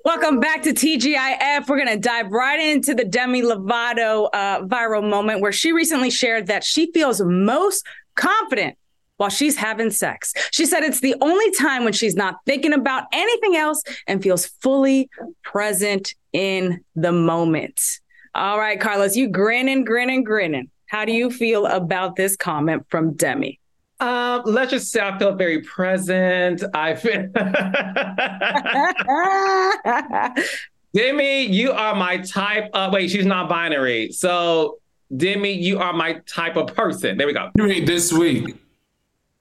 Welcome 0.05 0.41
back 0.41 0.63
to 0.63 0.73
TGIF. 0.73 1.69
We're 1.69 1.77
going 1.77 1.87
to 1.87 1.97
dive 1.97 2.29
right 2.29 2.59
into 2.59 2.93
the 2.93 3.05
Demi 3.05 3.41
Lovato 3.41 4.27
uh, 4.33 4.59
viral 4.63 5.09
moment 5.09 5.39
where 5.39 5.53
she 5.53 5.71
recently 5.71 6.09
shared 6.09 6.47
that 6.47 6.65
she 6.65 6.91
feels 6.91 7.21
most 7.21 7.85
confident 8.15 8.77
while 9.15 9.29
she's 9.29 9.55
having 9.55 9.91
sex. 9.91 10.33
She 10.51 10.65
said 10.65 10.83
it's 10.83 10.99
the 10.99 11.15
only 11.21 11.49
time 11.51 11.85
when 11.85 11.93
she's 11.93 12.15
not 12.15 12.35
thinking 12.45 12.73
about 12.73 13.05
anything 13.13 13.55
else 13.55 13.81
and 14.05 14.21
feels 14.21 14.47
fully 14.61 15.09
present 15.41 16.15
in 16.33 16.83
the 16.97 17.13
moment. 17.13 18.01
All 18.35 18.59
right, 18.59 18.81
Carlos, 18.81 19.15
you 19.15 19.29
grinning, 19.29 19.85
grinning, 19.85 20.25
grinning. 20.25 20.69
How 20.87 21.05
do 21.05 21.13
you 21.13 21.31
feel 21.31 21.65
about 21.65 22.17
this 22.17 22.35
comment 22.35 22.85
from 22.89 23.13
Demi? 23.13 23.57
Um, 24.03 24.41
let's 24.43 24.69
just 24.69 24.91
say 24.91 24.99
I 24.99 25.17
feel 25.17 25.33
very 25.33 25.61
present. 25.61 26.61
I 26.73 26.93
feel 26.93 27.29
Demi, 30.93 31.43
you 31.43 31.71
are 31.71 31.95
my 31.95 32.17
type 32.17 32.69
of 32.73 32.91
wait, 32.91 33.11
she's 33.11 33.25
not 33.25 33.47
binary. 33.47 34.11
So 34.11 34.79
Demi, 35.15 35.53
you 35.53 35.79
are 35.79 35.93
my 35.93 36.19
type 36.27 36.57
of 36.57 36.75
person. 36.75 37.17
There 37.17 37.27
we 37.27 37.31
go. 37.31 37.49
You 37.55 37.63
mean 37.63 37.85
this 37.85 38.11
week? 38.11 38.57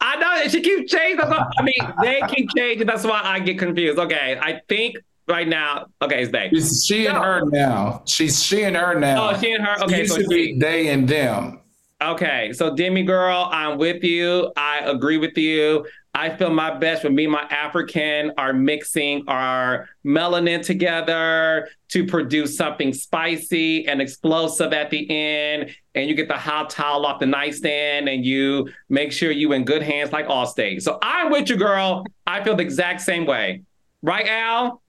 I 0.01 0.17
know 0.17 0.49
she 0.49 0.61
keeps 0.61 0.93
changing. 0.93 1.27
I 1.27 1.63
mean, 1.63 1.75
they 2.01 2.23
keep 2.29 2.49
changing. 2.57 2.87
That's 2.87 3.03
why 3.03 3.21
I 3.21 3.41
get 3.41 3.59
confused. 3.59 3.99
Okay, 3.99 4.39
I 4.41 4.61
think 4.69 4.95
right 5.27 5.49
now. 5.49 5.87
Okay, 6.03 6.23
it's 6.23 6.31
they. 6.31 6.51
It's 6.53 6.85
she 6.85 7.07
and 7.07 7.19
her 7.19 7.45
now. 7.47 8.05
She's 8.07 8.41
she 8.41 8.63
and 8.63 8.77
her 8.77 8.97
now. 8.97 9.31
Oh, 9.31 9.41
she 9.41 9.51
and 9.51 9.65
her. 9.65 9.83
Okay, 9.83 10.07
so 10.07 10.23
she, 10.31 10.57
they 10.57 10.91
and 10.91 11.09
them. 11.09 11.62
Okay, 12.03 12.53
so 12.53 12.75
Demi 12.75 13.05
girl, 13.05 13.49
I'm 13.53 13.79
with 13.79 14.03
you. 14.03 14.51
I 14.57 14.81
agree 14.81 15.19
with 15.19 15.39
you. 15.39 15.87
I 16.15 16.31
feel 16.31 16.51
my 16.51 16.77
best 16.77 17.05
when 17.05 17.15
me 17.15 17.25
and 17.25 17.33
my 17.33 17.43
African 17.43 18.33
are 18.37 18.53
mixing 18.53 19.25
our 19.29 19.89
melanin 20.05 20.65
together 20.65 21.69
to 21.89 22.05
produce 22.05 22.57
something 22.57 22.93
spicy 22.93 23.87
and 23.87 24.03
explosive 24.03 24.73
at 24.73 24.91
the 24.91 25.09
end. 25.09 25.71
And 25.95 26.09
you 26.09 26.15
get 26.17 26.27
the 26.27 26.37
hot 26.37 26.71
towel 26.71 27.07
off 27.07 27.21
the 27.21 27.27
nightstand 27.27 28.09
and 28.09 28.27
you 28.27 28.69
make 28.89 29.13
sure 29.13 29.31
you 29.31 29.53
in 29.53 29.65
good 29.65 29.83
hands 29.83 30.13
like 30.13 30.27
Allstate. 30.27 30.83
So 30.83 30.99
I'm 31.03 31.31
with 31.31 31.49
you, 31.49 31.57
girl. 31.57 32.05
I 32.27 32.43
feel 32.43 32.57
the 32.57 32.65
exact 32.65 33.01
same 33.01 33.27
way. 33.27 33.63
Right, 34.03 34.27
Al? 34.27 34.83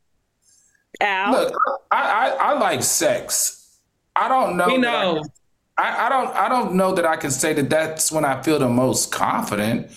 Al? 0.99 1.31
Look, 1.31 1.53
I, 1.91 2.01
I, 2.01 2.29
I 2.29 2.59
like 2.59 2.81
sex. 2.81 3.79
I 4.15 4.27
don't 4.27 4.57
know. 4.57 4.67
We 4.67 4.77
know. 4.77 5.19
I, 5.19 5.42
I 5.77 6.09
don't 6.09 6.35
I 6.35 6.49
don't 6.49 6.75
know 6.75 6.93
that 6.93 7.05
I 7.05 7.15
can 7.15 7.31
say 7.31 7.53
that 7.53 7.69
that's 7.69 8.11
when 8.11 8.25
I 8.25 8.41
feel 8.43 8.59
the 8.59 8.69
most 8.69 9.11
confident. 9.11 9.91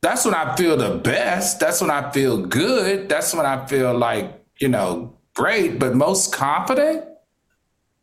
That's 0.00 0.24
when 0.24 0.34
I 0.34 0.54
feel 0.56 0.76
the 0.76 0.96
best. 0.96 1.60
That's 1.60 1.80
when 1.80 1.90
I 1.90 2.10
feel 2.10 2.38
good. 2.46 3.08
That's 3.08 3.34
when 3.34 3.46
I 3.46 3.66
feel 3.66 3.96
like, 3.96 4.44
you 4.60 4.68
know, 4.68 5.16
great, 5.34 5.78
but 5.78 5.94
most 5.94 6.32
confident? 6.32 7.04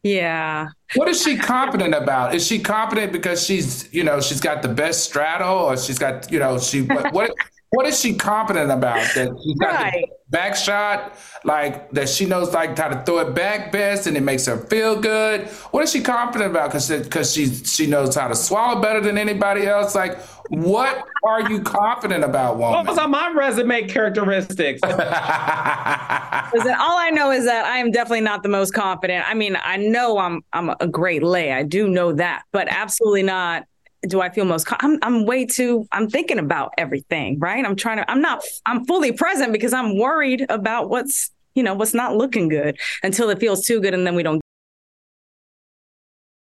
Yeah. 0.03 0.67
What 0.95 1.07
is 1.07 1.21
she 1.23 1.37
confident 1.37 1.95
about? 1.95 2.35
Is 2.35 2.45
she 2.45 2.59
confident 2.59 3.11
because 3.11 3.43
she's, 3.43 3.91
you 3.93 4.03
know, 4.03 4.21
she's 4.21 4.39
got 4.39 4.61
the 4.61 4.67
best 4.67 5.03
straddle 5.03 5.57
or 5.57 5.77
she's 5.77 5.97
got, 5.97 6.31
you 6.31 6.39
know, 6.39 6.59
she 6.59 6.81
what 6.83 7.11
what, 7.13 7.31
what 7.69 7.85
is 7.85 7.99
she 7.99 8.15
confident 8.15 8.71
about? 8.71 9.13
That 9.15 9.37
she's 9.43 9.57
got 9.57 9.73
right. 9.73 10.05
the 10.07 10.15
back 10.29 10.55
shot, 10.55 11.17
like 11.43 11.91
that 11.91 12.07
she 12.07 12.25
knows 12.25 12.53
like 12.53 12.77
how 12.77 12.87
to 12.87 13.03
throw 13.03 13.19
it 13.19 13.33
back 13.33 13.71
best 13.71 14.07
and 14.07 14.15
it 14.15 14.21
makes 14.21 14.45
her 14.45 14.57
feel 14.57 14.99
good. 14.99 15.47
What 15.71 15.83
is 15.83 15.91
she 15.91 16.01
confident 16.01 16.51
about? 16.51 16.69
Because 16.69 16.89
because 16.89 17.33
she 17.33 17.47
she 17.47 17.87
knows 17.87 18.15
how 18.15 18.27
to 18.27 18.35
swallow 18.35 18.81
better 18.81 19.01
than 19.01 19.17
anybody 19.17 19.67
else. 19.67 19.95
Like 19.95 20.19
what 20.49 21.05
are 21.23 21.49
you 21.49 21.61
confident 21.61 22.23
about, 22.23 22.57
woman? 22.57 22.77
What 22.77 22.87
was 22.87 22.97
on 22.97 23.11
my 23.11 23.31
resume 23.35 23.87
characteristics? 23.87 24.81
Listen, 24.83 24.93
all 24.93 26.97
I 26.97 27.09
know 27.11 27.31
is 27.31 27.45
that 27.45 27.65
I 27.65 27.77
am 27.77 27.91
definitely 27.91 28.21
not 28.21 28.43
the 28.43 28.49
most 28.49 28.73
confident. 28.73 29.27
I 29.27 29.33
mean, 29.33 29.57
I 29.61 29.77
know 29.77 30.17
I'm 30.17 30.41
I'm 30.53 30.71
a 30.79 30.87
great 30.87 31.23
lay. 31.23 31.51
I 31.51 31.63
do 31.63 31.87
know 31.87 32.13
that, 32.13 32.43
but 32.51 32.67
absolutely 32.69 33.23
not 33.23 33.65
do 34.07 34.21
I 34.21 34.29
feel 34.29 34.45
most 34.45 34.67
I'm 34.79 34.99
I'm 35.01 35.25
way 35.25 35.45
too 35.45 35.87
I'm 35.91 36.09
thinking 36.09 36.39
about 36.39 36.73
everything, 36.77 37.39
right? 37.39 37.63
I'm 37.65 37.75
trying 37.75 37.97
to 37.97 38.09
I'm 38.09 38.21
not 38.21 38.43
I'm 38.65 38.85
fully 38.85 39.11
present 39.11 39.51
because 39.51 39.73
I'm 39.73 39.97
worried 39.97 40.45
about 40.49 40.89
what's, 40.89 41.31
you 41.55 41.63
know, 41.63 41.73
what's 41.73 41.93
not 41.93 42.15
looking 42.15 42.49
good 42.49 42.77
until 43.03 43.29
it 43.29 43.39
feels 43.39 43.65
too 43.65 43.79
good 43.79 43.93
and 43.93 44.05
then 44.05 44.15
we 44.15 44.23
don't 44.23 44.41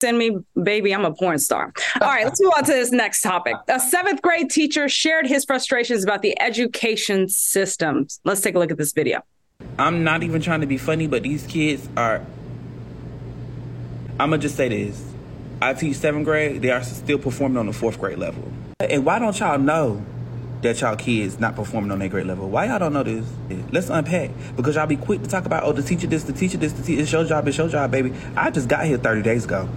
send 0.01 0.17
me 0.17 0.37
baby 0.61 0.93
i'm 0.93 1.05
a 1.05 1.13
porn 1.13 1.39
star. 1.39 1.71
All 2.01 2.09
right 2.09 2.25
let's 2.25 2.41
move 2.41 2.53
on 2.57 2.63
to 2.65 2.71
this 2.71 2.91
next 2.91 3.21
topic. 3.21 3.55
A 3.67 3.79
seventh 3.79 4.21
grade 4.21 4.49
teacher 4.49 4.89
shared 4.89 5.25
his 5.25 5.45
frustrations 5.45 6.03
about 6.03 6.21
the 6.21 6.39
education 6.41 7.29
system. 7.29 8.07
Let's 8.23 8.41
take 8.41 8.55
a 8.55 8.59
look 8.59 8.71
at 8.71 8.77
this 8.77 8.91
video. 8.91 9.21
I'm 9.79 10.03
not 10.03 10.21
even 10.23 10.41
trying 10.41 10.61
to 10.61 10.67
be 10.67 10.77
funny 10.77 11.07
but 11.07 11.23
these 11.23 11.45
kids 11.47 11.87
are 11.95 12.25
i'm 14.19 14.29
gonna 14.29 14.37
just 14.37 14.55
say 14.55 14.69
this 14.69 15.14
I 15.61 15.73
teach 15.73 15.97
seventh 15.97 16.25
grade, 16.25 16.61
they 16.61 16.71
are 16.71 16.83
still 16.83 17.17
performing 17.17 17.57
on 17.57 17.67
the 17.67 17.73
fourth 17.73 17.99
grade 17.99 18.17
level. 18.17 18.43
And 18.79 19.05
why 19.05 19.19
don't 19.19 19.39
y'all 19.39 19.57
know 19.57 20.03
that 20.61 20.81
y'all 20.81 20.95
kids 20.95 21.39
not 21.39 21.55
performing 21.55 21.91
on 21.91 21.99
their 21.99 22.09
grade 22.09 22.27
level? 22.27 22.49
Why 22.49 22.65
y'all 22.65 22.79
don't 22.79 22.93
know 22.93 23.03
this? 23.03 23.25
Let's 23.71 23.89
unpack. 23.89 24.31
Because 24.55 24.75
y'all 24.75 24.87
be 24.87 24.97
quick 24.97 25.21
to 25.23 25.29
talk 25.29 25.45
about, 25.45 25.63
oh, 25.63 25.71
the 25.71 25.81
teacher 25.81 26.07
this, 26.07 26.23
the 26.23 26.33
teacher 26.33 26.57
this, 26.57 26.73
the 26.73 26.83
teacher, 26.83 27.01
it's 27.01 27.11
your 27.11 27.23
job, 27.23 27.47
it's 27.47 27.57
your 27.57 27.69
job, 27.69 27.91
baby. 27.91 28.13
I 28.35 28.51
just 28.51 28.67
got 28.67 28.85
here 28.85 28.97
30 28.97 29.21
days 29.21 29.45
ago. 29.45 29.69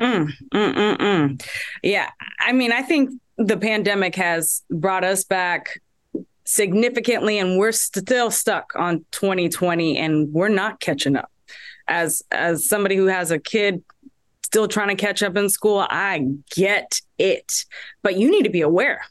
Mm, 0.00 0.30
mm, 0.52 0.74
mm, 0.74 0.96
mm. 0.96 1.48
Yeah. 1.82 2.10
I 2.40 2.52
mean, 2.52 2.72
I 2.72 2.82
think 2.82 3.10
the 3.38 3.56
pandemic 3.56 4.16
has 4.16 4.62
brought 4.70 5.04
us 5.04 5.24
back 5.24 5.80
significantly 6.44 7.38
and 7.38 7.56
we're 7.56 7.72
still 7.72 8.30
stuck 8.30 8.72
on 8.76 9.04
2020 9.12 9.96
and 9.96 10.32
we're 10.32 10.48
not 10.48 10.80
catching 10.80 11.16
up 11.16 11.31
as 11.92 12.22
as 12.30 12.68
somebody 12.68 12.96
who 12.96 13.06
has 13.06 13.30
a 13.30 13.38
kid 13.38 13.82
still 14.42 14.66
trying 14.66 14.88
to 14.88 14.94
catch 14.94 15.22
up 15.22 15.36
in 15.36 15.48
school, 15.48 15.86
I 15.88 16.26
get 16.54 17.00
it. 17.18 17.64
But 18.02 18.16
you 18.16 18.30
need 18.30 18.44
to 18.44 18.50
be 18.50 18.62
aware. 18.62 19.02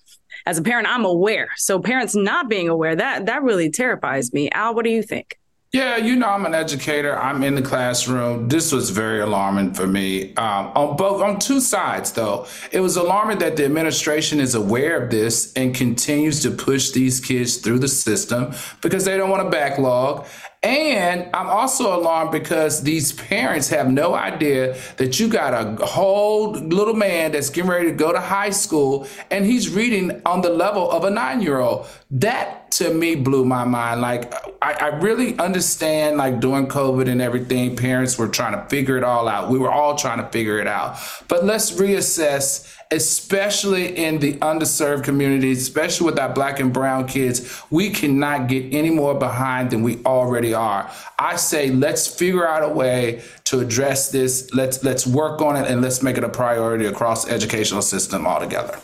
As 0.46 0.58
a 0.58 0.64
parent, 0.64 0.88
I'm 0.88 1.06
aware. 1.06 1.50
So 1.58 1.80
parents 1.80 2.16
not 2.16 2.50
being 2.50 2.68
aware, 2.68 2.96
that 2.96 3.28
that 3.28 3.44
really 3.44 3.70
terrifies 3.70 4.34
me. 4.34 4.50
Al, 4.50 4.74
what 4.74 4.84
do 4.84 4.92
you 4.92 5.04
think? 5.04 5.38
Yeah, 5.74 5.96
you 5.96 6.18
know, 6.18 6.28
I'm 6.28 6.46
an 6.46 6.54
educator. 6.54 7.18
I'm 7.18 7.44
in 7.44 7.56
the 7.56 7.62
classroom. 7.62 8.50
This 8.50 8.74
was 8.74 8.90
very 8.90 9.22
alarming 9.22 9.74
for 9.74 9.88
me. 9.88 10.36
Um, 10.36 10.68
on 10.76 10.98
both, 10.98 11.22
on 11.22 11.40
two 11.40 11.62
sides, 11.62 12.12
though, 12.12 12.46
it 12.74 12.82
was 12.82 12.98
alarming 12.98 13.38
that 13.38 13.56
the 13.56 13.64
administration 13.64 14.42
is 14.42 14.54
aware 14.54 15.02
of 15.02 15.10
this 15.10 15.54
and 15.54 15.74
continues 15.74 16.42
to 16.42 16.52
push 16.52 16.92
these 16.92 17.22
kids 17.22 17.56
through 17.56 17.80
the 17.80 17.88
system 17.88 18.54
because 18.82 19.06
they 19.06 19.16
don't 19.16 19.30
want 19.30 19.44
to 19.44 19.50
backlog. 19.50 20.28
And 20.64 21.28
I'm 21.34 21.48
also 21.48 21.96
alarmed 21.96 22.32
because 22.32 22.84
these 22.84 23.14
parents 23.14 23.70
have 23.70 23.92
no 23.92 24.14
idea 24.14 24.78
that 24.98 25.20
you 25.20 25.28
got 25.28 25.56
a 25.56 25.84
whole 25.84 26.52
little 26.52 26.94
man 26.94 27.32
that's 27.32 27.50
getting 27.50 27.70
ready 27.70 27.88
to 27.88 27.96
go 27.96 28.12
to 28.14 28.20
high 28.20 28.52
school 28.52 29.08
and 29.32 29.44
he's 29.44 29.70
reading 29.70 30.22
on 30.24 30.42
the 30.42 30.52
level 30.52 30.92
of 30.92 31.04
a 31.04 31.10
nine 31.10 31.42
year 31.42 31.60
old. 31.60 31.88
That 32.12 32.61
to 32.72 32.94
me 32.94 33.16
blew 33.16 33.46
my 33.46 33.66
mind. 33.66 34.02
Like, 34.02 34.34
I, 34.62 34.74
I, 34.74 34.88
really 35.00 35.38
understand, 35.38 36.18
like, 36.18 36.40
during 36.40 36.68
COVID 36.68 37.10
and 37.10 37.22
everything, 37.22 37.76
parents 37.76 38.18
were 38.18 38.28
trying 38.28 38.54
to 38.54 38.68
figure 38.70 38.98
it 38.98 39.04
all 39.04 39.28
out. 39.28 39.50
We 39.50 39.60
were 39.60 39.72
all 39.72 39.96
trying 39.96 40.20
to 40.20 40.28
figure 40.30 40.60
it 40.60 40.68
out. 40.68 40.98
But 41.28 41.46
let's 41.46 41.72
reassess 41.72 42.78
especially 42.92 43.98
in 43.98 44.20
the 44.20 44.34
underserved 44.40 45.04
communities, 45.04 45.62
especially 45.62 46.06
with 46.06 46.20
our 46.20 46.32
black 46.32 46.60
and 46.60 46.74
brown 46.74 47.08
kids, 47.08 47.62
we 47.70 47.90
cannot 47.90 48.48
get 48.48 48.74
any 48.74 48.90
more 48.90 49.16
behind 49.16 49.72
than 49.72 49.82
we 49.82 50.04
already 50.04 50.54
are. 50.54 50.92
I 51.18 51.38
say 51.38 51.72
let's 51.72 52.06
figure 52.06 52.46
out 52.46 52.64
a 52.64 52.70
way 52.70 53.24
to 53.46 53.62
address 53.62 54.12
this. 54.12 54.54
Let's 54.54 54.84
let's 54.84 55.08
work 55.08 55.42
on 55.42 55.56
it 55.56 55.72
and 55.72 55.82
let's 55.82 56.04
make 56.04 56.18
it 56.18 56.24
a 56.24 56.30
priority 56.30 56.86
across 56.86 57.26
the 57.26 57.32
educational 57.32 57.82
system 57.82 58.28
altogether. 58.28 58.78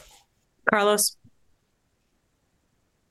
Carlos. 0.70 1.17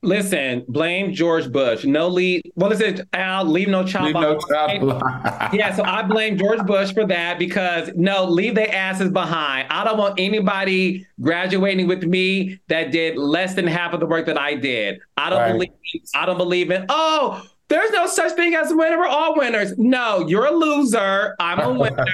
Listen, 0.06 0.64
blame 0.68 1.12
George 1.12 1.50
Bush. 1.50 1.84
No 1.84 2.06
leave. 2.08 2.42
What 2.54 2.70
is 2.70 2.80
it, 2.80 3.00
Al? 3.12 3.44
Leave 3.44 3.68
no 3.68 3.84
child 3.84 4.06
leave 4.06 4.14
behind. 4.14 4.86
No 4.86 5.00
child 5.00 5.52
yeah, 5.52 5.74
so 5.74 5.82
I 5.82 6.02
blame 6.02 6.38
George 6.38 6.64
Bush 6.64 6.92
for 6.94 7.04
that 7.06 7.38
because 7.40 7.90
no, 7.96 8.24
leave 8.24 8.54
their 8.54 8.72
asses 8.72 9.10
behind. 9.10 9.66
I 9.68 9.82
don't 9.84 9.98
want 9.98 10.18
anybody 10.18 11.06
graduating 11.20 11.88
with 11.88 12.04
me 12.04 12.60
that 12.68 12.92
did 12.92 13.18
less 13.18 13.54
than 13.54 13.66
half 13.66 13.92
of 13.92 14.00
the 14.00 14.06
work 14.06 14.26
that 14.26 14.38
I 14.38 14.54
did. 14.54 15.00
I 15.16 15.28
don't 15.28 15.40
right. 15.40 15.52
believe. 15.52 15.70
I 16.14 16.24
don't 16.24 16.38
believe 16.38 16.70
in. 16.70 16.86
Oh, 16.88 17.42
there's 17.68 17.90
no 17.90 18.06
such 18.06 18.32
thing 18.32 18.54
as 18.54 18.70
a 18.70 18.76
winner. 18.76 18.98
We're 18.98 19.06
all 19.06 19.36
winners. 19.36 19.76
No, 19.76 20.24
you're 20.28 20.46
a 20.46 20.52
loser. 20.52 21.34
I'm 21.40 21.58
a 21.58 21.72
winner. 21.78 22.06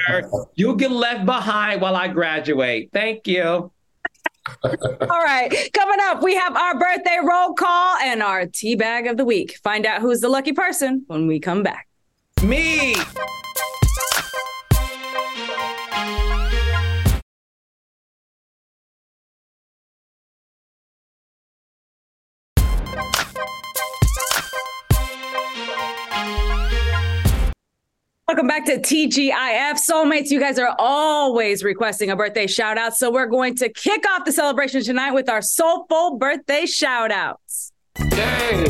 you 0.55 0.77
get 0.77 0.91
left 0.91 1.27
behind 1.27 1.83
while 1.83 1.95
I 1.95 2.09
graduate. 2.09 2.89
Thank 2.93 3.27
you. 3.27 3.71
All 4.65 5.23
right. 5.23 5.71
Coming 5.73 5.99
up, 6.03 6.23
we 6.23 6.35
have 6.35 6.57
our 6.57 6.79
birthday 6.79 7.19
roll 7.23 7.55
call 7.55 7.97
and 7.99 8.23
our 8.23 8.47
tea 8.47 8.75
bag 8.75 9.07
of 9.07 9.17
the 9.17 9.25
week. 9.25 9.59
Find 9.63 9.87
out 9.87 10.01
who's 10.01 10.21
the 10.21 10.29
lucky 10.29 10.53
person 10.53 11.05
when 11.07 11.27
we 11.27 11.41
come 11.41 11.63
back. 11.63 11.89
Me. 12.43 12.97
Welcome 28.33 28.49
back 28.49 28.65
to 28.65 28.79
TGIF 28.79 29.79
Soulmates. 29.87 30.31
You 30.31 30.41
guys 30.41 30.59
are 30.59 30.75
always 30.79 31.63
requesting 31.63 32.09
a 32.09 32.17
birthday 32.17 32.47
shout 32.47 32.79
out. 32.79 32.97
So 32.97 33.13
we're 33.13 33.27
going 33.27 33.55
to 33.57 33.69
kick 33.69 34.09
off 34.09 34.25
the 34.25 34.33
celebration 34.33 34.83
tonight 34.83 35.11
with 35.11 35.29
our 35.29 35.43
soulful 35.43 36.17
birthday 36.17 36.65
shout 36.65 37.13
outs. 37.13 37.73
Yay! 37.99 38.65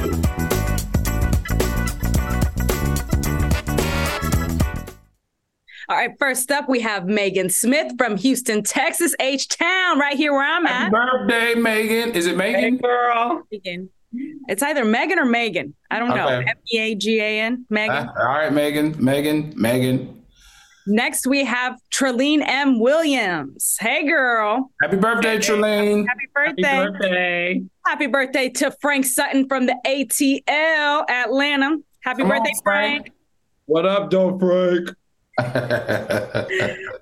All 5.88 5.96
right, 5.96 6.10
first 6.18 6.50
up, 6.50 6.68
we 6.68 6.80
have 6.80 7.06
Megan 7.06 7.48
Smith 7.48 7.92
from 7.96 8.16
Houston, 8.16 8.64
Texas, 8.64 9.14
H 9.20 9.46
Town, 9.46 9.96
right 10.00 10.16
here 10.16 10.32
where 10.32 10.42
I'm 10.44 10.64
Happy 10.64 10.86
at. 10.86 10.90
birthday, 10.90 11.54
Megan. 11.54 12.16
Is 12.16 12.26
it 12.26 12.36
Megan? 12.36 12.60
Hey, 12.60 12.70
girl. 12.78 13.44
Megan. 13.52 13.90
It's 14.48 14.62
either 14.62 14.84
Megan 14.84 15.18
or 15.18 15.24
Megan. 15.24 15.74
I 15.90 15.98
don't 15.98 16.10
know. 16.10 16.28
M 16.28 16.46
E 16.72 16.78
A 16.78 16.94
G 16.94 17.20
A 17.20 17.40
N. 17.40 17.66
Megan. 17.70 18.08
Uh, 18.08 18.12
all 18.18 18.24
right, 18.24 18.52
Megan. 18.52 18.94
Megan. 19.02 19.52
Megan. 19.56 20.22
Next, 20.86 21.26
we 21.26 21.44
have 21.44 21.78
Trelene 21.92 22.42
M. 22.44 22.80
Williams. 22.80 23.76
Hey, 23.78 24.04
girl. 24.04 24.72
Happy 24.82 24.96
birthday, 24.96 25.38
Trelene. 25.38 26.06
Happy 26.08 26.28
birthday. 26.34 26.62
Happy 26.62 26.90
birthday. 26.90 27.62
Happy 27.86 28.06
birthday 28.08 28.48
to 28.48 28.72
Frank 28.80 29.04
Sutton 29.04 29.46
from 29.46 29.66
the 29.66 29.76
ATL 29.86 31.08
Atlanta. 31.08 31.76
Happy 32.00 32.22
Come 32.22 32.30
birthday, 32.30 32.50
on, 32.50 32.62
Frank. 32.64 33.02
Frank. 33.04 33.16
What 33.66 33.86
up, 33.86 34.10
Don 34.10 34.40
Frank? 34.40 34.90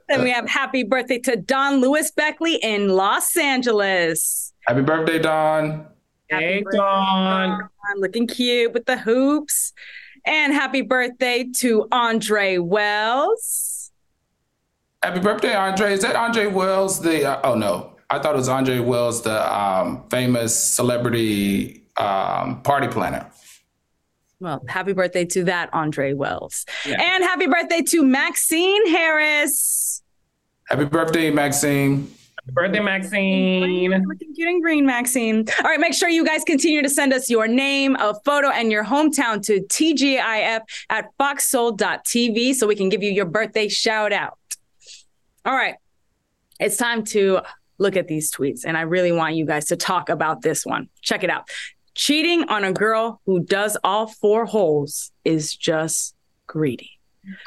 then 0.08 0.22
we 0.22 0.30
have 0.30 0.48
happy 0.48 0.82
birthday 0.82 1.18
to 1.18 1.36
Don 1.36 1.80
Lewis 1.80 2.10
Beckley 2.10 2.56
in 2.56 2.88
Los 2.88 3.36
Angeles. 3.36 4.52
Happy 4.66 4.82
birthday, 4.82 5.18
Don. 5.18 5.86
Hey, 6.30 6.64
Dawn. 6.72 7.68
Looking 7.96 8.28
cute 8.28 8.72
with 8.72 8.86
the 8.86 8.96
hoops. 8.96 9.72
And 10.24 10.52
happy 10.52 10.82
birthday 10.82 11.48
to 11.56 11.88
Andre 11.90 12.58
Wells. 12.58 13.90
Happy 15.02 15.18
birthday, 15.18 15.54
Andre. 15.54 15.94
Is 15.94 16.02
that 16.02 16.14
Andre 16.14 16.46
Wells? 16.46 17.00
The 17.00 17.24
uh, 17.24 17.40
oh 17.42 17.54
no, 17.54 17.96
I 18.10 18.18
thought 18.18 18.34
it 18.34 18.38
was 18.38 18.50
Andre 18.50 18.80
Wells, 18.80 19.22
the 19.22 19.58
um, 19.58 20.04
famous 20.10 20.54
celebrity 20.54 21.84
um, 21.96 22.60
party 22.62 22.86
planner. 22.86 23.30
Well, 24.40 24.62
happy 24.68 24.92
birthday 24.92 25.24
to 25.24 25.44
that 25.44 25.72
Andre 25.72 26.12
Wells, 26.12 26.66
yeah. 26.86 27.00
and 27.00 27.24
happy 27.24 27.46
birthday 27.46 27.80
to 27.80 28.04
Maxine 28.04 28.88
Harris. 28.88 30.02
Happy 30.68 30.84
birthday, 30.84 31.30
Maxine 31.30 32.12
birthday, 32.52 32.80
Maxine. 32.80 33.92
And 33.92 34.62
green, 34.62 34.86
Maxine. 34.86 35.46
All 35.58 35.64
right, 35.70 35.80
make 35.80 35.94
sure 35.94 36.08
you 36.08 36.24
guys 36.24 36.42
continue 36.44 36.82
to 36.82 36.88
send 36.88 37.12
us 37.12 37.30
your 37.30 37.48
name, 37.48 37.96
a 37.96 38.14
photo, 38.24 38.48
and 38.48 38.70
your 38.70 38.84
hometown 38.84 39.42
to 39.46 39.60
TGIF 39.60 40.60
at 40.90 41.06
foxsoul.tv 41.18 42.54
so 42.54 42.66
we 42.66 42.76
can 42.76 42.88
give 42.88 43.02
you 43.02 43.10
your 43.10 43.26
birthday 43.26 43.68
shout 43.68 44.12
out. 44.12 44.38
All 45.44 45.54
right, 45.54 45.76
it's 46.58 46.76
time 46.76 47.04
to 47.06 47.40
look 47.78 47.96
at 47.96 48.08
these 48.08 48.30
tweets, 48.30 48.64
and 48.64 48.76
I 48.76 48.82
really 48.82 49.12
want 49.12 49.34
you 49.34 49.46
guys 49.46 49.66
to 49.66 49.76
talk 49.76 50.08
about 50.08 50.42
this 50.42 50.66
one. 50.66 50.88
Check 51.00 51.24
it 51.24 51.30
out. 51.30 51.48
Cheating 51.94 52.44
on 52.44 52.64
a 52.64 52.72
girl 52.72 53.20
who 53.26 53.40
does 53.40 53.76
all 53.82 54.06
four 54.06 54.46
holes 54.46 55.10
is 55.24 55.56
just 55.56 56.14
greedy. 56.46 56.99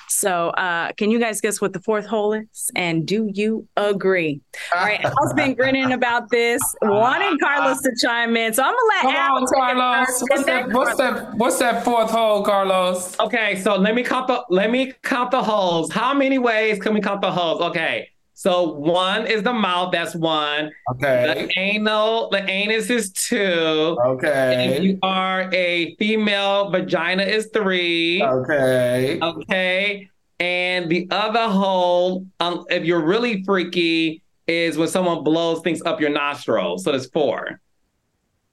So, 0.08 0.50
uh, 0.52 0.92
can 0.94 1.12
you 1.12 1.20
guys 1.20 1.42
guess 1.42 1.60
what 1.60 1.74
the 1.74 1.80
fourth 1.80 2.06
hole 2.06 2.34
is? 2.34 2.72
And 2.76 3.06
do 3.06 3.30
you 3.34 3.68
agree? 3.76 4.42
All 4.76 4.84
right, 4.84 5.04
Al's 5.06 5.34
been 5.34 5.56
grinning 5.56 5.92
about 5.92 6.30
this, 6.30 6.62
wanting 6.82 7.38
Carlos 7.40 7.82
to 7.82 7.92
chime 8.02 8.38
in. 8.38 8.54
So 8.54 8.64
I'm 8.64 8.74
gonna 8.74 8.88
let 8.88 9.02
Come 9.02 9.16
Al. 9.16 9.38
On, 9.38 9.46
Carlos. 9.48 10.24
What's 10.30 10.46
that, 10.46 10.70
what's 10.72 10.98
that? 10.98 11.34
What's 11.36 11.60
that 11.60 11.84
fourth 11.84 12.12
hole, 12.12 12.44
Carlos? 12.44 13.20
Okay, 13.20 13.60
so 13.62 13.76
let 13.76 13.96
me 13.96 14.04
count 14.04 14.28
the 14.28 14.44
let 14.50 14.72
me 14.72 14.94
count 15.04 15.32
the 15.32 15.42
holes. 15.42 15.92
How 15.92 16.14
many 16.14 16.38
ways 16.38 16.80
can 16.80 16.94
we 16.94 17.02
count 17.02 17.22
the 17.22 17.32
holes? 17.32 17.62
Okay. 17.62 18.10
So 18.44 18.74
one 18.74 19.26
is 19.26 19.42
the 19.42 19.54
mouth, 19.54 19.94
that's 19.94 20.14
one. 20.14 20.70
Okay. 20.92 21.48
The 21.48 21.60
anal, 21.62 22.30
the 22.30 22.44
anus 22.44 22.90
is 22.90 23.14
two. 23.14 23.98
Okay. 24.06 24.76
If 24.76 24.84
you 24.84 25.00
are 25.02 25.50
a 25.54 25.96
female, 25.96 26.70
vagina 26.70 27.24
is 27.24 27.48
three. 27.54 28.22
Okay. 28.22 29.18
Okay. 29.22 30.10
And 30.42 30.92
the 30.92 31.08
other 31.10 31.48
hole, 31.48 32.26
um, 32.42 32.66
if 32.70 32.84
you're 32.84 33.06
really 33.06 33.46
freaky, 33.46 34.22
is 34.46 34.78
when 34.78 34.90
someone 34.90 35.24
blows 35.24 35.62
things 35.62 35.82
up 35.84 36.02
your 36.02 36.10
nostrils. 36.10 36.84
So 36.84 36.92
there's 36.92 37.10
four. 37.12 37.62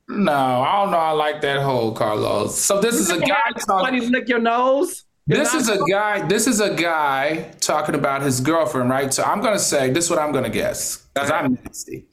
No, 0.09 0.33
I 0.33 0.83
don't 0.85 0.93
know. 0.93 0.99
I 0.99 1.11
like 1.11 1.41
that 1.41 1.63
hole, 1.63 1.91
Carlos. 1.91 2.57
So 2.57 2.81
this 2.81 2.95
is 2.95 3.11
a 3.11 3.19
guy 3.19 3.27
talking. 3.27 3.63
Somebody 3.67 4.01
lick 4.03 4.29
your 4.29 4.39
nose. 4.39 5.05
This 5.31 5.55
is 5.55 5.69
a 5.69 5.79
guy. 5.91 6.27
This 6.27 6.47
is 6.47 6.61
a 6.61 6.75
guy 6.75 7.53
talking 7.61 7.95
about 7.95 8.23
his 8.23 8.41
girlfriend, 8.41 8.91
right? 8.91 9.13
So 9.15 9.23
I'm 9.23 9.41
gonna 9.41 9.59
say 9.59 9.91
this. 9.91 10.05
is 10.05 10.11
what 10.11 10.19
I'm 10.19 10.33
gonna 10.33 10.51
guess 10.51 11.07
because 11.15 11.31
I'm 11.31 11.59
nasty. 11.65 12.09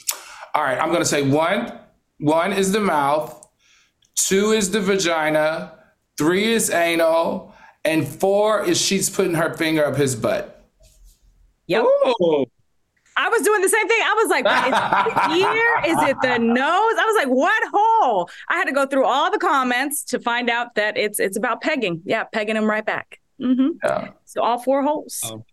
All 0.53 0.63
right, 0.63 0.79
I'm 0.79 0.91
gonna 0.91 1.05
say 1.05 1.23
one. 1.23 1.79
One 2.19 2.53
is 2.53 2.71
the 2.71 2.79
mouth. 2.79 3.47
Two 4.15 4.51
is 4.51 4.71
the 4.71 4.81
vagina. 4.81 5.73
Three 6.17 6.51
is 6.51 6.69
anal, 6.69 7.53
and 7.85 8.07
four 8.07 8.63
is 8.63 8.79
she's 8.79 9.09
putting 9.09 9.35
her 9.35 9.55
finger 9.55 9.85
up 9.85 9.95
his 9.95 10.15
butt. 10.15 10.65
Yep. 11.67 11.83
Ooh. 11.83 12.45
I 13.17 13.29
was 13.29 13.41
doing 13.41 13.61
the 13.61 13.69
same 13.69 13.87
thing. 13.87 13.99
I 14.03 14.13
was 14.13 14.29
like, 14.29 14.45
is 14.45 15.13
it 15.13 15.29
the 15.29 15.53
ear? 15.53 15.91
Is 15.91 16.09
it 16.09 16.17
the 16.21 16.37
nose? 16.37 16.63
I 16.63 17.05
was 17.05 17.15
like, 17.15 17.27
what 17.27 17.63
hole? 17.73 18.29
I 18.47 18.57
had 18.57 18.65
to 18.65 18.71
go 18.71 18.85
through 18.85 19.05
all 19.05 19.31
the 19.31 19.39
comments 19.39 20.03
to 20.05 20.19
find 20.19 20.49
out 20.49 20.75
that 20.75 20.97
it's 20.97 21.19
it's 21.19 21.35
about 21.35 21.61
pegging. 21.61 22.01
Yeah, 22.05 22.23
pegging 22.25 22.55
them 22.55 22.69
right 22.69 22.85
back. 22.85 23.19
Mm-hmm. 23.41 23.69
Yeah. 23.83 24.09
So 24.25 24.43
all 24.43 24.59
four 24.59 24.83
holes. 24.83 25.19
Oh. 25.25 25.43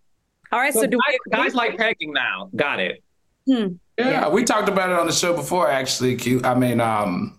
All 0.52 0.60
right. 0.60 0.74
So, 0.74 0.82
so 0.82 0.86
do 0.86 0.98
guys, 1.06 1.18
we, 1.26 1.30
guys 1.32 1.54
like 1.54 1.78
pegging 1.78 2.12
now? 2.12 2.50
Got 2.54 2.80
it. 2.80 3.02
Hmm. 3.46 3.74
Yeah, 3.98 4.10
yeah, 4.10 4.28
we 4.28 4.44
talked 4.44 4.68
about 4.68 4.90
it 4.90 4.98
on 4.98 5.06
the 5.06 5.12
show 5.12 5.34
before. 5.34 5.70
Actually, 5.70 6.16
Q. 6.16 6.40
I 6.42 6.54
mean, 6.54 6.80
um, 6.80 7.38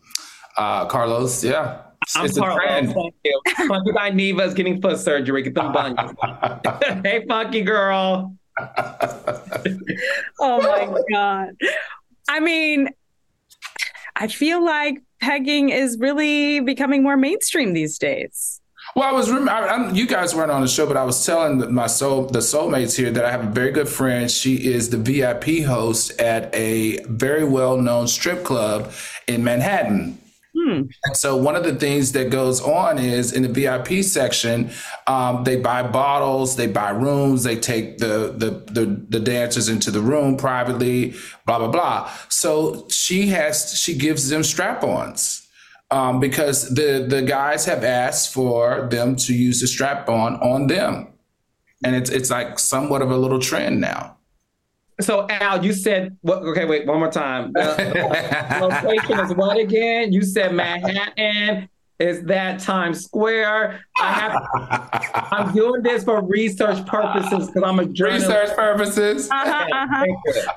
uh, 0.58 0.86
Carlos. 0.86 1.44
Yeah. 1.44 1.82
I'm 2.16 2.26
it's 2.26 2.38
a 2.38 2.42
part 2.42 2.62
trend. 2.62 2.94
Thank 2.94 3.16
you. 3.24 3.42
Funky 3.68 3.92
Dineva 3.92 4.46
is 4.46 4.54
getting 4.54 4.82
foot 4.82 5.00
surgery. 5.00 5.42
Get 5.42 5.56
them 5.56 5.72
bunions. 5.74 6.12
hey, 7.04 7.26
funky 7.28 7.62
girl. 7.62 8.36
Oh 10.40 10.62
my 10.62 11.02
God. 11.12 11.56
I 12.30 12.40
mean, 12.40 12.90
I 14.16 14.28
feel 14.28 14.64
like 14.64 15.02
pegging 15.20 15.70
is 15.70 15.98
really 16.00 16.60
becoming 16.60 17.04
more 17.04 17.18
mainstream 17.18 17.74
these 17.74 17.98
days. 17.98 18.62
Well, 18.96 19.10
I 19.10 19.12
was. 19.12 19.30
rem- 19.30 19.50
I, 19.50 19.60
I, 19.60 19.92
you 19.92 20.08
guys 20.08 20.34
weren't 20.34 20.52
on 20.52 20.62
the 20.62 20.68
show, 20.68 20.86
but 20.86 20.96
I 20.96 21.04
was 21.04 21.26
telling 21.26 21.74
my 21.74 21.88
soul, 21.88 22.28
the 22.28 22.40
soulmates 22.40 22.96
here, 22.96 23.12
that 23.12 23.26
I 23.26 23.32
have 23.32 23.44
a 23.46 23.50
very 23.52 23.72
good 23.72 23.90
friend. 23.90 24.32
She 24.32 24.56
is 24.72 24.90
the 24.90 24.98
VIP 24.98 25.66
host 25.66 26.20
at 26.22 26.54
a 26.56 27.00
very 27.04 27.44
well-known 27.44 28.08
strip 28.08 28.46
club 28.46 28.94
in 29.28 29.44
Manhattan. 29.44 30.18
And 31.06 31.18
so 31.18 31.36
one 31.36 31.56
of 31.56 31.64
the 31.64 31.76
things 31.76 32.12
that 32.14 32.30
goes 32.30 32.62
on 32.62 32.98
is 32.98 33.34
in 33.34 33.44
the 33.44 33.50
VIP 33.50 34.04
section, 34.04 34.72
um, 35.08 35.44
they 35.44 35.58
buy 35.58 35.84
bottles, 35.84 36.56
they 36.56 36.68
buy 36.68 36.90
rooms, 36.90 37.44
they 37.44 37.58
take 37.58 37.98
the, 37.98 38.34
the 38.36 38.64
the 38.72 39.06
the 39.10 39.20
dancers 39.20 39.70
into 39.70 39.92
the 39.92 40.02
room 40.02 40.38
privately, 40.38 41.14
blah 41.46 41.60
blah 41.60 41.68
blah. 41.68 42.12
So 42.30 42.88
she 42.90 43.28
has 43.28 43.78
she 43.80 43.98
gives 43.98 44.30
them 44.30 44.44
strap-ons 44.44 45.48
um, 45.92 46.20
because 46.20 46.74
the 46.74 47.06
the 47.08 47.22
guys 47.22 47.66
have 47.66 47.84
asked 47.84 48.34
for 48.34 48.88
them 48.90 49.16
to 49.18 49.34
use 49.34 49.62
the 49.62 49.68
strap-on 49.68 50.36
on 50.36 50.68
them, 50.68 51.08
and 51.84 51.96
it's 51.96 52.10
it's 52.10 52.30
like 52.30 52.60
somewhat 52.60 53.02
of 53.02 53.12
a 53.12 53.18
little 53.18 53.40
trend 53.40 53.82
now. 53.82 54.15
So 55.02 55.28
Al, 55.30 55.66
you 55.66 55.74
said 55.74 56.18
what? 56.22 56.44
Okay, 56.44 56.66
wait, 56.66 56.86
one 56.88 57.00
more 57.00 57.12
time. 57.12 57.52
The 57.54 58.60
location 58.62 59.20
is 59.20 59.34
what 59.36 59.58
again? 59.58 60.14
You 60.14 60.22
said 60.24 60.54
Manhattan. 60.54 61.70
Is 61.98 62.24
that 62.24 62.60
Times 62.60 63.06
Square? 63.06 63.82
I 64.02 64.12
have. 64.12 65.30
I'm 65.32 65.54
doing 65.54 65.82
this 65.82 66.04
for 66.04 66.22
research 66.22 66.86
purposes 66.86 67.48
because 67.48 67.64
I'm 67.64 67.80
a 67.80 67.86
journalist. 67.86 68.28
Research 68.28 68.56
purposes. 68.56 69.30
Uh-huh, 69.32 69.68
uh-huh. 69.72 70.06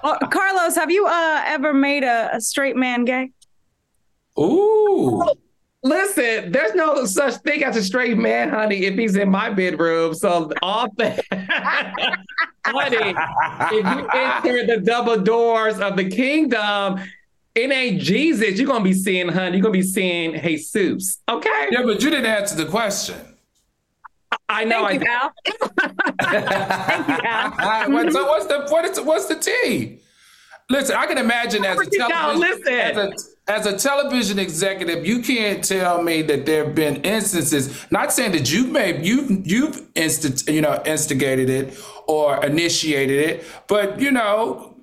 Well, 0.03 0.19
Carlos, 0.31 0.75
have 0.75 0.91
you 0.91 1.07
uh, 1.07 1.43
ever 1.47 1.73
made 1.73 2.03
a, 2.03 2.35
a 2.35 2.41
straight 2.41 2.75
man 2.75 3.05
gay? 3.05 3.31
Ooh. 4.37 5.23
Listen, 5.85 6.51
there's 6.51 6.75
no 6.75 7.05
such 7.05 7.35
thing 7.43 7.63
as 7.63 7.77
a 7.77 7.83
straight 7.83 8.19
man, 8.19 8.49
honey, 8.49 8.85
if 8.85 8.95
he's 8.97 9.15
in 9.17 9.31
my 9.31 9.49
bedroom. 9.51 10.13
So 10.15 10.51
all 10.61 10.89
that, 10.97 11.25
honey, 12.67 13.15
if 13.71 13.85
you 13.85 14.09
enter 14.13 14.67
the 14.67 14.83
double 14.85 15.19
doors 15.21 15.79
of 15.79 15.97
the 15.97 16.09
kingdom, 16.11 17.01
it 17.55 17.71
ain't 17.71 18.01
Jesus. 18.03 18.59
You're 18.59 18.67
gonna 18.67 18.83
be 18.85 18.93
seeing, 18.93 19.29
honey. 19.29 19.59
You're 19.59 19.63
gonna 19.63 19.73
be 19.73 19.83
seeing 19.83 20.41
Jesus. 20.41 21.19
Okay. 21.29 21.69
Yeah, 21.71 21.83
but 21.85 22.03
you 22.03 22.11
didn't 22.11 22.27
answer 22.27 22.57
the 22.57 22.67
question. 22.67 23.17
I 24.49 24.65
know. 24.65 24.85
Thank 24.87 25.05
you, 25.05 25.09
I, 25.11 25.15
Al. 25.15 25.33
Thank 26.87 27.09
you, 27.09 27.19
Al. 27.25 27.91
What- 27.93 28.13
so 28.13 28.27
what's 28.27 28.47
the 28.47 28.67
what 28.69 28.85
is 28.85 29.01
what's 29.01 29.27
the 29.27 29.37
T? 29.37 30.01
Listen, 30.71 30.97
I 30.97 31.07
can 31.07 31.19
imagine 31.19 31.65
as 31.65 31.75
a 31.75 31.77
Break 31.77 31.89
it 31.93 31.99
television 32.09 32.41
listen. 32.41 32.75
as 32.75 32.97
a, 32.97 33.13
as 33.49 33.65
a 33.65 33.77
television 33.77 34.39
executive, 34.39 35.07
you 35.07 35.23
can't 35.23 35.65
tell 35.65 36.03
me 36.03 36.23
that 36.23 36.45
there 36.45 36.67
have 36.67 36.75
been 36.75 36.97
instances. 36.97 37.87
Not 37.91 38.13
saying 38.13 38.33
that 38.33 38.53
you've 38.53 38.71
made 38.71 39.05
you've 39.05 39.47
you've 39.47 39.89
instant 39.95 40.47
you 40.47 40.61
know 40.61 40.83
instigated 40.85 41.49
it 41.49 41.79
or 42.07 42.45
initiated 42.45 43.19
it, 43.19 43.45
but 43.67 44.01
you 44.01 44.11
know, 44.11 44.77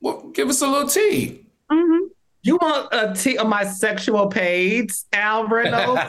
well, 0.00 0.30
give 0.32 0.48
us 0.48 0.62
a 0.62 0.66
little 0.66 0.88
tea. 0.88 1.42
Mm-hmm. 1.70 2.06
you 2.42 2.56
want 2.62 2.88
a 2.92 3.12
T 3.12 3.36
on 3.38 3.48
my 3.48 3.64
sexual 3.64 4.28
page, 4.28 4.92
Al 5.12 5.48
Reynolds? 5.48 6.00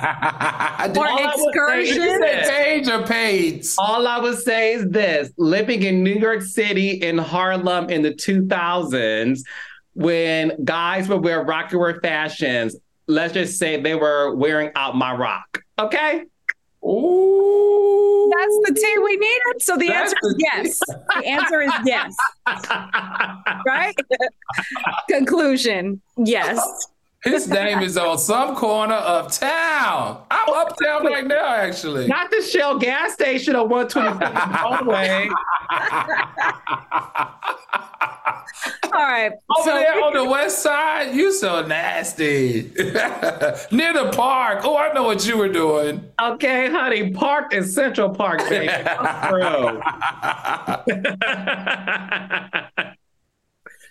Or 0.97 1.07
All 1.07 1.19
I 1.19 1.33
would 1.35 1.55
say 1.55 1.81
is 1.81 1.97
excursion. 1.97 2.21
Page 2.47 2.87
or 2.87 3.03
page? 3.07 3.67
All 3.79 4.07
I 4.07 4.19
would 4.19 4.37
say 4.37 4.73
is 4.73 4.87
this 4.89 5.31
living 5.37 5.81
in 5.81 6.03
New 6.03 6.13
York 6.13 6.43
City 6.43 6.91
in 6.91 7.17
Harlem 7.17 7.89
in 7.89 8.03
the 8.03 8.13
2000s, 8.13 9.41
when 9.97 10.63
guys 10.63 11.09
would 11.09 11.23
wear 11.23 11.43
Rocawear 11.43 11.99
fashions, 12.01 12.75
let's 13.07 13.33
just 13.33 13.57
say 13.57 13.81
they 13.81 13.95
were 13.95 14.35
wearing 14.35 14.71
out 14.75 14.95
my 14.95 15.11
rock. 15.11 15.63
Okay? 15.79 16.23
Ooh. 16.85 18.31
That's 18.31 18.59
the 18.67 18.79
tea 18.79 18.97
we 18.99 19.17
needed. 19.17 19.61
So 19.61 19.75
the 19.75 19.87
That's 19.87 20.13
answer 20.13 20.19
is 20.23 20.35
the 20.35 20.45
yes. 20.53 20.79
The 21.15 21.25
answer 21.25 21.61
is 21.61 21.71
yes. 21.83 22.15
Right? 23.65 23.95
Conclusion 25.09 25.99
yes. 26.15 26.87
His 27.27 27.47
name 27.49 27.79
is 27.79 27.97
on 27.97 28.17
some 28.17 28.55
corner 28.55 28.93
of 28.93 29.33
town. 29.33 30.23
I'm 30.31 30.53
uptown 30.53 31.05
right 31.05 31.27
now, 31.27 31.55
actually. 31.55 32.07
Not 32.07 32.31
the 32.31 32.41
Shell 32.41 32.79
gas 32.79 33.13
station 33.13 33.53
on 33.53 33.67
125 33.67 34.61
Broadway. 34.61 35.29
All 38.93 39.03
right. 39.03 39.33
Over 39.57 39.69
so 39.69 39.73
there 39.73 40.01
on 40.05 40.13
the 40.13 40.23
west 40.23 40.63
side, 40.63 41.13
you 41.13 41.33
so 41.33 41.65
nasty. 41.65 42.71
Near 42.77 43.93
the 43.93 44.11
park. 44.15 44.61
Oh, 44.63 44.77
I 44.77 44.93
know 44.93 45.03
what 45.03 45.27
you 45.27 45.37
were 45.37 45.49
doing. 45.49 46.09
Okay, 46.21 46.71
honey, 46.71 47.11
Park 47.11 47.53
in 47.53 47.65
Central 47.65 48.09
Park, 48.09 48.39
baby. 48.47 48.69
True. 49.27 49.81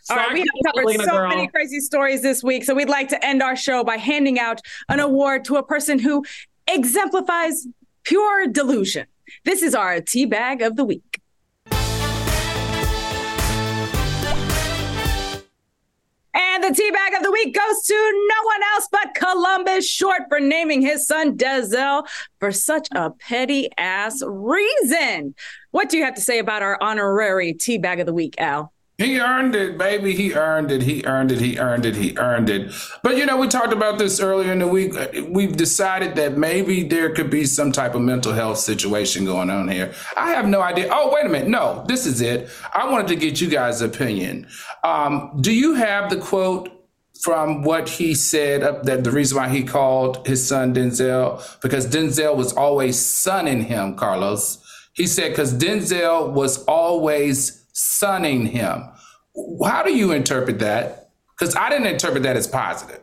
All 0.08 0.16
right, 0.16 0.32
we 0.32 0.40
have 0.40 0.74
covered 0.74 1.00
so 1.00 1.10
girl. 1.10 1.28
many 1.28 1.48
crazy 1.48 1.80
stories 1.80 2.22
this 2.22 2.42
week. 2.42 2.62
So 2.62 2.74
we'd 2.74 2.88
like 2.88 3.08
to 3.08 3.24
end 3.24 3.42
our 3.42 3.56
show 3.56 3.82
by 3.82 3.96
handing 3.96 4.38
out 4.38 4.60
an 4.88 5.00
award 5.00 5.44
to 5.46 5.56
a 5.56 5.64
person 5.64 5.98
who 5.98 6.24
exemplifies 6.68 7.66
pure 8.04 8.46
delusion. 8.46 9.06
This 9.44 9.62
is 9.62 9.74
our 9.74 10.00
tea 10.00 10.26
bag 10.26 10.62
of 10.62 10.76
the 10.76 10.84
week. 10.84 11.20
And 16.38 16.62
the 16.62 16.72
tea 16.72 16.90
bag 16.90 17.14
of 17.14 17.22
the 17.24 17.32
week 17.32 17.54
goes 17.54 17.82
to 17.86 17.94
no 17.94 18.44
one 18.44 18.60
else 18.74 18.88
but 18.92 19.14
Columbus 19.14 19.88
Short 19.88 20.22
for 20.28 20.38
naming 20.38 20.82
his 20.82 21.06
son 21.06 21.36
Denzel 21.36 22.06
for 22.38 22.52
such 22.52 22.86
a 22.92 23.10
petty 23.10 23.70
ass 23.76 24.22
reason. 24.24 25.34
What 25.72 25.88
do 25.88 25.96
you 25.96 26.04
have 26.04 26.14
to 26.14 26.20
say 26.20 26.38
about 26.38 26.62
our 26.62 26.78
honorary 26.80 27.54
tea 27.54 27.78
bag 27.78 27.98
of 27.98 28.06
the 28.06 28.14
week, 28.14 28.36
Al? 28.38 28.72
He 28.98 29.20
earned 29.20 29.54
it, 29.54 29.76
baby. 29.76 30.14
He 30.14 30.32
earned 30.32 30.70
it. 30.70 30.82
He 30.82 31.04
earned 31.04 31.30
it. 31.30 31.38
He 31.38 31.58
earned 31.58 31.84
it. 31.84 31.96
He 31.96 32.16
earned 32.16 32.48
it. 32.48 32.72
But 33.02 33.18
you 33.18 33.26
know, 33.26 33.36
we 33.36 33.46
talked 33.46 33.74
about 33.74 33.98
this 33.98 34.20
earlier 34.20 34.52
in 34.52 34.60
the 34.60 34.66
week. 34.66 34.94
We've 35.28 35.54
decided 35.54 36.16
that 36.16 36.38
maybe 36.38 36.82
there 36.82 37.10
could 37.10 37.28
be 37.28 37.44
some 37.44 37.72
type 37.72 37.94
of 37.94 38.00
mental 38.00 38.32
health 38.32 38.58
situation 38.58 39.26
going 39.26 39.50
on 39.50 39.68
here. 39.68 39.92
I 40.16 40.30
have 40.30 40.48
no 40.48 40.62
idea. 40.62 40.88
Oh, 40.90 41.12
wait 41.12 41.26
a 41.26 41.28
minute. 41.28 41.48
No, 41.48 41.84
this 41.86 42.06
is 42.06 42.22
it. 42.22 42.48
I 42.72 42.90
wanted 42.90 43.08
to 43.08 43.16
get 43.16 43.38
you 43.38 43.50
guys' 43.50 43.82
opinion. 43.82 44.46
Um, 44.82 45.36
do 45.42 45.52
you 45.52 45.74
have 45.74 46.08
the 46.08 46.16
quote 46.16 46.72
from 47.20 47.62
what 47.62 47.88
he 47.88 48.14
said 48.14 48.62
uh, 48.62 48.80
that 48.82 49.04
the 49.04 49.10
reason 49.10 49.36
why 49.36 49.48
he 49.48 49.62
called 49.62 50.26
his 50.26 50.46
son 50.46 50.74
Denzel 50.74 51.60
because 51.60 51.86
Denzel 51.86 52.36
was 52.36 52.52
always 52.52 52.98
sunning 52.98 53.62
him, 53.64 53.96
Carlos. 53.96 54.62
He 54.92 55.06
said 55.06 55.30
because 55.30 55.54
Denzel 55.54 56.32
was 56.32 56.64
always 56.64 57.65
sunning 57.76 58.46
him. 58.46 58.88
How 59.62 59.82
do 59.82 59.94
you 59.94 60.12
interpret 60.12 60.58
that? 60.60 61.10
Because 61.38 61.54
I 61.54 61.68
didn't 61.68 61.86
interpret 61.86 62.22
that 62.22 62.36
as 62.36 62.46
positive. 62.46 63.00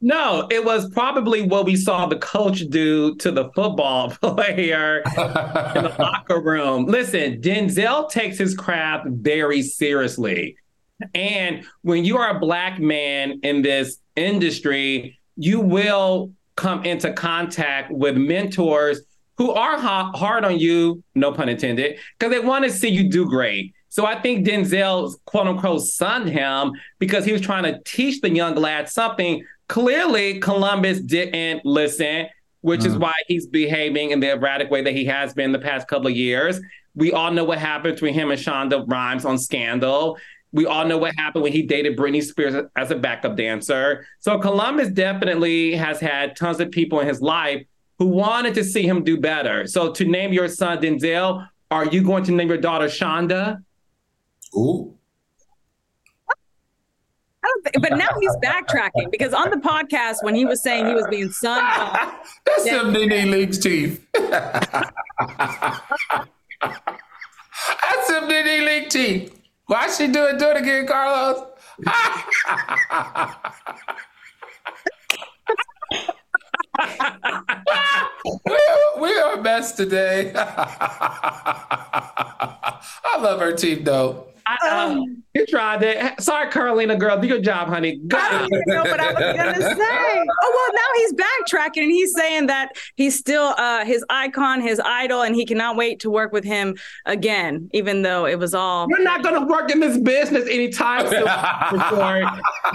No, 0.00 0.46
it 0.50 0.64
was 0.64 0.88
probably 0.90 1.42
what 1.42 1.64
we 1.64 1.76
saw 1.76 2.06
the 2.06 2.18
coach 2.18 2.60
do 2.68 3.16
to 3.16 3.32
the 3.32 3.50
football 3.54 4.10
player 4.22 4.98
in 4.98 5.82
the 5.82 5.96
locker 5.98 6.40
room. 6.40 6.86
Listen, 6.86 7.40
Denzel 7.40 8.08
takes 8.08 8.38
his 8.38 8.54
craft 8.54 9.06
very 9.08 9.62
seriously. 9.62 10.56
And 11.14 11.64
when 11.82 12.04
you 12.04 12.18
are 12.18 12.36
a 12.36 12.38
black 12.38 12.78
man 12.78 13.40
in 13.42 13.62
this 13.62 13.98
industry, 14.14 15.18
you 15.36 15.58
will 15.58 16.32
come 16.54 16.84
into 16.84 17.12
contact 17.12 17.90
with 17.90 18.16
mentors 18.16 19.00
who 19.38 19.50
are 19.50 19.76
ha- 19.76 20.12
hard 20.14 20.44
on 20.44 20.58
you, 20.58 21.02
no 21.16 21.32
pun 21.32 21.48
intended, 21.48 21.98
because 22.16 22.32
they 22.32 22.38
want 22.38 22.64
to 22.64 22.70
see 22.70 22.88
you 22.88 23.10
do 23.10 23.26
great. 23.26 23.74
So 23.94 24.04
I 24.04 24.20
think 24.20 24.44
Denzel, 24.44 25.14
quote 25.24 25.46
unquote 25.46 25.82
son 25.82 26.26
him 26.26 26.72
because 26.98 27.24
he 27.24 27.32
was 27.32 27.40
trying 27.40 27.62
to 27.62 27.80
teach 27.84 28.20
the 28.20 28.28
young 28.28 28.56
lad 28.56 28.88
something. 28.88 29.44
Clearly, 29.68 30.40
Columbus 30.40 30.98
didn't 30.98 31.64
listen, 31.64 32.26
which 32.62 32.84
is 32.84 32.96
mm. 32.96 32.98
why 32.98 33.12
he's 33.28 33.46
behaving 33.46 34.10
in 34.10 34.18
the 34.18 34.32
erratic 34.32 34.68
way 34.68 34.82
that 34.82 34.94
he 34.94 35.04
has 35.04 35.32
been 35.32 35.52
the 35.52 35.60
past 35.60 35.86
couple 35.86 36.08
of 36.08 36.16
years. 36.16 36.60
We 36.96 37.12
all 37.12 37.30
know 37.30 37.44
what 37.44 37.58
happened 37.58 37.94
between 37.94 38.14
him 38.14 38.32
and 38.32 38.40
Shonda 38.40 38.84
Rhimes 38.84 39.24
on 39.24 39.38
Scandal. 39.38 40.18
We 40.50 40.66
all 40.66 40.84
know 40.86 40.98
what 40.98 41.14
happened 41.14 41.44
when 41.44 41.52
he 41.52 41.62
dated 41.62 41.96
Britney 41.96 42.20
Spears 42.20 42.66
as 42.76 42.90
a 42.90 42.96
backup 42.96 43.36
dancer. 43.36 44.08
So 44.18 44.40
Columbus 44.40 44.88
definitely 44.88 45.76
has 45.76 46.00
had 46.00 46.34
tons 46.34 46.58
of 46.58 46.72
people 46.72 46.98
in 46.98 47.06
his 47.06 47.20
life 47.20 47.64
who 48.00 48.06
wanted 48.06 48.54
to 48.54 48.64
see 48.64 48.82
him 48.82 49.04
do 49.04 49.20
better. 49.20 49.68
So 49.68 49.92
to 49.92 50.04
name 50.04 50.32
your 50.32 50.48
son 50.48 50.78
Denzel, 50.78 51.48
are 51.70 51.86
you 51.86 52.02
going 52.02 52.24
to 52.24 52.32
name 52.32 52.48
your 52.48 52.58
daughter 52.58 52.86
Shonda? 52.86 53.62
Ooh. 54.56 54.94
I 57.44 57.46
don't 57.46 57.64
think, 57.64 57.82
but 57.82 57.98
now 57.98 58.08
he's 58.18 58.34
backtracking 58.36 59.10
because 59.10 59.34
on 59.34 59.50
the 59.50 59.56
podcast 59.56 60.22
when 60.22 60.34
he 60.34 60.46
was 60.46 60.62
saying 60.62 60.86
he 60.86 60.94
was 60.94 61.06
being 61.10 61.30
son, 61.30 61.62
that's 62.46 62.64
them 62.64 62.90
Nene 62.92 63.28
Leakes 63.28 63.60
teeth. 63.60 64.02
that's 64.14 64.70
Nene 68.10 68.66
Leakes 68.66 68.90
teeth. 68.90 69.38
Why 69.66 69.90
she 69.90 70.08
do 70.08 70.24
it? 70.24 70.38
Do 70.38 70.50
it 70.50 70.58
again, 70.58 70.86
Carlos. 70.86 71.42
we, 79.00 79.18
are 79.20 79.40
mess 79.40 79.72
today. 79.72 80.32
I 80.34 81.58
love 83.20 83.40
her 83.40 83.52
team 83.52 83.84
though. 83.84 84.33
I, 84.46 84.56
uh, 84.68 85.00
you 85.34 85.46
tried 85.46 85.82
it. 85.82 86.20
Sorry, 86.20 86.50
Carolina 86.50 86.96
girl. 86.96 87.18
Do 87.18 87.26
your 87.26 87.40
job, 87.40 87.68
honey. 87.68 87.96
Go. 88.06 88.18
I 88.18 88.30
don't 88.30 88.52
even 88.52 88.62
know 88.66 88.82
what 88.82 89.00
I 89.00 89.12
was 89.12 89.36
gonna 89.36 89.54
say. 89.76 90.24
Oh 90.42 90.52
well, 90.54 90.74
now 90.74 90.88
he's 90.96 91.14
backtracking 91.14 91.82
and 91.82 91.90
he's 91.90 92.14
saying 92.14 92.46
that 92.48 92.72
he's 92.96 93.18
still 93.18 93.54
uh, 93.56 93.84
his 93.84 94.04
icon, 94.10 94.60
his 94.60 94.80
idol, 94.84 95.22
and 95.22 95.34
he 95.34 95.46
cannot 95.46 95.76
wait 95.76 95.98
to 96.00 96.10
work 96.10 96.32
with 96.32 96.44
him 96.44 96.76
again, 97.06 97.70
even 97.72 98.02
though 98.02 98.26
it 98.26 98.38
was 98.38 98.54
all. 98.54 98.86
You're 98.90 99.02
not 99.02 99.22
gonna 99.22 99.46
work 99.46 99.70
in 99.72 99.80
this 99.80 99.96
business 99.98 100.46
anytime 100.48 101.08
soon. 101.08 101.26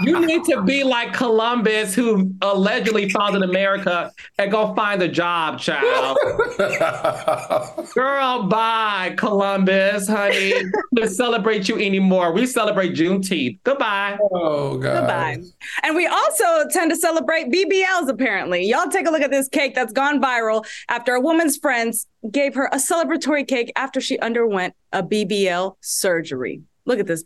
you 0.04 0.26
need 0.26 0.44
to 0.44 0.62
be 0.62 0.82
like 0.82 1.12
Columbus, 1.12 1.94
who 1.94 2.34
allegedly 2.42 3.08
founded 3.10 3.42
America, 3.42 4.10
and 4.38 4.50
go 4.50 4.74
find 4.74 5.00
a 5.02 5.08
job, 5.08 5.60
child. 5.60 6.18
girl, 7.94 8.42
bye, 8.48 9.14
Columbus, 9.16 10.08
honey. 10.08 10.52
To 10.96 11.08
celebrate 11.08 11.59
you 11.68 11.76
anymore. 11.78 12.32
We 12.32 12.46
celebrate 12.46 12.94
Juneteenth. 12.94 13.58
Goodbye. 13.64 14.18
Oh 14.32 14.78
God. 14.78 15.00
Goodbye. 15.00 15.38
And 15.82 15.96
we 15.96 16.06
also 16.06 16.68
tend 16.68 16.90
to 16.90 16.96
celebrate 16.96 17.50
BBLs. 17.50 18.08
Apparently, 18.08 18.66
y'all 18.66 18.88
take 18.88 19.06
a 19.06 19.10
look 19.10 19.22
at 19.22 19.30
this 19.30 19.48
cake 19.48 19.74
that's 19.74 19.92
gone 19.92 20.20
viral 20.20 20.66
after 20.88 21.14
a 21.14 21.20
woman's 21.20 21.56
friends 21.56 22.06
gave 22.30 22.54
her 22.54 22.66
a 22.72 22.76
celebratory 22.76 23.46
cake 23.46 23.72
after 23.76 24.00
she 24.00 24.18
underwent 24.18 24.74
a 24.92 25.02
BBL 25.02 25.76
surgery. 25.80 26.62
Look 26.84 26.98
at 26.98 27.06
this 27.06 27.24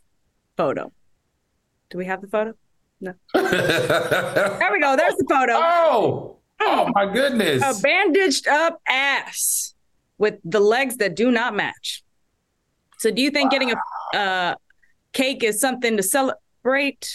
photo. 0.56 0.92
Do 1.90 1.98
we 1.98 2.06
have 2.06 2.20
the 2.20 2.28
photo? 2.28 2.54
No. 3.00 3.14
there 3.34 4.70
we 4.72 4.80
go. 4.80 4.96
There's 4.96 5.16
the 5.16 5.26
photo. 5.28 5.54
Oh. 5.56 6.38
Oh 6.60 6.90
my 6.94 7.12
goodness. 7.12 7.62
A 7.62 7.80
bandaged 7.80 8.46
up 8.46 8.80
ass 8.88 9.74
with 10.18 10.38
the 10.44 10.60
legs 10.60 10.96
that 10.98 11.16
do 11.16 11.30
not 11.30 11.54
match. 11.54 12.03
So, 12.98 13.10
do 13.10 13.22
you 13.22 13.30
think 13.30 13.52
wow. 13.52 13.58
getting 13.58 13.72
a 13.72 14.16
uh, 14.16 14.54
cake 15.12 15.44
is 15.44 15.60
something 15.60 15.96
to 15.96 16.02
celebrate? 16.02 17.12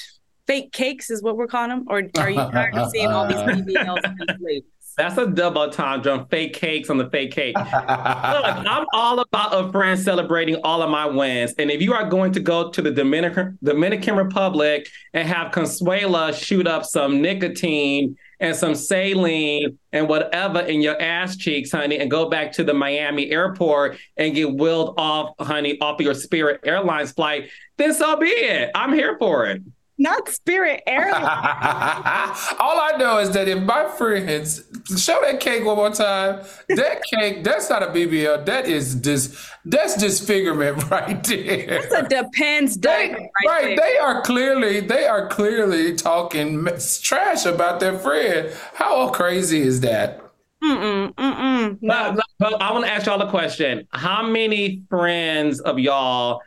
Fake 0.48 0.72
cakes 0.72 1.12
is 1.12 1.22
what 1.22 1.38
we're 1.38 1.48
calling 1.48 1.70
them, 1.70 1.86
or 1.88 2.02
are 2.18 2.30
you 2.30 2.36
tired 2.36 2.76
of 2.76 2.90
seeing 2.90 3.08
all 3.08 3.28
these 3.28 3.38
BBLs 3.38 4.00
and 4.04 4.64
That's 4.98 5.18
a 5.18 5.28
double 5.28 5.62
entendre. 5.62 6.26
Fake 6.32 6.54
cakes 6.54 6.90
on 6.90 6.98
the 6.98 7.08
fake 7.10 7.32
cake. 7.32 7.56
Look, 7.58 7.68
I'm 7.68 8.86
all 8.94 9.20
about 9.20 9.54
a 9.54 9.72
friend 9.72 10.00
celebrating 10.00 10.56
all 10.64 10.82
of 10.82 10.90
my 10.90 11.06
wins. 11.06 11.54
And 11.60 11.70
if 11.70 11.82
you 11.82 11.94
are 11.94 12.10
going 12.10 12.32
to 12.34 12.40
go 12.40 12.72
to 12.72 12.82
the 12.82 12.92
Dominican 12.92 13.60
Dominican 13.64 14.16
Republic 14.16 14.88
and 15.14 15.28
have 15.28 15.52
Consuela 15.52 16.34
shoot 16.34 16.66
up 16.66 16.84
some 16.84 17.22
nicotine 17.22 18.18
and 18.40 18.56
some 18.56 18.76
saline 18.76 19.78
and 19.92 20.08
whatever 20.08 20.60
in 20.62 20.82
your 20.82 21.00
ass 21.02 21.36
cheeks, 21.36 21.72
honey, 21.72 21.98
and 21.98 22.10
go 22.10 22.30
back 22.30 22.52
to 22.54 22.64
the 22.64 22.74
Miami 22.74 23.32
airport 23.32 23.98
and 24.18 24.36
get 24.36 24.54
wheeled 24.54 24.96
off, 24.98 25.36
honey, 25.40 25.80
off 25.82 26.00
of 26.00 26.06
your 26.06 26.14
Spirit 26.14 26.62
Airlines 26.64 27.12
flight, 27.12 27.50
then 27.78 27.94
so 27.94 28.16
be 28.18 28.28
it. 28.28 28.72
I'm 28.76 28.94
here 28.94 29.18
for 29.20 29.46
it. 29.46 29.62
Not 30.02 30.30
Spirit 30.30 30.82
Airlines. 30.88 31.20
All 32.60 32.80
I 32.80 32.94
know 32.98 33.20
is 33.20 33.32
that 33.32 33.50
if 33.50 33.62
my 33.62 33.86
friends 33.86 34.64
show 34.98 35.20
that 35.22 35.42
cake 35.42 35.66
one 35.66 35.76
more 35.76 35.90
time, 35.90 36.42
that 36.70 37.02
cake, 37.14 37.44
that's 37.44 37.70
not 37.70 37.84
a 37.84 37.88
BBL. 37.88 38.46
That 38.46 38.66
is 38.66 38.96
just 38.96 39.36
that's 39.66 39.98
disfigurement 39.98 40.90
right 40.90 41.22
there. 41.26 41.82
That's 41.82 41.94
a 41.94 42.08
depends 42.08 42.78
they, 42.78 43.12
right, 43.12 43.46
right 43.46 43.78
they 43.78 43.98
are 43.98 44.22
clearly 44.22 44.80
they 44.80 45.06
are 45.06 45.28
clearly 45.28 45.96
talking 45.96 46.66
trash 47.02 47.46
about 47.46 47.82
their 47.82 48.00
friend. 48.00 48.56
How 48.76 49.10
crazy 49.10 49.60
is 49.62 49.82
that? 49.82 50.22
Mm-mm, 50.64 51.14
mm-mm, 51.14 51.78
no. 51.82 52.14
But, 52.16 52.26
but 52.40 52.62
I 52.62 52.72
want 52.72 52.86
to 52.86 52.92
ask 52.92 53.06
y'all 53.06 53.22
a 53.22 53.30
question. 53.30 53.86
How 53.92 54.26
many 54.26 54.84
friends 54.90 55.60
of 55.60 55.78
y'all 55.78 56.42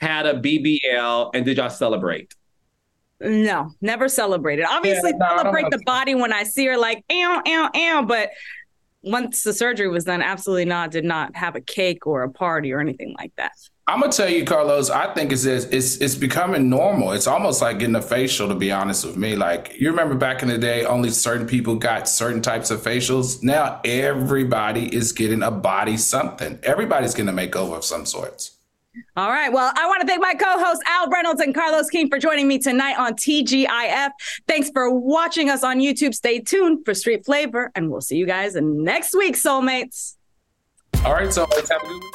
had 0.00 0.24
a 0.24 0.40
BBL 0.40 1.30
and 1.34 1.44
did 1.44 1.58
y'all 1.58 1.68
celebrate? 1.68 2.34
No, 3.20 3.72
never 3.80 4.08
celebrated. 4.08 4.66
Obviously, 4.68 5.10
yeah, 5.10 5.28
no, 5.28 5.36
celebrate 5.38 5.70
the 5.70 5.82
body 5.84 6.14
when 6.14 6.32
I 6.32 6.44
see 6.44 6.66
her, 6.66 6.76
like, 6.76 7.04
ow, 7.10 7.42
ow, 7.46 7.70
ow. 7.74 8.02
But 8.02 8.30
once 9.02 9.42
the 9.42 9.52
surgery 9.52 9.88
was 9.88 10.04
done, 10.04 10.22
absolutely 10.22 10.64
not. 10.64 10.90
Did 10.90 11.04
not 11.04 11.34
have 11.36 11.56
a 11.56 11.60
cake 11.60 12.06
or 12.06 12.22
a 12.22 12.30
party 12.30 12.72
or 12.72 12.80
anything 12.80 13.14
like 13.18 13.32
that. 13.36 13.52
I'm 13.88 14.00
gonna 14.00 14.12
tell 14.12 14.28
you, 14.28 14.44
Carlos. 14.44 14.90
I 14.90 15.14
think 15.14 15.32
it's 15.32 15.46
it's 15.46 15.96
it's 15.96 16.14
becoming 16.14 16.68
normal. 16.68 17.12
It's 17.12 17.26
almost 17.26 17.62
like 17.62 17.78
getting 17.78 17.94
a 17.94 18.02
facial. 18.02 18.46
To 18.48 18.54
be 18.54 18.70
honest 18.70 19.06
with 19.06 19.16
me, 19.16 19.34
like 19.34 19.72
you 19.80 19.88
remember 19.88 20.14
back 20.14 20.42
in 20.42 20.48
the 20.48 20.58
day, 20.58 20.84
only 20.84 21.08
certain 21.08 21.46
people 21.46 21.74
got 21.76 22.06
certain 22.06 22.42
types 22.42 22.70
of 22.70 22.82
facials. 22.82 23.42
Now 23.42 23.80
everybody 23.86 24.94
is 24.94 25.12
getting 25.12 25.42
a 25.42 25.50
body 25.50 25.96
something. 25.96 26.58
Everybody's 26.62 27.14
getting 27.14 27.30
a 27.30 27.32
makeover 27.32 27.78
of 27.78 27.84
some 27.84 28.04
sorts. 28.04 28.57
All 29.16 29.30
right. 29.30 29.52
Well, 29.52 29.72
I 29.76 29.86
want 29.86 30.00
to 30.00 30.06
thank 30.06 30.20
my 30.20 30.34
co 30.34 30.64
hosts, 30.64 30.82
Al 30.86 31.08
Reynolds 31.08 31.40
and 31.40 31.54
Carlos 31.54 31.88
King, 31.88 32.08
for 32.08 32.18
joining 32.18 32.48
me 32.48 32.58
tonight 32.58 32.98
on 32.98 33.14
TGIF. 33.14 34.10
Thanks 34.46 34.70
for 34.70 34.90
watching 34.90 35.50
us 35.50 35.62
on 35.62 35.78
YouTube. 35.78 36.14
Stay 36.14 36.40
tuned 36.40 36.84
for 36.84 36.94
Street 36.94 37.24
Flavor, 37.24 37.70
and 37.74 37.90
we'll 37.90 38.00
see 38.00 38.16
you 38.16 38.26
guys 38.26 38.54
next 38.54 39.14
week, 39.14 39.34
soulmates. 39.34 40.16
All 41.04 41.12
right, 41.12 41.28
soulmates. 41.28 41.68
Have 41.70 41.82
a 41.82 41.86
good 41.86 42.02
one. 42.02 42.12